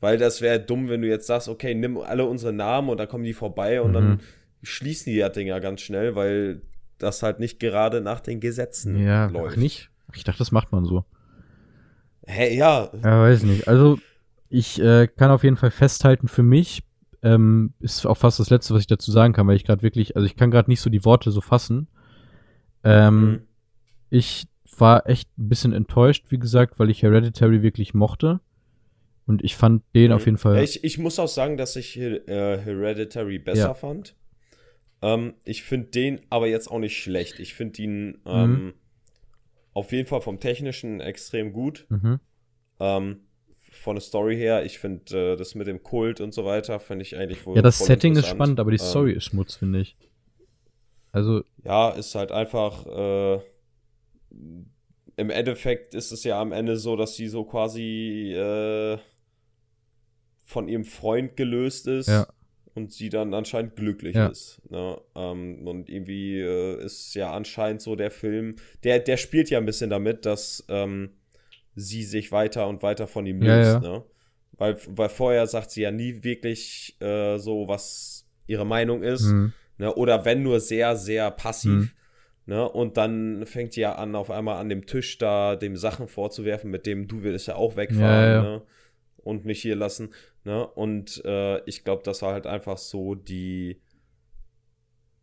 Weil 0.01 0.17
das 0.17 0.41
wäre 0.41 0.59
dumm, 0.59 0.89
wenn 0.89 1.01
du 1.01 1.07
jetzt 1.07 1.27
sagst, 1.27 1.47
okay, 1.47 1.73
nimm 1.73 1.97
alle 1.97 2.25
unsere 2.25 2.51
Namen 2.51 2.89
und 2.89 2.97
dann 2.97 3.07
kommen 3.07 3.23
die 3.23 3.33
vorbei 3.33 3.81
und 3.81 3.91
Mhm. 3.91 3.93
dann 3.93 4.19
schließen 4.61 5.11
die 5.13 5.19
ja 5.19 5.29
Dinger 5.29 5.59
ganz 5.61 5.81
schnell, 5.81 6.15
weil 6.15 6.61
das 6.97 7.23
halt 7.23 7.39
nicht 7.39 7.59
gerade 7.59 8.01
nach 8.01 8.19
den 8.19 8.39
Gesetzen 8.39 8.99
Ja, 8.99 9.27
läuft. 9.27 9.53
ach 9.53 9.57
nicht. 9.61 9.89
Ich 10.15 10.23
dachte, 10.25 10.39
das 10.39 10.51
macht 10.51 10.71
man 10.71 10.83
so. 10.85 11.05
Hä, 12.25 12.55
ja, 12.55 12.89
Ja, 13.03 13.21
weiß 13.21 13.43
nicht. 13.43 13.67
Also, 13.67 13.99
ich 14.53 14.79
äh, 14.81 15.07
kann 15.07 15.31
auf 15.31 15.43
jeden 15.43 15.57
Fall 15.57 15.71
festhalten, 15.71 16.27
für 16.27 16.43
mich 16.43 16.83
ähm, 17.21 17.73
ist 17.79 18.05
auch 18.05 18.17
fast 18.17 18.39
das 18.39 18.49
Letzte, 18.49 18.73
was 18.73 18.81
ich 18.81 18.87
dazu 18.87 19.11
sagen 19.11 19.33
kann, 19.33 19.47
weil 19.47 19.55
ich 19.55 19.63
gerade 19.65 19.81
wirklich, 19.81 20.15
also 20.15 20.25
ich 20.25 20.35
kann 20.35 20.51
gerade 20.51 20.69
nicht 20.69 20.81
so 20.81 20.89
die 20.89 21.05
Worte 21.05 21.31
so 21.31 21.41
fassen. 21.41 21.87
Ähm, 22.83 23.21
Mhm. 23.21 23.41
Ich 24.09 24.47
war 24.77 25.07
echt 25.09 25.29
ein 25.39 25.49
bisschen 25.49 25.73
enttäuscht, 25.73 26.25
wie 26.29 26.37
gesagt, 26.37 26.77
weil 26.79 26.89
ich 26.89 27.01
Hereditary 27.01 27.63
wirklich 27.63 27.93
mochte. 27.93 28.41
Und 29.25 29.43
ich 29.43 29.55
fand 29.55 29.83
den 29.95 30.11
auf 30.11 30.25
jeden 30.25 30.37
Fall. 30.37 30.61
Ich, 30.63 30.83
ich 30.83 30.97
muss 30.99 31.17
auch 31.17 31.27
sagen, 31.29 31.57
dass 31.57 31.75
ich 31.75 31.97
äh, 31.97 32.19
Hereditary 32.27 33.39
besser 33.39 33.69
Ja. 33.69 33.73
fand. 33.73 34.15
Ähm, 35.01 35.33
ich 35.45 35.63
finde 35.63 35.87
den 35.89 36.21
aber 36.29 36.47
jetzt 36.47 36.69
auch 36.69 36.79
nicht 36.79 37.01
schlecht. 37.01 37.39
Ich 37.39 37.53
finde 37.53 37.81
ihn 37.81 38.17
ähm, 38.25 38.51
Mhm. 38.65 38.73
auf 39.73 39.91
jeden 39.91 40.07
Fall 40.07 40.21
vom 40.21 40.39
Technischen 40.39 40.99
extrem 40.99 41.53
gut. 41.53 41.87
Mhm. 41.89 42.19
Von 43.73 43.95
der 43.95 44.01
Story 44.01 44.37
her, 44.37 44.63
ich 44.65 44.77
finde 44.79 45.33
äh, 45.33 45.35
das 45.35 45.55
mit 45.55 45.67
dem 45.67 45.81
Kult 45.83 46.21
und 46.21 46.33
so 46.33 46.45
weiter, 46.45 46.79
finde 46.79 47.03
ich 47.03 47.17
eigentlich 47.17 47.45
wohl 47.45 47.55
Ja, 47.55 47.61
das 47.61 47.79
Setting 47.79 48.15
ist 48.15 48.27
spannend, 48.27 48.59
aber 48.59 48.71
die 48.71 48.77
Ähm, 48.77 48.85
Story 48.87 49.13
ist 49.13 49.25
Schmutz, 49.25 49.55
finde 49.55 49.79
ich. 49.81 49.97
Also, 51.11 51.43
Ja, 51.63 51.89
ist 51.89 52.15
halt 52.15 52.31
einfach. 52.31 52.85
Äh, 52.85 53.39
Im 55.15 55.29
Endeffekt 55.29 55.93
ist 55.95 56.11
es 56.11 56.23
ja 56.23 56.39
am 56.41 56.51
Ende 56.51 56.77
so, 56.77 56.95
dass 56.95 57.15
sie 57.15 57.27
so 57.27 57.43
quasi 57.43 58.33
äh, 58.33 58.97
von 60.43 60.67
ihrem 60.67 60.85
Freund 60.85 61.35
gelöst 61.35 61.87
ist 61.87 62.07
Ja. 62.07 62.27
und 62.75 62.91
sie 62.91 63.09
dann 63.09 63.33
anscheinend 63.33 63.75
glücklich 63.75 64.15
Ja. 64.15 64.27
ist. 64.27 64.61
Ne? 64.69 64.99
Ähm, 65.15 65.67
und 65.67 65.89
irgendwie 65.89 66.39
äh, 66.39 66.83
ist 66.83 67.13
ja 67.15 67.31
anscheinend 67.31 67.81
so 67.81 67.95
der 67.95 68.11
Film, 68.11 68.55
der, 68.83 68.99
der 68.99 69.17
spielt 69.17 69.49
ja 69.49 69.57
ein 69.59 69.65
bisschen 69.65 69.89
damit, 69.89 70.25
dass 70.25 70.63
ähm, 70.67 71.11
sie 71.75 72.03
sich 72.03 72.31
weiter 72.31 72.67
und 72.67 72.83
weiter 72.83 73.07
von 73.07 73.25
ihm 73.25 73.41
Ja, 73.41 73.55
löst. 73.55 73.83
ja. 73.83 73.89
Ne? 73.97 74.03
Weil, 74.57 74.77
weil 74.87 75.09
vorher 75.09 75.47
sagt 75.47 75.71
sie 75.71 75.81
ja 75.81 75.91
nie 75.91 76.23
wirklich 76.23 76.95
äh, 77.01 77.37
so, 77.39 77.67
was 77.67 78.25
ihre 78.47 78.65
Meinung 78.65 79.03
ist. 79.03 79.23
mh, 79.23 79.51
Ne? 79.79 79.91
Oder 79.95 80.23
wenn 80.23 80.43
nur 80.43 80.59
sehr, 80.59 80.95
sehr 80.95 81.31
passiv. 81.31 81.71
Mhm. 81.71 81.91
Ne? 82.45 82.69
Und 82.69 82.97
dann 82.97 83.43
fängt 83.47 83.75
die 83.75 83.79
ja 83.79 83.95
an, 83.95 84.15
auf 84.15 84.29
einmal 84.29 84.57
an 84.57 84.69
dem 84.69 84.85
Tisch 84.85 85.17
da 85.17 85.55
dem 85.55 85.75
Sachen 85.77 86.07
vorzuwerfen, 86.07 86.69
mit 86.69 86.85
dem 86.85 87.07
du 87.07 87.23
willst 87.23 87.47
ja 87.47 87.55
auch 87.55 87.75
wegfahren 87.75 88.01
Ja, 88.29 88.33
ja. 88.33 88.41
Ne? 88.43 88.61
und 89.17 89.45
mich 89.45 89.61
hier 89.63 89.75
lassen. 89.75 90.13
Ne? 90.43 90.67
Und 90.67 91.23
äh, 91.25 91.63
ich 91.65 91.83
glaube, 91.83 92.03
das 92.03 92.21
war 92.21 92.33
halt 92.33 92.45
einfach 92.45 92.77
so 92.77 93.15
die 93.15 93.81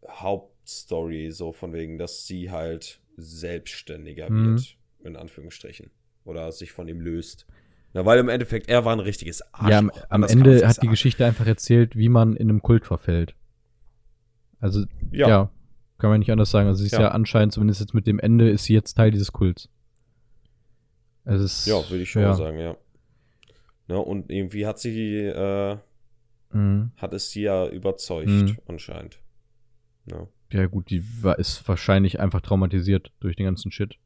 Hauptstory, 0.08 1.30
so 1.30 1.52
von 1.52 1.72
wegen, 1.72 1.98
dass 1.98 2.26
sie 2.26 2.50
halt 2.50 3.00
selbstständiger 3.16 4.30
Mhm. 4.30 4.52
wird, 4.56 4.76
in 5.04 5.16
Anführungsstrichen. 5.16 5.90
Oder 6.30 6.52
sich 6.52 6.70
von 6.72 6.86
ihm 6.86 7.00
löst. 7.00 7.46
Na, 7.92 8.04
weil 8.06 8.20
im 8.20 8.28
Endeffekt, 8.28 8.68
er 8.68 8.84
war 8.84 8.92
ein 8.94 9.00
richtiges 9.00 9.42
Arschloch. 9.52 9.68
ja, 9.70 9.78
am, 9.78 9.90
am 10.08 10.22
Ende 10.22 10.54
hat 10.66 10.76
die 10.76 10.86
sagen. 10.86 10.90
Geschichte 10.90 11.26
einfach 11.26 11.46
erzählt, 11.46 11.96
wie 11.96 12.08
man 12.08 12.36
in 12.36 12.48
einem 12.48 12.62
Kult 12.62 12.86
verfällt. 12.86 13.34
Also, 14.60 14.84
ja, 15.10 15.28
Ja. 15.28 15.50
kann 15.98 16.10
man 16.10 16.20
nicht 16.20 16.30
anders 16.30 16.50
sagen. 16.52 16.68
Also, 16.68 16.80
sie 16.80 16.86
ist 16.86 16.92
ja. 16.92 17.00
Ja. 17.00 17.08
anscheinend, 17.10 17.52
zumindest 17.52 17.80
jetzt 17.80 17.94
mit 17.94 18.06
dem 18.06 18.20
Ende, 18.20 18.48
ist 18.48 18.64
sie 18.64 18.74
jetzt 18.74 18.94
Teil 18.94 19.10
dieses 19.10 19.32
Kults. 19.32 19.68
Also, 21.24 21.44
es 21.44 21.60
ist, 21.60 21.66
Ja, 21.66 21.90
würde 21.90 22.02
ich 22.04 22.10
schon 22.10 22.22
ja. 22.22 22.34
sagen, 22.34 22.58
ja. 22.60 22.76
Ne, 23.88 23.98
und 23.98 24.30
irgendwie 24.30 24.66
hat 24.66 24.78
sie, 24.78 25.16
äh, 25.26 25.76
Mhm. 26.52 26.92
hat 26.96 27.12
es 27.12 27.30
sie 27.30 27.42
ja 27.42 27.66
überzeugt, 27.68 28.28
Mhm. 28.28 28.56
anscheinend. 28.68 29.18
Ne? 30.06 30.28
Ja, 30.52 30.66
gut, 30.66 30.90
die 30.90 31.02
war, 31.24 31.38
ist 31.40 31.66
wahrscheinlich 31.68 32.20
einfach 32.20 32.40
traumatisiert 32.40 33.12
durch 33.20 33.34
den 33.36 33.46
ganzen 33.46 33.72
Shit. 33.72 33.96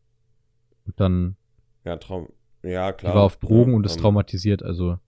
Und 0.87 0.99
dann, 1.01 1.37
Ja, 1.85 1.97
Traum. 1.97 2.29
Ja, 2.63 2.93
die 2.93 2.99
klar. 2.99 3.15
war 3.15 3.23
auf 3.23 3.37
Drogen 3.37 3.73
Ja, 3.73 3.77
und 3.77 3.87
ist 3.87 3.97
ähm, 3.97 4.03
traumatisiert, 4.03 4.63
also. 4.63 4.99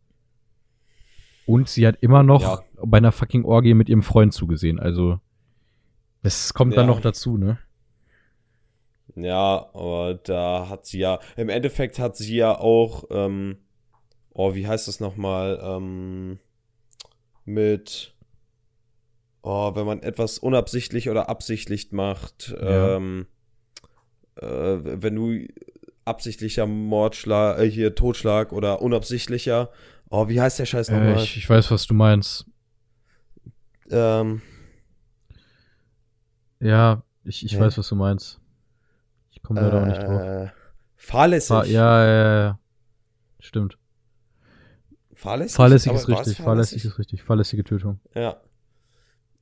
Und 1.46 1.68
sie 1.68 1.86
hat 1.86 1.96
immer 2.00 2.22
noch 2.22 2.42
Ja. 2.42 2.60
bei 2.84 2.98
einer 2.98 3.12
fucking 3.12 3.44
Orgie 3.44 3.74
mit 3.74 3.88
ihrem 3.88 4.02
Freund 4.02 4.32
zugesehen, 4.32 4.78
also. 4.78 5.20
Das 6.22 6.52
kommt 6.54 6.76
dann 6.76 6.88
Ja. 6.88 6.94
noch 6.94 7.00
dazu, 7.00 7.38
ne? 7.38 7.58
Ja, 9.14 9.70
aber 9.72 10.14
da 10.24 10.68
hat 10.68 10.84
sie 10.86 10.98
ja, 10.98 11.20
im 11.36 11.48
Endeffekt 11.48 11.98
hat 11.98 12.16
sie 12.16 12.36
ja 12.36 12.58
auch, 12.58 13.04
ähm, 13.10 13.56
oh, 14.34 14.54
wie 14.54 14.66
heißt 14.66 14.88
das 14.88 15.00
nochmal, 15.00 15.58
ähm, 15.62 16.38
mit, 17.44 18.14
oh, 19.42 19.74
wenn 19.74 19.86
man 19.86 20.02
etwas 20.02 20.38
unabsichtlich 20.38 21.08
oder 21.08 21.28
absichtlich 21.30 21.92
macht, 21.92 22.54
Ja. 22.60 22.96
ähm, 22.96 23.26
äh, 24.34 24.44
wenn 24.46 25.14
du 25.14 25.46
absichtlicher 26.06 26.66
Mordschlag, 26.66 27.58
äh, 27.58 27.70
hier 27.70 27.94
Totschlag 27.94 28.52
oder 28.52 28.80
unabsichtlicher, 28.82 29.70
oh, 30.10 30.28
wie 30.28 30.40
heißt 30.40 30.58
der 30.58 30.66
Scheiß 30.66 30.88
Äh, 30.88 30.92
nochmal? 30.92 31.22
ich, 31.22 31.36
ich 31.36 31.48
weiß, 31.48 31.70
was 31.70 31.86
du 31.86 31.94
meinst. 31.94 32.46
ähm, 33.90 34.40
Ja, 36.60 37.02
ich, 37.24 37.44
ich 37.44 37.54
Hä? 37.56 37.60
weiß, 37.60 37.76
was 37.78 37.88
du 37.88 37.96
meinst. 37.96 38.40
Ich 39.30 39.42
komme 39.42 39.60
leider 39.60 39.82
auch 39.82 39.86
nicht 39.86 40.02
drauf. 40.02 40.22
äh, 40.22 40.48
fahrlässig. 40.96 41.48
Fa 41.48 41.64
ja, 41.64 42.04
ja, 42.06 42.12
ja, 42.12 42.40
ja. 42.40 42.58
Stimmt. 43.40 43.78
Fahrlässig? 45.14 45.56
Fahrlässig 45.56 45.92
ist 45.92 46.08
richtig, 46.08 46.36
fahrlässig 46.38 46.84
ist 46.84 46.98
richtig. 46.98 47.22
Fahrlässige 47.22 47.64
Tötung. 47.64 48.00
Ja. 48.14 48.40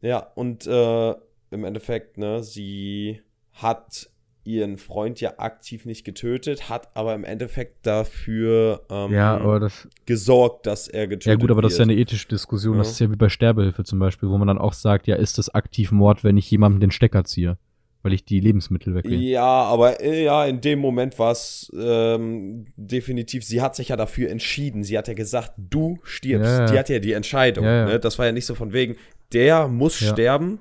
Ja, 0.01 0.19
und 0.19 0.67
äh, 0.67 1.11
im 1.51 1.65
Endeffekt, 1.65 2.19
ne, 2.19 2.43
sie 2.43 3.23
hat 3.53 4.11
ihren 4.45 4.76
Freund 4.78 5.20
ja 5.20 5.34
aktiv 5.38 5.84
nicht 5.86 6.05
getötet, 6.05 6.68
hat 6.68 6.88
aber 6.95 7.14
im 7.14 7.24
Endeffekt 7.24 7.86
dafür 7.86 8.82
ähm, 8.90 9.12
Ja, 9.12 9.59
das. 9.59 9.88
gesorgt, 10.07 10.66
dass 10.66 10.86
er 10.88 11.07
getötet 11.07 11.26
Ja, 11.26 11.34
gut, 11.36 11.51
aber 11.51 11.62
das 11.62 11.72
ist 11.72 11.78
ja 11.78 11.84
wird. 11.86 11.92
eine 11.92 12.01
ethische 12.01 12.28
Diskussion. 12.28 12.78
Das 12.78 12.88
Ja. 12.88 12.92
ist 12.92 12.99
ja 13.01 13.11
wie 13.11 13.16
bei 13.16 13.28
Sterbehilfe 13.28 13.84
zum 13.84 13.99
Beispiel, 13.99 14.28
wo 14.28 14.36
man 14.38 14.49
dann 14.49 14.59
auch 14.59 14.72
sagt, 14.74 15.07
ja, 15.07 15.16
ist 15.16 15.38
das 15.38 15.55
aktiv 15.55 15.92
Mord, 15.92 16.24
wenn 16.24 16.36
ich 16.36 16.51
jemandem 16.51 16.80
den 16.80 16.90
Stecker 16.90 17.24
ziehe? 17.24 17.59
weil 18.07 18.12
ich 18.12 18.26
die 18.26 18.38
Lebensmittel 18.38 18.95
wegnehme. 18.95 19.22
Ja, 19.22 19.42
aber 19.47 19.99
äh, 20.03 20.24
ja, 20.24 20.45
in 20.45 20.61
dem 20.61 20.78
Moment 20.78 21.18
war 21.18 21.32
es 21.32 21.72
ähm, 21.74 22.66
definitiv, 22.76 23.45
sie 23.47 23.62
hat 23.62 23.74
sich 23.74 23.88
ja 23.88 23.97
dafür 23.97 24.28
entschieden. 24.28 24.84
Sie 24.84 24.99
hat 24.99 25.09
ja 25.09 25.14
gesagt, 25.14 25.53
du 25.57 25.99
stirbst. 26.03 26.51
Ja. 26.51 26.66
Die 26.66 26.78
hat 26.78 26.90
ja 26.90 26.99
die 26.99 27.12
Entscheidung. 27.12 27.64
Ne? 27.64 27.99
Das 27.99 28.18
war 28.18 28.26
ja 28.26 28.32
nicht 28.32 28.45
so 28.45 28.55
von 28.55 28.74
wegen, 28.74 28.97
der 29.32 29.68
muss 29.68 29.95
sterben, 29.97 30.59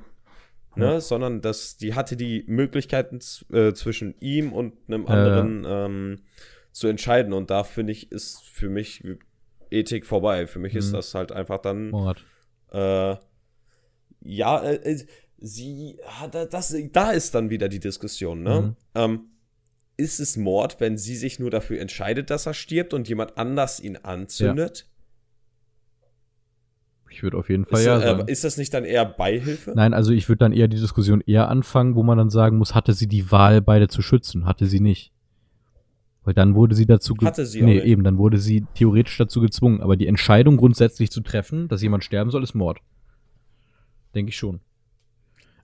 ne? 0.75 0.85
Ja. 0.93 0.99
sondern 1.01 1.41
das, 1.41 1.77
die 1.77 1.93
hatte 1.95 2.15
die 2.17 2.43
Möglichkeiten 2.47 3.19
äh, 3.51 3.73
zwischen 3.73 4.15
ihm 4.19 4.53
und 4.53 4.73
einem 4.87 5.05
Ja, 5.07 5.09
ja. 5.27 5.39
anderen 5.41 5.65
ähm, 5.67 6.19
zu 6.71 6.87
entscheiden. 6.87 7.33
Und 7.33 7.49
da 7.49 7.63
finde 7.63 7.91
ich, 7.93 8.11
ist 8.11 8.41
für 8.43 8.69
mich 8.69 9.03
Ethik 9.69 10.05
vorbei. 10.05 10.47
Für 10.47 10.59
mich 10.59 10.75
ist 10.75 10.89
Mhm. 10.91 10.93
das 10.97 11.13
halt 11.15 11.31
einfach 11.31 11.59
dann 11.59 11.89
Mord. 11.91 12.23
äh, 12.71 13.15
ja, 14.25 14.61
äh, 14.63 14.75
äh, 14.75 15.05
sie 15.37 15.99
hat 16.05 16.33
da- 16.35 16.45
das, 16.45 16.75
da 16.91 17.11
ist 17.11 17.35
dann 17.35 17.49
wieder 17.49 17.67
die 17.69 17.79
Diskussion, 17.79 18.41
ne? 18.43 18.61
Mhm. 18.61 18.75
Ähm, 18.95 19.19
ist 19.97 20.19
es 20.19 20.37
Mord, 20.37 20.79
wenn 20.79 20.97
sie 20.97 21.15
sich 21.15 21.37
nur 21.39 21.51
dafür 21.51 21.79
entscheidet, 21.79 22.29
dass 22.31 22.47
er 22.47 22.53
stirbt 22.55 22.93
und 22.93 23.07
jemand 23.07 23.37
anders 23.37 23.79
ihn 23.79 23.97
anzündet? 23.97 24.87
Ich 27.13 27.21
würde 27.21 27.37
auf 27.37 27.47
jeden 27.47 27.65
Fall 27.65 27.79
Ist, 27.79 27.85
ja 27.85 27.99
äh, 27.99 28.01
sagen. 28.01 28.27
ist 28.27 28.43
das 28.43 28.57
nicht 28.57 28.73
dann 28.73 28.85
eher 28.85 29.05
Beihilfe? 29.05 29.73
Nein, 29.75 29.93
also 29.93 30.11
ich 30.11 30.27
würde 30.29 30.39
dann 30.39 30.51
eher 30.51 30.67
die 30.67 30.79
Diskussion 30.79 31.21
eher 31.21 31.47
anfangen, 31.47 31.93
wo 31.93 32.01
man 32.01 32.17
dann 32.17 32.31
sagen 32.31 32.57
muss, 32.57 32.73
hatte 32.73 32.93
sie 32.93 33.07
die 33.07 33.31
Wahl, 33.31 33.61
beide 33.61 33.87
zu 33.87 34.01
schützen? 34.01 34.47
Hatte 34.47 34.65
sie 34.65 34.79
nicht. 34.79 35.11
Weil 36.23 36.33
dann 36.33 36.55
wurde 36.55 36.73
sie 36.73 36.87
dazu 36.87 37.15
Hatte 37.21 37.45
sie 37.45 37.61
Nee, 37.61 37.79
eben, 37.81 38.03
dann 38.03 38.17
wurde 38.17 38.39
sie 38.39 38.65
theoretisch 38.73 39.15
dazu 39.17 39.41
gezwungen. 39.41 39.81
Aber 39.81 39.95
die 39.95 40.07
Entscheidung 40.07 40.57
grundsätzlich 40.57 41.11
zu 41.11 41.21
treffen, 41.21 41.67
dass 41.67 41.83
jemand 41.83 42.03
sterben 42.03 42.31
soll, 42.31 42.41
ist 42.41 42.55
Mord. 42.55 42.79
Denke 44.15 44.29
ich 44.29 44.37
schon. 44.37 44.61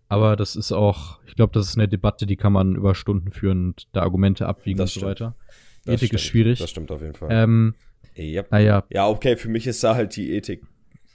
Aber 0.08 0.36
das 0.36 0.56
ist 0.56 0.72
auch, 0.72 1.20
ich 1.26 1.36
glaube, 1.36 1.54
das 1.54 1.68
ist 1.68 1.78
eine 1.78 1.88
Debatte, 1.88 2.28
die 2.28 2.36
kann 2.36 2.54
man 2.54 2.76
über 2.76 2.94
Stunden 2.94 3.32
führen 3.32 3.70
und 3.70 3.88
da 3.92 4.02
Argumente 4.02 4.48
abwiegen 4.48 4.78
Das 4.78 4.90
und 4.90 4.94
so 4.94 5.00
stimmt. 5.00 5.10
weiter. 5.12 5.36
Das 5.86 5.96
Ethik 5.96 6.08
stimmt. 6.10 6.14
ist 6.22 6.28
schwierig. 6.28 6.60
Das 6.60 6.70
stimmt 6.70 6.92
auf 6.92 7.02
jeden 7.02 7.16
Fall. 7.16 7.30
Ähm, 7.32 7.74
ja. 8.16 8.44
naja, 8.52 8.84
ja, 8.92 9.08
okay, 9.08 9.36
für 9.38 9.50
mich 9.50 9.66
ist 9.66 9.84
da 9.84 9.96
halt 9.96 10.16
die 10.16 10.32
Ethik 10.34 10.62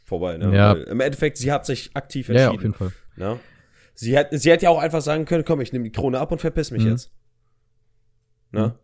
vorbei. 0.05 0.37
Ne? 0.37 0.55
Ja. 0.55 0.73
Im 0.73 1.01
Endeffekt, 1.01 1.39
sie 1.39 1.51
hat 1.51 1.67
sich 1.67 1.91
aktiv 1.95 2.29
ja, 2.29 2.35
ja, 2.35 2.41
entschieden. 2.51 2.75
auf 2.75 2.81
jeden 2.81 2.93
Fall. 2.93 2.93
Ne? 3.17 3.41
Sie, 3.95 4.17
hätte, 4.17 4.39
sie 4.39 4.51
hätte 4.51 4.65
ja 4.65 4.71
auch 4.71 4.79
einfach 4.79 5.01
sagen 5.01 5.25
können, 5.25 5.45
komm, 5.45 5.61
ich 5.61 5.73
nehme 5.73 5.85
die 5.85 5.93
Krone 5.93 6.19
ab 6.19 6.31
und 6.33 6.41
verpiss 6.41 6.71
mich 6.71 6.85
Mhm. 6.85 6.91
jetzt. 6.91 7.13
Ne? 8.53 8.75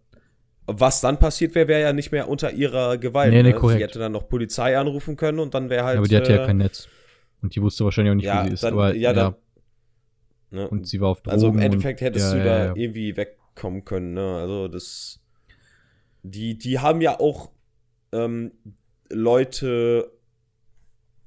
Was 0.66 1.00
dann 1.00 1.18
passiert 1.18 1.54
wäre, 1.54 1.68
wäre 1.68 1.80
ja 1.80 1.92
nicht 1.92 2.12
mehr 2.12 2.28
unter 2.28 2.52
ihrer 2.52 2.96
Gewalt. 2.98 3.32
Nee, 3.32 3.42
nee, 3.42 3.50
ne? 3.50 3.54
korrekt. 3.54 3.78
Sie 3.78 3.82
hätte 3.84 3.98
dann 3.98 4.12
noch 4.12 4.28
Polizei 4.28 4.78
anrufen 4.78 5.16
können 5.16 5.40
und 5.40 5.54
dann 5.54 5.68
wäre 5.68 5.84
halt. 5.84 5.98
aber 5.98 6.06
die 6.06 6.16
hatte 6.16 6.32
ja 6.32 6.42
äh, 6.44 6.46
kein 6.46 6.58
Netz. 6.58 6.88
Und 7.42 7.54
die 7.56 7.62
wusste 7.62 7.84
wahrscheinlich 7.84 8.12
auch 8.12 8.16
nicht, 8.16 8.24
ja, 8.26 8.42
wo 8.42 8.46
sie 8.48 8.54
ist. 8.54 8.62
dann, 8.62 8.74
aber 8.74 8.94
ja, 8.94 9.12
dann, 9.12 9.34
ne? 10.50 10.68
Und 10.68 10.86
sie 10.86 11.00
war 11.00 11.08
auf 11.08 11.22
Drogen. 11.22 11.32
Also 11.32 11.48
im 11.48 11.58
Endeffekt 11.58 12.00
und, 12.00 12.06
hättest 12.06 12.32
ja, 12.32 12.38
du 12.38 12.38
ja, 12.38 12.44
da 12.44 12.64
ja. 12.66 12.76
irgendwie 12.76 13.16
wegkommen 13.16 13.84
können. 13.84 14.14
Ne? 14.14 14.36
Also 14.36 14.68
das. 14.68 15.20
Die, 16.22 16.56
die 16.58 16.78
haben 16.78 17.00
ja 17.00 17.18
auch 17.18 17.50
ähm, 18.12 18.52
Leute. 19.08 20.12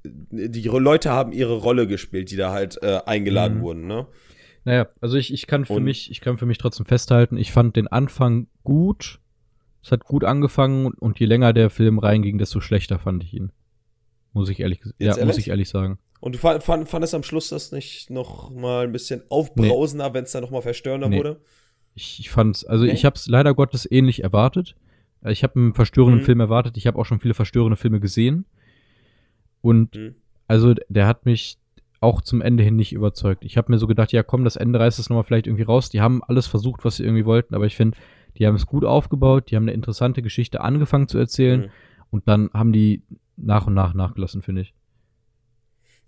Die 0.06 0.64
Leute 0.64 1.12
haben 1.12 1.32
ihre 1.32 1.54
Rolle 1.56 1.88
gespielt, 1.88 2.30
die 2.32 2.36
da 2.36 2.51
halt 2.51 2.82
äh, 2.84 2.99
eingeladen 3.06 3.60
Mhm. 3.60 3.62
wurden. 3.62 3.88
Ne? 3.88 4.08
Naja, 4.66 4.88
also 5.01 5.18
ich, 5.18 5.34
ich 5.34 5.47
kann 5.47 5.66
für 5.66 5.74
Und- 5.74 5.84
mich, 5.84 6.10
ich 6.12 6.22
kann 6.22 6.38
für 6.38 6.45
mich 6.45 6.58
trotzdem 6.58 6.86
festhalten, 6.86 7.38
ich 7.38 7.51
fand 7.51 7.76
den 7.76 7.88
Anfang 7.88 8.47
gut. 8.64 9.20
Es 9.84 9.91
hat 9.91 10.06
gut 10.06 10.24
angefangen 10.24 10.86
und, 10.86 10.93
und 11.01 11.20
je 11.20 11.26
länger 11.26 11.51
der 11.54 11.70
Film 11.70 11.99
reinging, 11.99 12.38
desto 12.38 12.62
schlechter 12.62 12.99
fand 12.99 13.24
ich 13.24 13.34
ihn. 13.34 13.51
Muss 14.32 14.49
ich 14.49 14.60
ehrlich, 14.62 14.80
ja, 14.99 15.10
muss 15.10 15.18
ehrlich? 15.18 15.38
ich 15.39 15.47
ehrlich 15.49 15.70
sagen. 15.70 15.99
Und 16.22 16.36
du 16.36 16.39
fand, 16.39 16.64
fand, 16.64 16.88
fandest 16.88 17.14
am 17.16 17.24
Schluss 17.24 17.49
das 17.49 17.72
nicht 17.74 18.10
noch 18.10 18.49
mal 18.49 18.86
ein 18.86 18.93
bisschen 18.93 19.22
aufbrausender, 19.30 20.14
wenn 20.14 20.24
es 20.24 20.32
dann 20.32 20.41
noch 20.43 20.51
mal 20.51 20.62
verstörender 20.62 21.10
Nee. 21.10 21.18
wurde? 21.18 21.41
Ich, 21.95 22.20
ich 22.22 22.30
fand's, 22.30 22.64
also 22.66 22.86
Nee? 22.86 22.93
ich 22.93 23.04
hab's 23.06 23.28
leider 23.28 23.54
Gottes 23.54 23.89
ähnlich 23.89 24.24
erwartet. 24.24 24.76
Ich 25.26 25.43
habe 25.43 25.56
einen 25.60 25.74
verstörenden 25.74 26.22
Mhm. 26.22 26.26
Film 26.26 26.39
erwartet. 26.39 26.78
Ich 26.78 26.88
habe 26.88 26.97
auch 26.97 27.06
schon 27.06 27.20
viele 27.20 27.34
verstörende 27.34 27.76
Filme 27.78 27.99
gesehen. 27.99 28.45
Und 29.64 29.95
Mhm. 29.95 30.16
also 30.47 30.76
der 30.89 31.07
hat 31.07 31.26
mich 31.26 31.57
auch 32.01 32.22
zum 32.22 32.41
Ende 32.41 32.64
hin 32.64 32.76
nicht 32.76 32.91
überzeugt. 32.91 33.45
Ich 33.45 33.55
habe 33.57 33.72
mir 33.72 33.78
so 33.80 33.88
gedacht, 33.88 34.11
ja 34.11 34.22
komm, 34.24 34.43
das 34.43 34.57
Ende 34.57 34.78
reißt 34.80 34.99
es 34.99 35.09
nochmal 35.09 35.24
vielleicht 35.24 35.47
irgendwie 35.47 35.64
raus. 35.64 35.89
Die 35.89 36.01
haben 36.01 36.22
alles 36.24 36.47
versucht, 36.47 36.84
was 36.84 36.97
sie 36.97 37.03
irgendwie 37.03 37.26
wollten, 37.26 37.55
aber 37.55 37.66
ich 37.66 37.78
finde, 37.78 37.97
die 38.38 38.45
haben 38.45 38.55
es 38.55 38.66
gut 38.68 38.84
aufgebaut, 38.84 39.49
die 39.49 39.55
haben 39.55 39.64
eine 39.64 39.72
interessante 39.72 40.22
Geschichte 40.22 40.59
angefangen 40.61 41.07
zu 41.07 41.18
erzählen 41.18 41.61
Mhm. 41.61 41.70
und 42.11 42.28
dann 42.28 42.49
haben 42.53 42.74
die 42.74 43.03
nach 43.38 43.66
und 43.68 43.74
nach 43.74 43.93
nachgelassen, 43.93 44.41
finde 44.41 44.61
ich. 44.61 44.74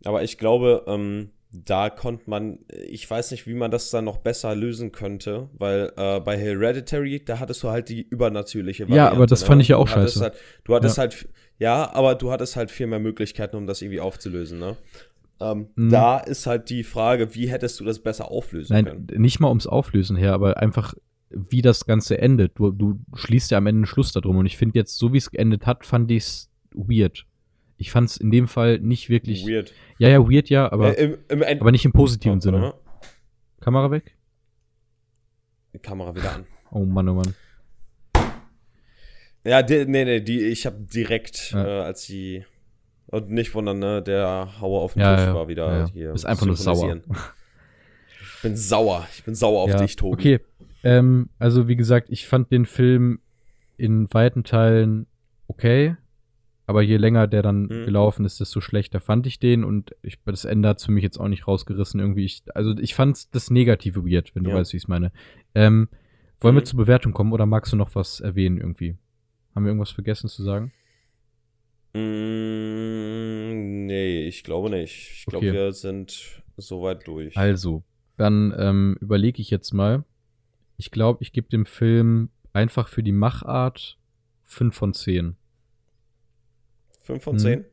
Aber 0.03 0.22
ich 0.22 0.38
glaube, 0.38 0.84
ähm, 0.88 1.30
da 1.64 1.89
konnte 1.89 2.30
man, 2.30 2.60
ich 2.88 3.10
weiß 3.10 3.32
nicht, 3.32 3.47
wie 3.47 3.53
man 3.53 3.72
das 3.72 3.89
dann 3.91 4.06
noch 4.06 4.18
besser 4.18 4.56
lösen 4.56 4.91
könnte, 4.91 5.49
weil 5.58 5.91
äh, 5.97 6.20
bei 6.20 6.38
Hereditary, 6.38 7.24
da 7.24 7.39
hattest 7.39 7.64
du 7.64 7.70
halt 7.70 7.89
die 7.89 8.01
übernatürliche 8.01 8.84
Ja, 8.84 8.89
Variante. 8.89 9.12
aber 9.16 9.26
das 9.28 9.41
ne? 9.41 9.47
fand 9.47 9.62
ich 9.62 9.68
ja 9.70 9.78
auch 9.78 9.88
Du 9.88 9.93
scheiße. 9.93 10.20
Halt, 10.22 10.34
du 10.64 10.76
hattest 10.76 10.97
halt, 10.97 11.28
ja, 11.60 11.93
aber 11.93 12.16
du 12.16 12.32
hattest 12.32 12.56
halt 12.56 12.72
viel 12.72 12.88
mehr 12.88 12.99
Möglichkeiten, 12.99 13.56
um 13.56 13.68
das 13.68 13.82
irgendwie 13.82 13.99
aufzulösen, 14.01 14.60
ne? 14.60 14.76
Ähm, 15.39 15.68
Mhm. 15.76 15.89
Da 15.89 16.18
ist 16.20 16.47
halt 16.47 16.70
die 16.70 16.84
Frage, 16.84 17.36
wie 17.36 17.49
hättest 17.49 17.80
du 17.80 17.84
das 17.84 17.99
besser 17.99 18.32
auflösen 18.32 18.74
Nein, 18.74 18.86
können? 18.86 19.08
nicht 19.22 19.39
mal 19.39 19.49
ums 19.49 19.68
Auflösen 19.68 20.16
her, 20.16 20.34
aber 20.34 20.58
einfach, 20.58 20.93
wie 21.30 21.62
das 21.62 21.86
Ganze 21.86 22.18
endet. 22.20 22.53
Du, 22.58 22.72
du 22.72 22.99
schließt 23.14 23.51
ja 23.51 23.58
am 23.58 23.68
Ende 23.68 23.80
einen 23.80 23.86
Schluss 23.86 24.14
darum. 24.14 24.38
Und 24.38 24.45
ich 24.45 24.56
finde 24.58 24.80
jetzt, 24.80 24.97
so 24.97 25.12
wie 25.12 25.18
es 25.18 25.32
geendet 25.32 25.66
hat, 25.66 25.86
fand 25.86 26.10
ich 26.12 26.24
es 26.24 26.49
weird. 26.74 27.26
Ich 27.78 27.91
fand 27.91 28.09
es 28.09 28.17
in 28.17 28.32
dem 28.32 28.47
Fall 28.47 28.80
nicht 28.80 29.09
wirklich. 29.09 29.45
Weird. 29.45 29.73
Ja, 29.97 30.07
ja, 30.09 30.19
weird, 30.30 30.49
ja, 30.49 30.71
aber, 30.71 30.97
äh, 30.97 31.17
im, 31.30 31.41
im 31.43 31.61
aber 31.61 31.71
nicht 31.71 31.86
im 31.86 31.91
positiven 31.91 32.38
Oh, 32.38 32.41
Sinne. 32.41 32.61
warte 32.61 32.80
Kamera 33.59 33.91
weg? 33.91 34.15
Kamera 35.82 36.15
wieder 36.15 36.34
an. 36.36 36.45
Oh 36.71 36.86
Mann, 36.86 37.09
oh 37.09 37.15
Mann. 37.15 37.34
Ja, 39.43 39.61
die, 39.61 39.86
nee, 39.86 40.05
nee, 40.05 40.21
die, 40.21 40.39
ich 40.45 40.65
habe 40.65 40.78
direkt, 40.82 41.51
Ja. 41.51 41.65
äh, 41.65 41.84
als 41.86 42.03
sie. 42.03 42.45
Und 43.07 43.30
nicht 43.30 43.53
wundern, 43.53 43.78
ne? 43.80 44.01
Der 44.01 44.59
Hauer 44.59 44.82
auf 44.82 44.93
dem 44.93 45.01
Ja, 45.01 45.15
Tisch 45.15 45.26
ja, 45.26 45.36
war 45.36 45.47
wieder 45.47 45.88
hier. 45.93 46.11
Ist 46.13 46.26
einfach 46.26 46.45
nur 46.45 46.55
sauer. 46.55 47.01
Ich 48.38 48.41
bin 48.41 48.57
sauer. 48.57 49.07
Ich 49.15 49.23
bin 49.23 49.34
sauer 49.34 49.61
auf 49.63 49.76
dich, 49.76 49.95
Tobi. 49.95 50.13
Okay, 50.13 50.39
ähm, 50.84 51.30
also 51.39 51.67
wie 51.67 51.76
gesagt, 51.76 52.09
ich 52.11 52.28
fand 52.28 52.51
den 52.51 52.67
Film 52.67 53.19
in 53.78 54.07
weiten 54.13 54.43
Teilen 54.43 55.07
okay, 55.47 55.95
aber 56.68 56.82
je 56.82 56.97
länger 56.97 57.28
der 57.28 57.41
dann 57.43 57.63
Mhm. 57.63 57.86
gelaufen 57.86 58.26
ist, 58.26 58.39
desto 58.39 58.59
schlechter 58.61 58.99
fand 58.99 59.28
ich 59.28 59.39
den 59.39 59.63
und 59.63 59.95
ich, 60.01 60.18
das 60.26 60.45
Ende 60.45 60.70
hat 60.70 60.82
für 60.82 60.91
mich 60.91 61.03
jetzt 61.03 61.20
auch 61.20 61.28
nicht 61.28 61.47
rausgerissen 61.47 61.99
irgendwie. 61.99 62.26
Ich, 62.26 62.43
also 62.55 62.76
ich 62.78 62.95
fand 62.95 63.34
das 63.36 63.49
Negative 63.51 64.03
weird, 64.05 64.36
wenn 64.36 64.43
du 64.43 64.49
Ja. 64.51 64.55
weißt, 64.57 64.74
wie 64.74 64.78
ich 64.78 64.84
es 64.84 64.88
meine. 64.88 65.11
Ähm, 65.53 65.88
wollen 66.41 66.55
wir 66.55 66.61
Mhm. 66.61 66.66
zur 66.66 66.78
Bewertung 66.78 67.13
kommen 67.13 67.34
oder 67.34 67.45
magst 67.45 67.72
du 67.74 67.78
noch 67.78 67.93
was 67.95 68.20
erwähnen 68.20 68.57
irgendwie? 68.57 68.97
Haben 69.53 69.63
wir 69.66 69.70
irgendwas 69.70 69.91
vergessen 69.91 70.28
zu 70.28 70.43
sagen? 70.43 70.72
Mm, 72.55 73.86
nee, 73.86 74.28
ich 74.28 74.43
glaube 74.43 74.70
nicht. 74.70 75.11
Ich 75.20 75.26
glaube, 75.26 75.47
Okay. 75.47 75.53
wir 75.55 75.72
sind 75.74 76.41
soweit 76.57 77.07
durch. 77.07 77.36
Also, 77.38 77.84
dann 78.18 78.53
ähm, 78.57 78.97
überlege 79.01 79.41
ich 79.41 79.49
jetzt 79.49 79.74
mal. 79.74 80.03
Ich 80.78 80.91
glaube, 80.91 81.24
ich 81.24 81.32
gebe 81.32 81.47
dem 81.49 81.66
Film 81.66 82.30
einfach 82.53 82.88
für 82.89 83.03
die 83.03 83.11
Machart 83.13 83.97
5 84.43 84.76
von 84.76 84.93
10. 84.93 85.36
5 87.06 87.24
von 87.24 87.36
Mhm. 87.36 87.39
10? 87.39 87.66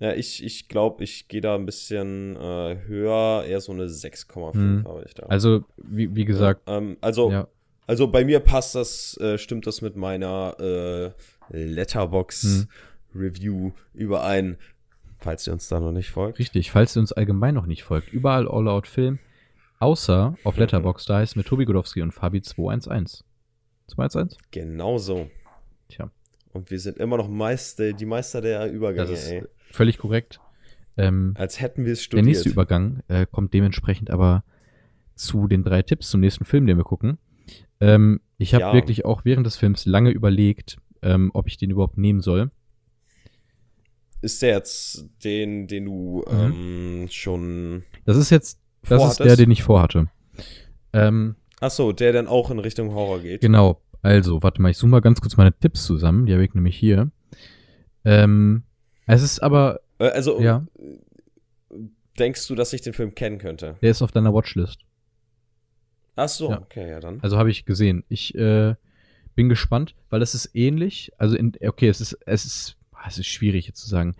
Ja, 0.00 0.12
ich, 0.14 0.42
ich 0.44 0.68
glaube, 0.68 1.04
ich 1.04 1.28
gehe 1.28 1.40
da 1.40 1.54
ein 1.54 1.64
bisschen 1.64 2.34
äh, 2.36 2.76
höher, 2.86 3.44
eher 3.46 3.60
so 3.60 3.72
eine 3.72 3.86
6,5 3.88 4.56
Mhm. 4.56 4.84
habe 4.88 5.04
ich 5.06 5.14
da. 5.14 5.26
Also, 5.26 5.64
wie, 5.76 6.14
wie 6.16 6.24
gesagt, 6.24 6.62
Ja, 6.68 6.78
ähm, 6.78 6.96
also, 7.00 7.30
ja. 7.30 7.46
also 7.86 8.08
bei 8.08 8.24
mir 8.24 8.40
passt 8.40 8.74
das, 8.74 9.16
äh, 9.18 9.38
stimmt 9.38 9.66
das 9.66 9.80
mit 9.80 9.94
meiner 9.96 10.56
äh, 10.58 11.10
Letterbox 11.56 12.66
Mhm. 13.14 13.20
Review 13.20 13.72
überein, 13.94 14.56
falls 15.18 15.46
ihr 15.46 15.52
uns 15.52 15.68
da 15.68 15.78
noch 15.78 15.92
nicht 15.92 16.10
folgt. 16.10 16.38
Richtig, 16.40 16.72
falls 16.72 16.96
ihr 16.96 17.00
uns 17.00 17.12
allgemein 17.12 17.54
noch 17.54 17.66
nicht 17.66 17.84
folgt, 17.84 18.12
überall 18.12 18.48
All 18.48 18.66
Out 18.68 18.88
Film, 18.88 19.20
außer 19.78 20.34
auf 20.42 20.54
Mhm. 20.56 20.60
Letterboxd, 20.62 21.08
da 21.10 21.22
ist 21.22 21.36
mit 21.36 21.46
Tobi 21.46 21.64
Godowski 21.64 22.02
und 22.02 22.10
Fabi 22.12 22.42
211. 22.42 23.22
211? 23.86 24.36
Genau 24.50 24.98
so. 24.98 25.30
Tja, 25.88 26.10
Und 26.52 26.70
wir 26.70 26.78
sind 26.80 26.98
immer 26.98 27.16
noch 27.16 27.28
Meister, 27.28 27.92
die 27.92 28.04
Meister 28.06 28.40
der 28.40 28.70
Übergänge, 28.70 29.08
das 29.10 29.24
ist 29.24 29.30
ey. 29.30 29.44
völlig 29.70 29.98
korrekt. 29.98 30.40
Ähm, 30.98 31.32
Als 31.36 31.60
hätten 31.60 31.84
wir 31.86 31.92
es 31.92 32.00
der 32.00 32.04
studiert. 32.04 32.26
nächste 32.26 32.48
Übergang 32.50 33.02
äh, 33.08 33.24
kommt 33.30 33.54
dementsprechend 33.54 34.10
aber 34.10 34.44
zu 35.14 35.46
den 35.48 35.64
drei 35.64 35.82
Tipps 35.82 36.10
zum 36.10 36.20
nächsten 36.20 36.44
Film, 36.44 36.66
den 36.66 36.76
wir 36.76 36.84
gucken. 36.84 37.18
Ähm, 37.80 38.20
ich 38.38 38.52
habe 38.54 38.62
Ja. 38.64 38.74
wirklich 38.74 39.04
auch 39.04 39.24
während 39.24 39.46
des 39.46 39.56
Films 39.56 39.86
lange 39.86 40.10
überlegt, 40.10 40.76
ähm, 41.00 41.30
ob 41.32 41.46
ich 41.48 41.56
den 41.56 41.70
überhaupt 41.70 41.96
nehmen 41.96 42.20
soll. 42.20 42.50
Ist 44.20 44.42
der 44.42 44.50
jetzt 44.50 45.06
den, 45.24 45.66
den 45.66 45.86
du 45.86 46.22
ähm, 46.30 47.08
schon. 47.10 47.82
Das 48.04 48.16
ist 48.16 48.30
jetzt, 48.30 48.60
das 48.88 49.12
ist 49.12 49.20
der, 49.20 49.36
den 49.36 49.50
ich 49.50 49.62
vorhatte. 49.62 50.08
Ähm, 50.92 51.34
Achso, 51.60 51.92
der 51.92 52.12
dann 52.12 52.26
auch 52.28 52.50
in 52.50 52.58
Richtung 52.58 52.92
Horror 52.94 53.20
geht. 53.20 53.40
Genau. 53.40 53.80
Also, 54.02 54.42
warte 54.42 54.60
mal, 54.60 54.70
ich 54.70 54.76
zoome 54.78 54.90
mal 54.92 55.00
ganz 55.00 55.20
kurz 55.20 55.36
meine 55.36 55.52
Tipps 55.52 55.84
zusammen. 55.84 56.26
Die 56.26 56.32
habe 56.32 56.44
ich 56.44 56.54
nämlich 56.54 56.76
hier. 56.76 57.10
Ähm, 58.04 58.64
es 59.06 59.22
ist 59.22 59.40
aber, 59.42 59.80
Äh, 59.98 60.08
Also, 60.10 60.40
ja, 60.40 60.66
denkst 62.18 62.46
du, 62.48 62.54
dass 62.54 62.72
ich 62.72 62.82
den 62.82 62.92
Film 62.92 63.14
kennen 63.14 63.38
könnte? 63.38 63.76
der 63.80 63.90
ist 63.90 64.02
auf 64.02 64.12
deiner 64.12 64.34
Watchlist. 64.34 64.80
Ach 66.16 66.28
so, 66.28 66.50
Ja. 66.50 66.60
okay, 66.60 66.88
ja 66.90 67.00
dann. 67.00 67.20
Also 67.22 67.38
habe 67.38 67.50
ich 67.50 67.64
gesehen. 67.64 68.04
Ich 68.08 68.34
äh, 68.34 68.74
bin 69.34 69.48
gespannt, 69.48 69.94
weil 70.10 70.20
es 70.20 70.34
ist 70.34 70.50
ähnlich. 70.54 71.10
Also 71.16 71.36
in, 71.36 71.52
okay, 71.66 71.88
es 71.88 72.00
ist 72.00 72.18
es 72.26 72.44
ist 72.44 72.76
ah, 72.92 73.04
es 73.08 73.18
ist 73.18 73.28
schwierig 73.28 73.66
jetzt 73.66 73.80
zu 73.80 73.88
sagen. 73.88 74.14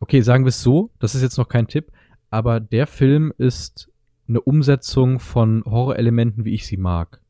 Okay, 0.00 0.20
sagen 0.20 0.44
wir 0.44 0.50
es 0.50 0.62
so. 0.62 0.90
Das 0.98 1.14
ist 1.14 1.22
jetzt 1.22 1.38
noch 1.38 1.48
kein 1.48 1.66
Tipp, 1.66 1.90
aber 2.30 2.60
der 2.60 2.86
Film 2.86 3.32
ist 3.38 3.90
eine 4.28 4.40
Umsetzung 4.42 5.18
von 5.18 5.64
Horrorelementen, 5.64 6.44
wie 6.44 6.52
ich 6.54 6.66
sie 6.66 6.76
mag. 6.76 7.20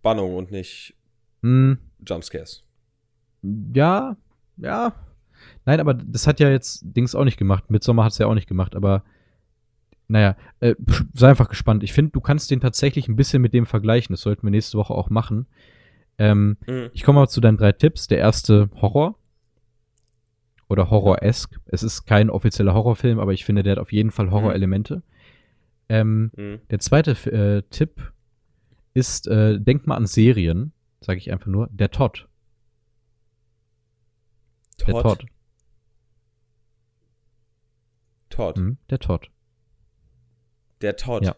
Spannung 0.00 0.36
und 0.36 0.50
nicht 0.50 0.94
Hm, 1.42 1.78
Jumpscares. 2.06 2.64
ja, 3.74 4.16
ja. 4.56 4.92
Nein, 5.64 5.78
aber 5.80 5.94
das 5.94 6.26
hat 6.26 6.40
ja 6.40 6.50
jetzt 6.50 6.82
Dings 6.84 7.14
auch 7.14 7.24
nicht 7.24 7.36
gemacht. 7.38 7.70
Midsommar 7.70 8.04
hat 8.06 8.12
es 8.12 8.18
ja 8.18 8.26
auch 8.26 8.34
nicht 8.34 8.48
gemacht, 8.48 8.74
aber 8.74 9.04
naja, 10.08 10.36
äh, 10.60 10.74
sei 11.14 11.28
einfach 11.30 11.48
gespannt. 11.48 11.82
Ich 11.84 11.92
finde, 11.92 12.10
du 12.12 12.20
kannst 12.20 12.50
den 12.50 12.60
tatsächlich 12.60 13.08
ein 13.08 13.16
bisschen 13.16 13.42
mit 13.42 13.54
dem 13.54 13.66
vergleichen. 13.66 14.12
Das 14.14 14.22
sollten 14.22 14.42
wir 14.44 14.50
nächste 14.50 14.78
Woche 14.78 14.94
auch 14.94 15.10
machen. 15.10 15.46
Ähm, 16.18 16.56
Mhm. 16.66 16.90
Ich 16.92 17.04
komme 17.04 17.20
mal 17.20 17.28
zu 17.28 17.40
deinen 17.40 17.56
drei 17.58 17.72
Tipps. 17.72 18.06
Der 18.08 18.18
erste 18.18 18.70
Horror. 18.80 19.16
Oder 20.68 20.90
Horror-esque. 20.90 21.60
Es 21.66 21.82
ist 21.82 22.04
kein 22.04 22.30
offizieller 22.30 22.74
Horrorfilm, 22.74 23.18
aber 23.20 23.32
ich 23.32 23.44
finde, 23.44 23.62
der 23.62 23.72
hat 23.72 23.78
auf 23.78 23.92
jeden 23.92 24.10
Fall 24.10 24.30
Horrorelemente. 24.30 25.02
Ähm, 25.88 26.30
Mhm. 26.36 26.60
der 26.70 26.78
zweite 26.80 27.12
äh, 27.30 27.62
Tipp 27.70 28.12
ist, 28.94 29.26
äh, 29.28 29.60
denk 29.60 29.86
mal 29.86 29.96
an 29.96 30.06
Serien, 30.06 30.72
sage 31.00 31.18
ich 31.18 31.30
einfach 31.30 31.46
nur, 31.46 31.68
der 31.70 31.90
Todd. 31.90 32.28
Der 34.86 34.94
Todd. 34.94 35.26
Todd. 38.30 38.56
Mhm, 38.56 38.78
der 38.88 38.98
Todd. 38.98 39.30
Der 40.80 40.96
Todd. 40.96 41.24
Ja. 41.24 41.36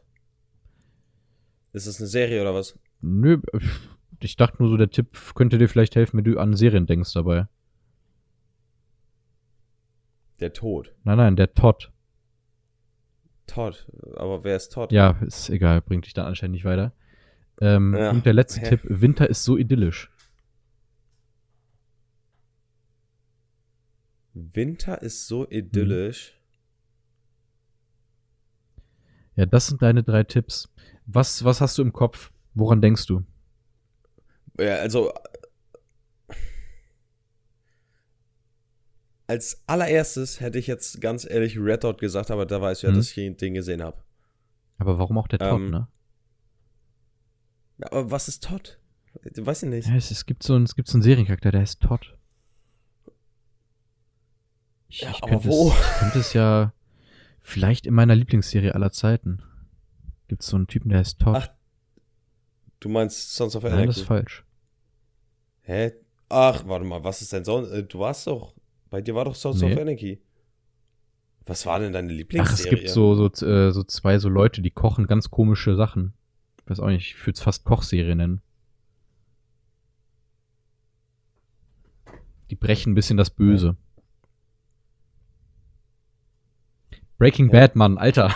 Ist 1.73 1.87
das 1.87 1.99
eine 2.01 2.09
Serie 2.09 2.43
oder 2.43 2.55
was? 2.55 2.79
Nö, 3.01 3.41
ich 4.21 4.37
dachte 4.37 4.57
nur 4.59 4.71
so, 4.71 4.77
der 4.77 4.91
Tipp 4.91 5.35
könnte 5.35 5.57
dir 5.57 5.69
vielleicht 5.69 5.97
helfen, 5.97 6.19
wenn 6.19 6.25
du 6.25 6.39
an 6.39 6.55
Serien 6.57 6.87
denkst 6.87 7.13
dabei. 7.15 7.47
Der 10.41 10.53
Tod. 10.53 10.95
Nein, 11.05 11.19
nein, 11.19 11.37
der 11.37 11.53
Todd. 11.55 11.93
Todd. 13.47 13.87
Aber 14.17 14.45
wer 14.45 14.57
ist 14.57 14.73
Todd? 14.73 14.93
Ja, 14.93 15.19
ist 15.23 15.51
egal, 15.51 15.81
bringt 15.81 16.07
dich 16.07 16.15
dann 16.15 16.27
anscheinend 16.27 16.55
nicht 16.55 16.65
weiter. 16.65 16.93
Ähm, 17.61 17.95
Ja. 17.95 18.11
Und 18.11 18.25
der 18.27 18.33
letzte 18.33 18.61
Hä? 18.61 18.69
Tipp, 18.71 18.81
Winter 18.85 19.29
ist 19.29 19.45
so 19.45 19.57
idyllisch. 19.59 20.11
Winter 24.35 25.03
ist 25.03 25.27
so 25.27 25.49
idyllisch. 25.49 26.37
Ja, 29.37 29.47
das 29.47 29.67
sind 29.69 29.83
deine 29.83 30.03
drei 30.03 30.23
Tipps. 30.25 30.69
Was, 31.07 31.45
was 31.45 31.61
hast 31.61 31.79
du 31.79 31.83
im 31.83 31.93
Kopf? 31.93 32.33
Woran 32.55 32.81
denkst 32.81 33.07
du? 33.07 33.25
Ja, 34.59 34.77
also. 34.77 35.13
Als 39.27 39.63
allererstes 39.67 40.41
hätte 40.41 40.59
ich 40.59 40.67
jetzt 40.67 41.01
ganz 41.01 41.25
ehrlich 41.29 41.57
Red 41.59 41.85
Dot 41.85 42.01
gesagt, 42.01 42.31
aber 42.33 42.47
da 42.47 42.61
weißt 42.61 42.83
du 42.83 42.89
ja, 42.89 42.93
Mhm. 42.93 42.97
dass 42.97 43.17
ich 43.17 43.37
den 43.37 43.55
gesehen 43.55 43.83
habe. 43.83 43.97
Aber 44.79 44.99
warum 44.99 45.19
auch 45.19 45.29
der 45.29 45.39
Todd, 45.39 45.61
Ähm, 45.61 45.71
ne? 45.71 45.89
Aber 47.83 48.11
was 48.11 48.28
ist 48.28 48.45
Todd? 48.45 48.78
Weiß 49.37 49.62
ich 49.64 49.68
nicht. 49.68 49.89
Ja, 49.89 49.97
es, 49.97 50.11
es, 50.11 50.26
gibt 50.26 50.43
so 50.43 50.55
einen, 50.55 50.64
es 50.64 50.74
gibt 50.76 50.89
so 50.89 50.95
einen 50.97 51.03
Seriencharakter, 51.03 51.51
der 51.51 51.61
heißt 51.62 51.81
Todd. 51.81 52.16
Ich, 54.89 55.01
Ja, 55.03 55.11
ich 55.11 55.22
aber 55.22 55.31
könnte, 55.33 55.49
wo? 55.49 55.68
Es, 55.70 55.74
ich 55.74 55.99
könnte 55.99 56.18
es 56.18 56.33
ja 56.33 56.72
vielleicht 57.41 57.87
in 57.87 57.95
meiner 57.95 58.14
Lieblingsserie 58.14 58.74
aller 58.74 58.93
Zeiten. 58.93 59.43
Gibt 60.28 60.43
es 60.43 60.49
so 60.49 60.57
einen 60.57 60.66
Typen, 60.66 60.91
der 60.91 60.99
heißt 61.01 61.18
Todd. 61.20 61.37
Ach, 61.37 61.49
Du 62.81 62.89
meinst 62.89 63.35
Sons 63.35 63.55
of 63.57 63.62
Nein, 63.64 63.72
Anarchy? 63.72 63.87
das 63.89 63.97
ist 63.99 64.07
falsch. 64.07 64.45
Hä? 65.62 65.93
Ach, 66.31 66.66
warte 66.66 66.87
mal, 66.87 67.05
was 67.05 67.20
ist 67.20 67.31
denn 67.33 67.45
so? 67.45 67.66
äh, 67.66 67.83
Du 67.83 67.99
warst 67.99 68.26
doch. 68.26 68.55
Bei 68.89 69.03
dir 69.03 69.14
war 69.14 69.26
doch 69.26 69.35
Sons 69.35 69.61
Nee. 69.61 69.72
of 69.74 69.78
Anarchy. 69.78 70.22
Was 71.45 71.66
war 71.66 71.78
denn 71.78 71.93
deine 71.93 72.09
Ach, 72.11 72.16
Lieblingsserie? 72.16 72.72
es 72.72 72.81
gibt 72.85 72.89
so, 72.89 73.14
so, 73.14 73.47
äh, 73.47 73.70
so 73.70 73.83
zwei 73.83 74.18
so 74.18 74.28
Leute, 74.31 74.62
die 74.62 74.70
kochen 74.70 75.07
ganz 75.07 75.31
komische 75.31 75.76
Sachen. 75.76 76.14
Ich 76.71 76.79
weiß 76.79 76.85
auch 76.85 76.89
nicht, 76.91 77.16
ich 77.16 77.27
würde 77.27 77.37
es 77.37 77.43
fast 77.43 77.64
Kochserie 77.64 78.14
nennen. 78.14 78.41
Die 82.49 82.55
brechen 82.55 82.93
ein 82.93 82.95
bisschen 82.95 83.16
das 83.16 83.29
Böse. 83.31 83.75
Breaking 87.18 87.47
Ja. 87.47 87.53
Bad, 87.53 87.75
Mann, 87.75 87.99
Alter. 87.99 88.33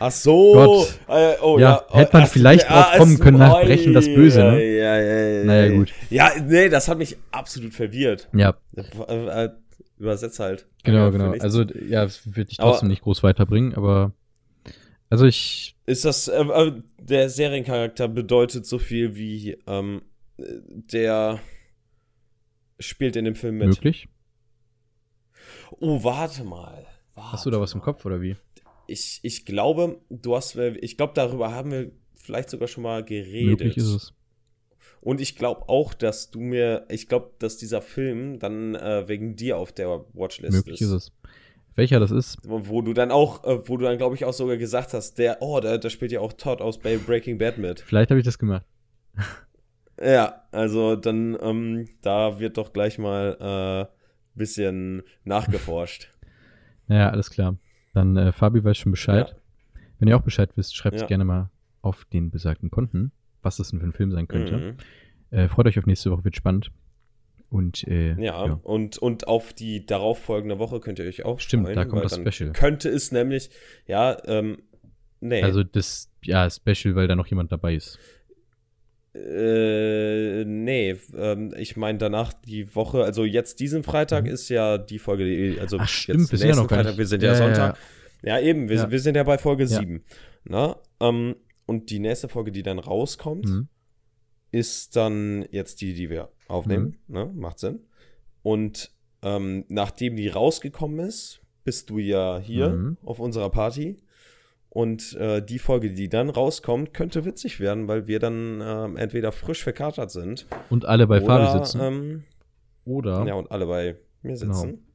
Ach 0.00 0.10
so. 0.10 0.52
Gott. 0.52 1.00
Äh, 1.08 1.36
oh, 1.40 1.58
Ja, 1.58 1.82
ja. 1.90 1.94
hätte 1.98 2.12
man 2.12 2.24
Ach, 2.24 2.28
vielleicht 2.28 2.68
ja, 2.68 2.82
drauf 2.82 2.98
kommen 2.98 3.18
können 3.18 3.38
nach 3.38 3.62
Brechen 3.62 3.94
das 3.94 4.04
Böse, 4.04 4.40
ne? 4.44 4.62
Ja, 4.62 4.96
ja, 5.00 5.18
ja, 5.38 5.44
Naja, 5.44 5.64
ja. 5.72 5.76
gut. 5.78 5.92
Ja, 6.10 6.30
nee, 6.46 6.68
das 6.68 6.88
hat 6.88 6.98
mich 6.98 7.16
absolut 7.30 7.72
verwirrt. 7.72 8.28
Ja, 8.34 8.54
Äh, 8.76 9.44
äh, 9.46 9.50
Übersetzt 9.98 10.40
halt. 10.40 10.66
genau, 10.84 11.10
für 11.10 11.16
genau. 11.18 11.32
Also, 11.40 11.62
ja, 11.62 12.04
es 12.04 12.36
wird 12.36 12.50
dich 12.50 12.60
Aber- 12.60 12.72
trotzdem 12.72 12.90
nicht 12.90 13.00
groß 13.00 13.22
weiterbringen, 13.22 13.74
aber. 13.74 14.12
Also, 15.10 15.26
ich. 15.26 15.76
Ist 15.86 16.04
das, 16.04 16.28
äh, 16.28 16.40
äh, 16.40 16.82
der 16.98 17.28
Seriencharakter 17.28 18.08
bedeutet 18.08 18.64
so 18.64 18.78
viel 18.78 19.16
wie, 19.16 19.58
ähm, 19.66 20.02
äh, 20.38 20.44
der 20.64 21.40
spielt 22.78 23.16
in 23.16 23.24
dem 23.24 23.34
Film 23.34 23.58
mit. 23.58 23.68
Möglich? 23.68 24.08
Oh, 25.78 26.02
warte 26.02 26.44
mal. 26.44 26.86
Warte 27.14 27.32
Hast 27.32 27.46
du 27.46 27.50
da 27.50 27.60
was 27.60 27.74
im. 27.74 27.80
Kopf 27.80 28.06
oder 28.06 28.20
wie? 28.20 28.36
Ich, 28.86 29.20
ich 29.22 29.44
glaube, 29.44 30.00
du 30.08 30.36
hast, 30.36 30.56
äh, 30.56 30.70
ich 30.78 30.96
glaube, 30.96 31.12
darüber 31.14 31.52
haben 31.52 31.70
wir 31.70 31.92
vielleicht 32.14 32.50
sogar 32.50 32.68
schon 32.68 32.84
mal 32.84 33.04
geredet. 33.04 33.60
Möglich 33.60 33.76
ist 33.76 33.84
es. 33.84 34.14
Und 35.00 35.20
ich 35.20 35.36
glaube 35.36 35.68
auch, 35.68 35.94
dass 35.94 36.30
du 36.30 36.40
mir, 36.40 36.86
ich 36.90 37.08
glaube, 37.08 37.32
dass 37.38 37.56
dieser 37.56 37.80
Film 37.80 38.38
dann 38.38 38.74
äh, 38.74 39.08
wegen 39.08 39.34
dir 39.34 39.56
auf 39.56 39.72
der 39.72 40.04
Watchlist 40.12 40.52
Möglich 40.52 40.80
ist. 40.80 40.88
ist 40.88 40.92
es. 40.92 41.12
Welcher 41.74 42.00
das 42.00 42.10
ist? 42.10 42.38
Wo 42.44 42.82
du 42.82 42.92
dann 42.92 43.10
auch, 43.10 43.44
äh, 43.44 43.68
wo 43.68 43.76
du 43.76 43.84
dann, 43.84 43.96
glaube 43.96 44.14
ich, 44.14 44.24
auch 44.24 44.32
sogar 44.32 44.56
gesagt 44.56 44.92
hast, 44.92 45.18
der, 45.18 45.38
oh, 45.40 45.60
da, 45.60 45.78
da 45.78 45.88
spielt 45.90 46.12
ja 46.12 46.20
auch 46.20 46.32
Todd 46.32 46.60
aus 46.60 46.78
Breaking 46.78 47.38
Bad 47.38 47.58
mit. 47.58 47.80
Vielleicht 47.80 48.10
habe 48.10 48.18
ich 48.18 48.24
das 48.24 48.38
gemacht. 48.38 48.66
Ja, 50.02 50.42
also 50.50 50.96
dann, 50.96 51.36
ähm, 51.40 51.88
da 52.00 52.40
wird 52.40 52.56
doch 52.56 52.72
gleich 52.72 52.98
mal 52.98 53.88
äh, 53.90 54.38
bisschen 54.38 55.02
nachgeforscht. 55.24 56.08
Naja, 56.88 57.10
alles 57.10 57.30
klar. 57.30 57.56
Dann, 57.94 58.16
äh, 58.16 58.32
Fabi 58.32 58.64
weiß 58.64 58.76
schon 58.76 58.90
Bescheid. 58.90 59.36
Wenn 60.00 60.08
ihr 60.08 60.16
auch 60.16 60.22
Bescheid 60.22 60.50
wisst, 60.56 60.74
schreibt 60.74 60.96
es 60.96 61.02
Ja. 61.02 61.06
gerne 61.06 61.24
mal 61.24 61.50
auf 61.82 62.04
den 62.06 62.32
besagten 62.32 62.68
Konten, 62.68 63.12
was 63.42 63.58
das 63.58 63.70
denn 63.70 63.78
für 63.78 63.86
ein 63.86 63.92
Film 63.92 64.10
sein 64.10 64.26
könnte. 64.26 64.56
Mhm. 64.56 64.76
Äh, 65.30 65.48
freut 65.48 65.66
euch 65.66 65.78
auf 65.78 65.86
nächste 65.86 66.10
Woche, 66.10 66.24
wird 66.24 66.34
spannend. 66.34 66.72
Und 67.50 67.82
äh, 67.88 68.14
Ja, 68.22 68.44
Und, 68.62 68.96
und 68.98 69.26
auf 69.26 69.52
die 69.52 69.84
darauffolgende 69.84 70.58
Woche 70.60 70.78
könnt 70.80 70.98
ihr 71.00 71.04
euch 71.06 71.24
auch 71.24 71.40
Stimmt, 71.40 71.64
freuen, 71.64 71.76
da 71.76 71.84
kommt 71.84 72.04
das 72.04 72.14
Special. 72.14 72.52
Könnte 72.52 72.88
es 72.88 73.10
nämlich, 73.12 73.50
ja, 73.86 74.16
ähm, 74.26 74.58
nee. 75.20 75.42
Also 75.42 75.64
das, 75.64 76.08
ja, 76.22 76.48
Special, 76.48 76.94
weil 76.94 77.08
da 77.08 77.16
noch 77.16 77.26
jemand 77.26 77.50
dabei 77.50 77.74
ist. 77.74 77.98
Äh, 79.12 80.44
nee, 80.44 80.96
ähm, 81.16 81.52
ich 81.58 81.76
meine 81.76 81.98
danach 81.98 82.32
die 82.32 82.74
Woche, 82.76 83.02
also 83.02 83.24
jetzt 83.24 83.58
diesen 83.58 83.82
Freitag 83.82 84.24
Mhm. 84.26 84.30
ist 84.30 84.48
ja 84.48 84.78
die 84.78 85.00
Folge, 85.00 85.24
die- 85.24 85.58
also 85.60 85.78
Ach, 85.80 85.88
stimmt, 85.88 86.20
jetzt 86.20 86.30
wir 86.32 86.38
sind 86.38 86.48
ja 86.48 86.54
nächsten 86.54 86.62
noch 86.62 86.68
gar 86.70 86.84
Freitag, 86.84 86.98
wir 86.98 87.06
sind 87.06 87.22
Ja, 87.24 87.32
ja, 87.32 87.38
ja, 87.38 87.44
Sonntag. 87.44 87.78
Ja, 88.22 88.38
eben, 88.40 88.68
wir, 88.68 88.76
Ja. 88.76 88.90
wir 88.90 89.00
sind 89.00 89.16
ja 89.16 89.24
bei 89.24 89.38
Folge 89.38 89.64
Ja. 89.64 89.80
7. 89.80 90.04
Na? 90.44 90.76
Ähm, 91.00 91.34
und 91.66 91.90
die 91.90 91.98
nächste 91.98 92.28
Folge, 92.28 92.52
die 92.52 92.62
dann 92.62 92.78
rauskommt, 92.78 93.46
Mhm. 93.46 93.68
ist 94.52 94.94
dann 94.94 95.44
jetzt 95.50 95.80
die, 95.80 95.94
die 95.94 96.08
wir 96.08 96.28
aufnehmen. 96.50 96.96
Mhm. 97.08 97.14
Ne? 97.14 97.26
Macht 97.34 97.58
Sinn. 97.58 97.80
Und 98.42 98.90
ähm, 99.22 99.64
nachdem 99.68 100.16
die 100.16 100.28
rausgekommen 100.28 101.00
ist, 101.00 101.40
bist 101.64 101.90
du 101.90 101.98
ja 101.98 102.38
hier 102.38 102.70
Mhm. 102.70 102.96
auf 103.04 103.18
unserer 103.20 103.50
Party. 103.50 103.96
Und 104.72 105.14
äh, 105.16 105.44
die 105.44 105.58
Folge, 105.58 105.92
die 105.92 106.08
dann 106.08 106.30
rauskommt, 106.30 106.94
könnte 106.94 107.24
witzig 107.24 107.58
werden, 107.58 107.88
weil 107.88 108.06
wir 108.06 108.20
dann 108.20 108.60
ähm, 108.62 108.96
entweder 108.96 109.32
frisch 109.32 109.62
verkatert 109.64 110.10
sind 110.12 110.46
Und 110.70 110.84
alle 110.84 111.06
bei 111.08 111.20
Fabi 111.20 111.58
sitzen. 111.58 111.80
Ähm, 111.82 112.24
oder, 112.84 113.18
ja, 113.20 113.26
ja. 113.26 113.34
und 113.34 113.50
alle 113.50 113.66
bei 113.66 113.96
mir 114.22 114.36
Genau. 114.36 114.52
sitzen. 114.54 114.86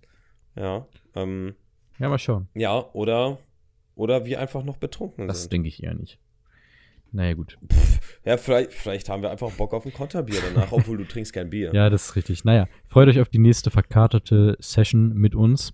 Ja. 0.56 0.88
Ähm, 1.14 1.56
mal 2.00 2.18
schauen. 2.18 2.48
ja, 2.56 2.90
oder, 2.94 3.38
oder 3.96 4.26
wir 4.26 4.40
einfach 4.40 4.64
noch 4.64 4.78
betrunken 4.78 5.28
Das 5.28 5.42
sind. 5.42 5.54
denke 5.54 5.68
ich 5.68 5.84
eher 5.84 5.94
nicht. 5.94 6.20
Naja, 7.16 7.34
gut. 7.34 7.58
Ja, 8.26 8.36
vielleicht, 8.36 8.74
vielleicht 8.74 9.08
haben 9.08 9.22
wir 9.22 9.32
einfach 9.32 9.50
Bock 9.52 9.74
auf 9.74 9.86
ein 9.86 9.94
Konterbier 9.94 10.42
danach, 10.54 10.74
obwohl 10.74 10.98
du 10.98 11.06
trinkst 11.06 11.32
kein 11.32 11.50
Bier. 11.50 11.72
Ja, 11.74 11.90
das 11.90 12.08
ist 12.08 12.16
richtig. 12.18 12.44
Naja, 12.44 12.68
freut 12.88 13.08
euch 13.08 13.22
auf 13.22 13.30
die 13.30 13.40
nächste 13.40 13.72
verkartete 13.72 14.58
Session 14.60 15.14
mit 15.14 15.34
uns. 15.34 15.74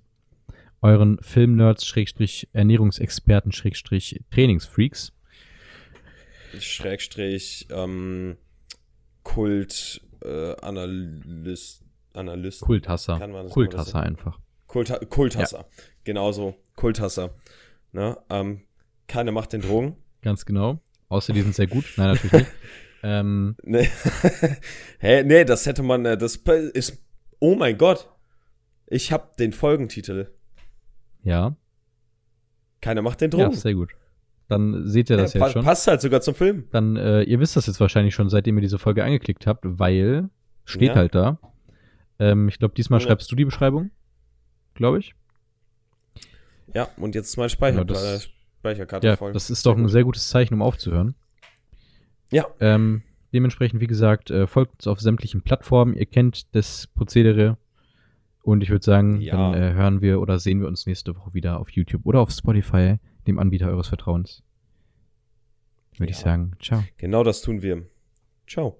Euren 0.83 1.17
Filmnerds, 1.21 1.87
Schrägstrich, 1.87 2.47
Ernährungsexperten, 2.53 3.51
Schrägstrich, 3.51 4.21
Trainingsfreaks. 4.29 5.13
Schrägstrich, 6.59 7.67
ähm, 7.71 8.37
Kult, 9.23 10.01
äh, 10.23 10.55
Analyst, 10.61 11.83
Analyst, 12.13 12.61
Kulthasser. 12.61 13.19
Kulthasser 13.49 14.03
einfach. 14.03 14.39
Kulta 14.67 14.99
Kulthasser. 14.99 15.65
Genauso, 16.03 16.55
Kulthasser. 16.75 17.33
Ne? 17.93 18.15
Ähm, 18.29 18.61
keine 19.07 19.31
Macht 19.31 19.53
den 19.53 19.61
Drogen. 19.61 19.97
Ganz 20.21 20.45
genau. 20.45 20.79
Außer 21.11 21.33
die 21.33 21.41
sind 21.41 21.53
sehr 21.53 21.67
gut. 21.67 21.85
Nein, 21.97 22.07
natürlich 22.07 22.31
nicht. 22.31 22.51
ähm, 23.03 23.55
Nee. 23.63 23.89
Hä, 24.99 25.23
nee, 25.23 25.43
das 25.43 25.65
hätte 25.65 25.83
man, 25.83 26.05
äh, 26.05 26.17
das 26.17 26.37
ist, 26.73 27.03
oh 27.39 27.55
mein 27.55 27.77
Gott. 27.77 28.07
Ich 28.87 29.11
hab 29.11 29.35
den 29.37 29.51
Folgentitel. 29.53 30.31
ja, 31.23 31.55
Keine 32.81 33.01
Macht 33.01 33.19
den 33.21 33.31
ja, 33.31 33.37
Drogen. 33.45 33.55
sehr 33.57 33.73
gut. 33.73 33.91
Dann 34.47 34.87
seht 34.87 35.09
ihr 35.09 35.17
das 35.17 35.33
Ja, 35.33 35.39
pa 35.39 35.45
jetzt 35.47 35.53
schon. 35.53 35.63
Passt 35.65 35.87
halt 35.87 36.01
sogar 36.01 36.21
zum 36.21 36.35
Film. 36.35 36.65
Dann, 36.71 36.95
äh, 36.97 37.23
ihr 37.23 37.39
wisst 37.39 37.55
das 37.55 37.67
jetzt 37.67 37.79
wahrscheinlich 37.79 38.13
schon, 38.15 38.29
seitdem 38.29 38.57
ihr 38.57 38.61
diese 38.61 38.79
Folge 38.79 39.03
angeklickt 39.03 39.47
habt, 39.47 39.63
weil 39.65 40.29
steht 40.65 40.89
Ja. 40.89 40.95
halt 40.95 41.13
da. 41.15 41.39
Ähm, 42.19 42.47
ich 42.49 42.57
glaube, 42.59 42.73
diesmal 42.75 42.99
Ja. 43.01 43.07
schreibst 43.07 43.31
du 43.31 43.35
die 43.35 43.45
Beschreibung, 43.45 43.91
glaube 44.75 44.99
ich. 44.99 45.13
Ja, 46.73 46.87
und 46.97 47.15
jetzt 47.15 47.27
ist 47.29 47.37
meine 47.37 47.49
Speicher 47.49 47.79
Ja, 47.79 47.83
das- 47.83 48.25
äh, 48.25 48.29
Speicherkarte 48.61 49.07
Ja, 49.07 49.15
voll. 49.17 49.33
das 49.33 49.49
ist 49.49 49.65
doch 49.65 49.75
ein 49.75 49.87
sehr 49.89 50.03
gutes 50.03 50.29
Zeichen, 50.29 50.53
um 50.53 50.61
aufzuhören. 50.61 51.15
Ja. 52.31 52.45
Ähm, 52.59 53.01
dementsprechend, 53.33 53.81
wie 53.81 53.87
gesagt, 53.87 54.29
äh, 54.29 54.45
folgt 54.45 54.73
uns 54.75 54.87
auf 54.87 54.99
sämtlichen 55.01 55.41
Plattformen. 55.41 55.95
Ihr 55.95 56.05
kennt 56.05 56.53
das 56.55 56.85
Prozedere. 56.87 57.57
Und 58.43 58.61
ich 58.63 58.69
würde 58.69 58.85
sagen, 58.85 59.19
Ja. 59.21 59.35
dann 59.35 59.53
äh, 59.53 59.73
hören 59.73 60.01
wir 60.01 60.21
oder 60.21 60.37
sehen 60.39 60.61
wir 60.61 60.67
uns 60.67 60.85
nächste 60.85 61.15
Woche 61.15 61.33
wieder 61.33 61.59
auf 61.59 61.69
YouTube 61.71 62.05
oder 62.05 62.19
auf 62.21 62.31
Spotify, 62.31 62.97
dem 63.27 63.37
Anbieter 63.39 63.67
eures 63.67 63.87
Vertrauens. 63.87 64.43
Würde 65.97 66.11
ich 66.11 66.17
Ja. 66.19 66.23
sagen, 66.25 66.53
ciao. 66.61 66.83
Genau 66.97 67.23
das 67.23 67.41
tun 67.41 67.61
wir. 67.61 67.83
Ciao. 68.47 68.79